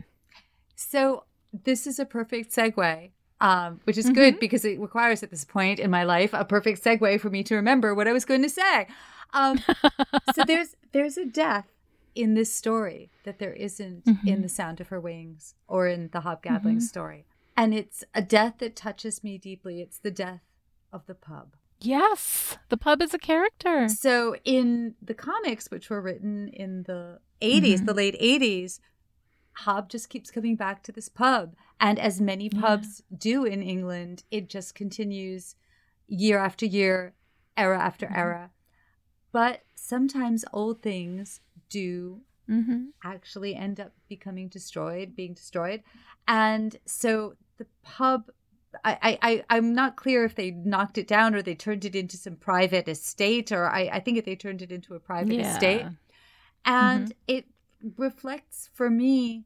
So, 0.77 1.25
this 1.53 1.87
is 1.87 1.99
a 1.99 2.05
perfect 2.05 2.55
segue. 2.55 3.11
Um, 3.41 3.81
which 3.85 3.99
is 3.99 4.05
mm-hmm. 4.05 4.15
good 4.15 4.39
because 4.39 4.65
it 4.65 4.79
requires 4.79 5.25
at 5.25 5.33
this 5.33 5.45
point 5.45 5.81
in 5.81 5.91
my 5.91 6.05
life 6.05 6.31
a 6.33 6.45
perfect 6.45 6.85
segue 6.85 7.21
for 7.21 7.29
me 7.29 7.43
to 7.43 7.57
remember 7.57 7.93
what 7.93 8.07
I 8.07 8.13
was 8.13 8.25
going 8.25 8.43
to 8.43 8.49
say. 8.49 8.87
Um, 9.33 9.59
so 10.37 10.45
there's 10.47 10.77
there's 10.93 11.17
a 11.17 11.25
death 11.25 11.67
in 12.15 12.35
this 12.35 12.53
story 12.53 13.11
that 13.25 13.41
there 13.41 13.53
isn't 13.53 14.05
mm-hmm. 14.05 14.29
in 14.29 14.43
the 14.43 14.49
sound 14.49 14.81
of 14.81 14.89
her 14.89 15.01
wings 15.01 15.55
or 15.67 15.89
in 15.89 16.11
the 16.13 16.21
hobgoblin 16.21 16.77
mm-hmm. 16.77 16.85
story. 16.85 17.25
And 17.57 17.75
it's 17.75 18.05
a 18.15 18.23
death 18.23 18.55
that 18.59 18.77
touches 18.77 19.23
me 19.23 19.39
deeply. 19.39 19.81
It's 19.81 19.99
the 19.99 20.11
death 20.11 20.43
of 20.93 21.07
the 21.07 21.15
pub. 21.15 21.57
Yes, 21.81 22.57
the 22.69 22.77
pub 22.77 23.03
is 23.03 23.13
a 23.13 23.19
character. 23.19 23.89
So 23.89 24.37
in 24.45 24.95
the 25.03 25.15
comics, 25.15 25.71
which 25.71 25.91
were 25.91 26.01
written 26.01 26.49
in 26.49 26.85
the 26.85 27.19
80s, 27.41 27.63
mm-hmm. 27.63 27.87
the 27.87 27.95
late 27.95 28.21
80s, 28.21 28.79
Hob 29.55 29.89
just 29.89 30.09
keeps 30.09 30.31
coming 30.31 30.57
back 30.57 30.83
to 30.85 30.93
this 30.93 31.09
pub. 31.09 31.55
And 31.81 31.99
as 31.99 32.21
many 32.21 32.49
pubs 32.49 33.03
yeah. 33.11 33.17
do 33.19 33.45
in 33.45 33.63
England, 33.63 34.23
it 34.31 34.49
just 34.49 34.75
continues 34.75 35.57
year 36.07 36.39
after 36.39 36.65
year, 36.65 37.15
era 37.57 37.79
after 37.79 38.07
mm-hmm. 38.07 38.17
era. 38.19 38.51
But 39.33 39.63
sometimes 39.75 40.45
old 40.53 40.83
things 40.83 41.41
do 41.69 42.21
mm-hmm. 42.49 42.85
actually 43.05 43.55
end 43.55 43.81
up 43.81 43.93
becoming 44.09 44.49
destroyed, 44.49 45.15
being 45.17 45.35
destroyed. 45.35 45.83
And 46.27 46.77
so 46.87 47.35
the 47.59 47.67
pub 47.83 48.31
I, 48.85 49.19
I, 49.23 49.45
I'm 49.51 49.75
not 49.75 49.97
clear 49.97 50.25
if 50.25 50.35
they 50.35 50.51
knocked 50.51 50.97
it 50.97 51.07
down 51.07 51.35
or 51.35 51.43
they 51.43 51.55
turned 51.55 51.85
it 51.85 51.95
into 51.95 52.17
some 52.17 52.37
private 52.37 52.89
estate, 52.89 53.53
or 53.53 53.69
I, 53.69 53.91
I 53.93 54.01
think 54.01 54.25
they 54.25 54.37
turned 54.37 54.63
it 54.63 54.73
into 54.73 54.95
a 54.95 55.01
private 55.01 55.35
yeah. 55.35 55.53
estate. 55.53 55.87
And 56.65 57.09
mm-hmm. 57.09 57.13
it 57.29 57.47
reflects 57.97 58.71
for 58.73 58.89
me 58.89 59.45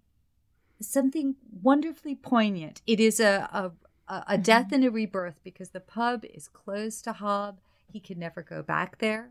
something 0.81 1.37
wonderfully 1.63 2.15
poignant. 2.15 2.83
It 2.87 3.01
is 3.01 3.19
a, 3.19 3.49
a, 3.53 3.73
a 4.09 4.21
mm-hmm. 4.21 4.43
death 4.43 4.73
and 4.73 4.85
a 4.85 4.91
rebirth 4.91 5.41
because 5.43 5.71
the 5.71 5.81
pub 5.81 6.25
is 6.25 6.49
closed 6.49 7.05
to 7.05 7.15
Hob. 7.15 7.59
He 7.93 8.01
can 8.01 8.19
never 8.19 8.43
go 8.43 8.63
back 8.63 8.99
there. 8.99 9.31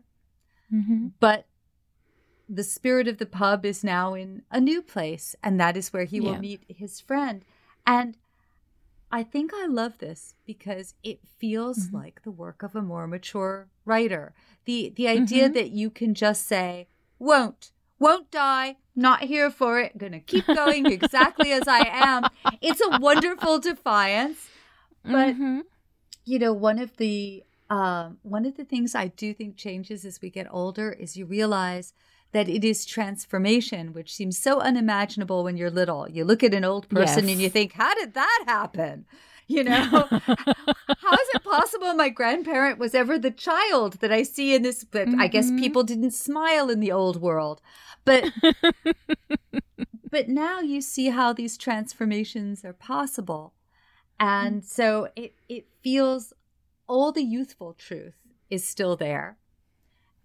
Mm-hmm. 0.72 1.08
But 1.20 1.46
the 2.48 2.64
spirit 2.64 3.08
of 3.08 3.18
the 3.18 3.26
pub 3.26 3.64
is 3.64 3.82
now 3.82 4.14
in 4.14 4.42
a 4.50 4.60
new 4.60 4.82
place, 4.82 5.34
and 5.42 5.58
that 5.60 5.76
is 5.76 5.92
where 5.92 6.04
he 6.04 6.18
yeah. 6.18 6.30
will 6.30 6.38
meet 6.38 6.62
his 6.68 7.00
friend. 7.00 7.44
And 7.86 8.16
I 9.10 9.22
think 9.22 9.52
I 9.54 9.66
love 9.66 9.98
this 9.98 10.34
because 10.46 10.94
it 11.02 11.20
feels 11.38 11.86
mm-hmm. 11.86 11.96
like 11.96 12.22
the 12.22 12.30
work 12.30 12.62
of 12.62 12.74
a 12.74 12.82
more 12.82 13.06
mature 13.06 13.68
writer. 13.84 14.34
The 14.64 14.92
the 14.94 15.08
idea 15.08 15.44
mm-hmm. 15.44 15.54
that 15.54 15.70
you 15.70 15.90
can 15.90 16.14
just 16.14 16.46
say, 16.46 16.88
won't, 17.18 17.70
won't 17.98 18.30
die, 18.30 18.76
not 18.94 19.24
here 19.24 19.50
for 19.50 19.78
it, 19.78 19.98
gonna 19.98 20.20
keep 20.20 20.46
going 20.46 20.86
exactly 20.92 21.52
as 21.52 21.68
I 21.68 21.88
am. 21.90 22.24
It's 22.60 22.80
a 22.80 22.98
wonderful 23.00 23.58
defiance. 23.70 24.48
But 25.04 25.34
mm-hmm. 25.34 25.60
you 26.24 26.38
know, 26.38 26.52
one 26.52 26.78
of 26.78 26.96
the 26.96 27.44
um, 27.70 28.18
one 28.22 28.46
of 28.46 28.56
the 28.56 28.64
things 28.64 28.94
I 28.94 29.08
do 29.08 29.34
think 29.34 29.56
changes 29.56 30.04
as 30.04 30.20
we 30.20 30.30
get 30.30 30.46
older 30.50 30.92
is 30.92 31.16
you 31.16 31.26
realize 31.26 31.92
that 32.32 32.48
it 32.48 32.64
is 32.64 32.84
transformation, 32.84 33.92
which 33.92 34.12
seems 34.12 34.38
so 34.38 34.60
unimaginable 34.60 35.44
when 35.44 35.56
you're 35.56 35.70
little. 35.70 36.08
You 36.08 36.24
look 36.24 36.42
at 36.42 36.54
an 36.54 36.64
old 36.64 36.88
person 36.88 37.24
yes. 37.24 37.32
and 37.32 37.40
you 37.42 37.48
think, 37.48 37.72
how 37.72 37.94
did 37.94 38.14
that 38.14 38.44
happen? 38.46 39.06
You 39.48 39.62
know, 39.62 39.70
how 40.10 41.12
is 41.12 41.28
it 41.34 41.44
possible 41.44 41.94
my 41.94 42.08
grandparent 42.08 42.80
was 42.80 42.96
ever 42.96 43.16
the 43.16 43.30
child 43.30 44.00
that 44.00 44.10
I 44.10 44.24
see 44.24 44.56
in 44.56 44.62
this? 44.62 44.82
But 44.82 45.06
mm-hmm. 45.06 45.20
I 45.20 45.28
guess 45.28 45.46
mm-hmm. 45.46 45.60
people 45.60 45.84
didn't 45.84 46.10
smile 46.10 46.68
in 46.68 46.80
the 46.80 46.90
old 46.90 47.20
world. 47.20 47.60
But 48.04 48.32
but 50.10 50.28
now 50.28 50.58
you 50.58 50.80
see 50.80 51.10
how 51.10 51.32
these 51.32 51.56
transformations 51.56 52.64
are 52.64 52.72
possible. 52.72 53.52
And 54.18 54.62
mm. 54.62 54.64
so 54.64 55.10
it, 55.14 55.34
it 55.48 55.66
feels 55.82 56.32
all 56.88 57.12
the 57.12 57.22
youthful 57.22 57.74
truth 57.74 58.14
is 58.50 58.66
still 58.66 58.96
there. 58.96 59.36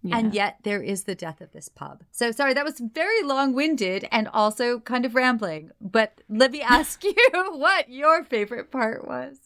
Yeah. 0.02 0.18
And 0.18 0.34
yet 0.34 0.58
there 0.64 0.82
is 0.82 1.04
the 1.04 1.14
death 1.14 1.40
of 1.40 1.52
this 1.52 1.68
pub. 1.68 2.02
So 2.10 2.32
sorry, 2.32 2.54
that 2.54 2.64
was 2.64 2.80
very 2.80 3.22
long 3.22 3.52
winded 3.52 4.08
and 4.10 4.28
also 4.28 4.80
kind 4.80 5.04
of 5.04 5.14
rambling. 5.14 5.70
But 5.80 6.20
let 6.28 6.50
me 6.50 6.60
ask 6.78 7.04
you 7.04 7.14
what 7.32 7.88
your 7.88 8.24
favorite 8.24 8.70
part 8.70 9.06
was. 9.06 9.38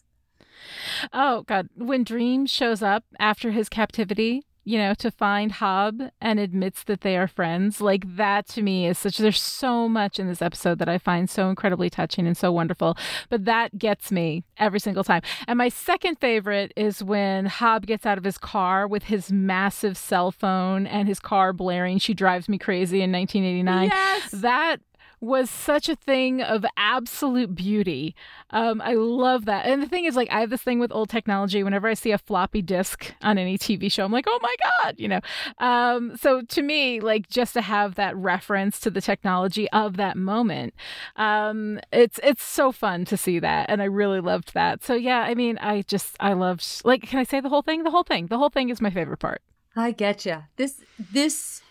Oh, 1.12 1.42
God. 1.42 1.68
When 1.76 2.04
Dream 2.04 2.46
shows 2.46 2.82
up 2.82 3.04
after 3.18 3.50
his 3.50 3.68
captivity 3.68 4.44
you 4.67 4.77
know, 4.79 4.95
to 4.95 5.12
find 5.12 5.53
Hob 5.53 6.03
and 6.21 6.41
admits 6.41 6.83
that 6.85 7.03
they 7.03 7.17
are 7.17 7.29
friends. 7.29 7.81
Like 7.81 8.17
that 8.17 8.49
to 8.49 8.62
me 8.62 8.89
is 8.89 8.99
such, 8.99 9.17
there's 9.17 9.41
so 9.41 9.89
much 9.89 10.19
in 10.19 10.27
this 10.27 10.43
episode 10.43 10.81
that 10.81 10.89
I 10.89 10.99
find 10.99 11.31
so 11.31 11.49
incredibly 11.49 11.89
touching 11.89 12.27
and 12.27 12.37
so 12.37 12.51
wonderful. 12.51 12.99
But 13.29 13.45
that 13.45 13.79
gets 13.79 14.11
me 14.11 14.43
every 14.59 14.81
single 14.81 15.05
time. 15.05 15.23
And 15.47 15.57
my 15.57 15.69
second 15.69 16.17
favorite 16.17 16.73
is 16.75 17.01
when 17.01 17.47
Hob 17.47 17.87
gets 17.87 18.05
out 18.05 18.19
of 18.19 18.25
his 18.25 18.39
car 18.39 18.89
with 18.89 19.05
his 19.05 19.31
massive 19.31 19.97
cell 19.97 20.33
phone 20.33 20.85
and 20.89 21.07
his 21.07 21.21
car 21.21 21.53
blaring. 21.53 21.99
She 21.99 22.12
drives 22.12 22.49
me 22.49 22.59
crazy 22.59 23.03
in 23.03 23.12
1989. 23.12 23.89
Yes. 23.89 24.31
That 24.33 24.81
was 25.21 25.49
such 25.49 25.89
a 25.89 25.97
thing 25.97 26.43
of 26.43 26.64
absolute 26.77 27.55
beauty. 27.55 28.14
Um, 28.51 28.81
I 28.83 28.93
love 28.93 29.47
that. 29.47 29.67
And 29.67 29.83
the 29.83 29.87
thing 29.87 30.05
is, 30.05 30.14
like, 30.14 30.31
I 30.31 30.41
have 30.41 30.51
this 30.51 30.62
thing 30.62 30.79
with 30.79 30.93
old 30.93 31.09
technology. 31.09 31.62
Whenever 31.62 31.89
I 31.89 31.95
see 31.95 32.12
a 32.12 32.19
floppy 32.19 32.62
disk 32.62 33.14
on 33.23 33.39
any 33.39 33.57
TV 33.57 33.91
show, 33.91 34.05
I'm 34.05 34.12
like, 34.12 34.27
oh 34.29 34.39
my 34.43 34.55
God, 34.83 34.95
you 34.99 35.09
know. 35.09 35.21
Um, 35.59 36.17
so 36.17 36.43
to 36.43 36.62
me, 36.62 37.01
like, 37.01 37.29
just 37.29 37.55
to 37.55 37.62
have 37.62 37.95
that 37.95 38.17
reference 38.17 38.79
to 38.81 38.91
the 38.91 39.01
technology 39.01 39.71
of 39.71 39.97
that 39.97 40.17
moment, 40.17 40.75
um, 41.17 41.81
it's 41.93 42.21
it's 42.23 42.45
so 42.45 42.73
fun 42.73 43.05
to 43.07 43.17
see 43.17 43.39
that, 43.39 43.71
and 43.71 43.81
I 43.81 43.87
really 43.87 44.21
loved 44.21 44.55
that. 44.55 44.85
So 44.85 44.95
yeah, 44.95 45.21
I 45.21 45.35
mean, 45.35 45.59
I 45.59 45.83
just 45.83 46.17
I 46.21 46.35
loved 46.35 46.83
like, 46.85 47.03
can 47.03 47.19
I 47.19 47.25
say 47.25 47.41
the 47.41 47.49
whole 47.49 47.62
thing? 47.62 47.85
The 47.85 47.91
whole 47.91 48.05
thing. 48.05 48.27
The 48.27 48.39
whole 48.39 48.51
thing 48.51 48.69
is 48.69 48.81
my 48.81 48.91
favorite 48.91 49.19
part. 49.19 49.43
I 49.75 49.93
get 49.93 50.25
you. 50.27 50.45
This 50.57 50.83
this, 50.99 51.62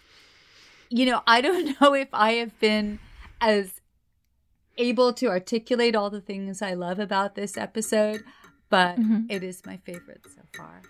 you 0.89 1.05
know, 1.05 1.21
I 1.27 1.41
don't 1.41 1.79
know 1.81 1.93
if 1.93 2.09
I 2.13 2.33
have 2.33 2.59
been 2.59 2.99
as 3.41 3.81
able 4.77 5.13
to 5.13 5.27
articulate 5.27 5.95
all 5.95 6.09
the 6.09 6.21
things 6.21 6.61
I 6.61 6.73
love 6.73 6.99
about 6.99 7.35
this 7.35 7.57
episode, 7.57 8.23
but 8.69 8.97
mm-hmm. 8.97 9.25
it 9.29 9.43
is 9.43 9.65
my 9.65 9.77
favorite 9.77 10.21
so 10.27 10.41
far. 10.55 10.81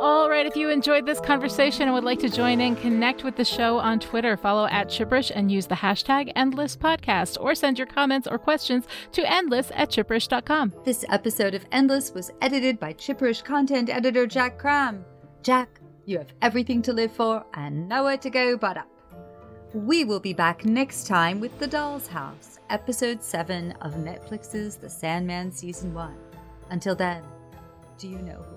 All 0.00 0.28
right, 0.30 0.46
if 0.46 0.56
you 0.56 0.70
enjoyed 0.70 1.06
this 1.06 1.20
conversation 1.20 1.82
and 1.82 1.92
would 1.92 2.04
like 2.04 2.20
to 2.20 2.28
join 2.28 2.60
in, 2.60 2.76
connect 2.76 3.24
with 3.24 3.36
the 3.36 3.44
show 3.44 3.78
on 3.78 4.00
Twitter. 4.00 4.36
Follow 4.36 4.66
at 4.66 4.88
Chipperish 4.88 5.30
and 5.34 5.50
use 5.50 5.66
the 5.66 5.74
hashtag 5.74 6.32
Endless 6.36 6.76
Podcast, 6.76 7.36
or 7.40 7.54
send 7.54 7.78
your 7.78 7.86
comments 7.86 8.26
or 8.26 8.38
questions 8.38 8.86
to 9.12 9.30
endless 9.30 9.70
at 9.74 9.90
chipperish.com. 9.90 10.72
This 10.84 11.04
episode 11.08 11.54
of 11.54 11.66
Endless 11.72 12.12
was 12.12 12.30
edited 12.40 12.78
by 12.80 12.92
Chipperish 12.94 13.44
content 13.44 13.90
editor 13.90 14.26
Jack 14.26 14.58
Cram. 14.58 15.04
Jack, 15.42 15.80
you 16.06 16.18
have 16.18 16.32
everything 16.42 16.82
to 16.82 16.92
live 16.92 17.12
for 17.12 17.44
and 17.54 17.88
nowhere 17.88 18.18
to 18.18 18.30
go 18.30 18.56
but 18.56 18.76
up. 18.76 18.88
We 19.72 20.04
will 20.04 20.20
be 20.20 20.32
back 20.32 20.64
next 20.64 21.06
time 21.06 21.40
with 21.40 21.58
The 21.58 21.66
Doll's 21.66 22.06
House, 22.06 22.58
episode 22.70 23.22
7 23.22 23.72
of 23.80 23.94
Netflix's 23.94 24.76
The 24.76 24.88
Sandman 24.88 25.50
Season 25.50 25.92
1. 25.92 26.14
Until 26.70 26.94
then, 26.94 27.22
do 27.98 28.08
you 28.08 28.18
know 28.18 28.42
who 28.42 28.53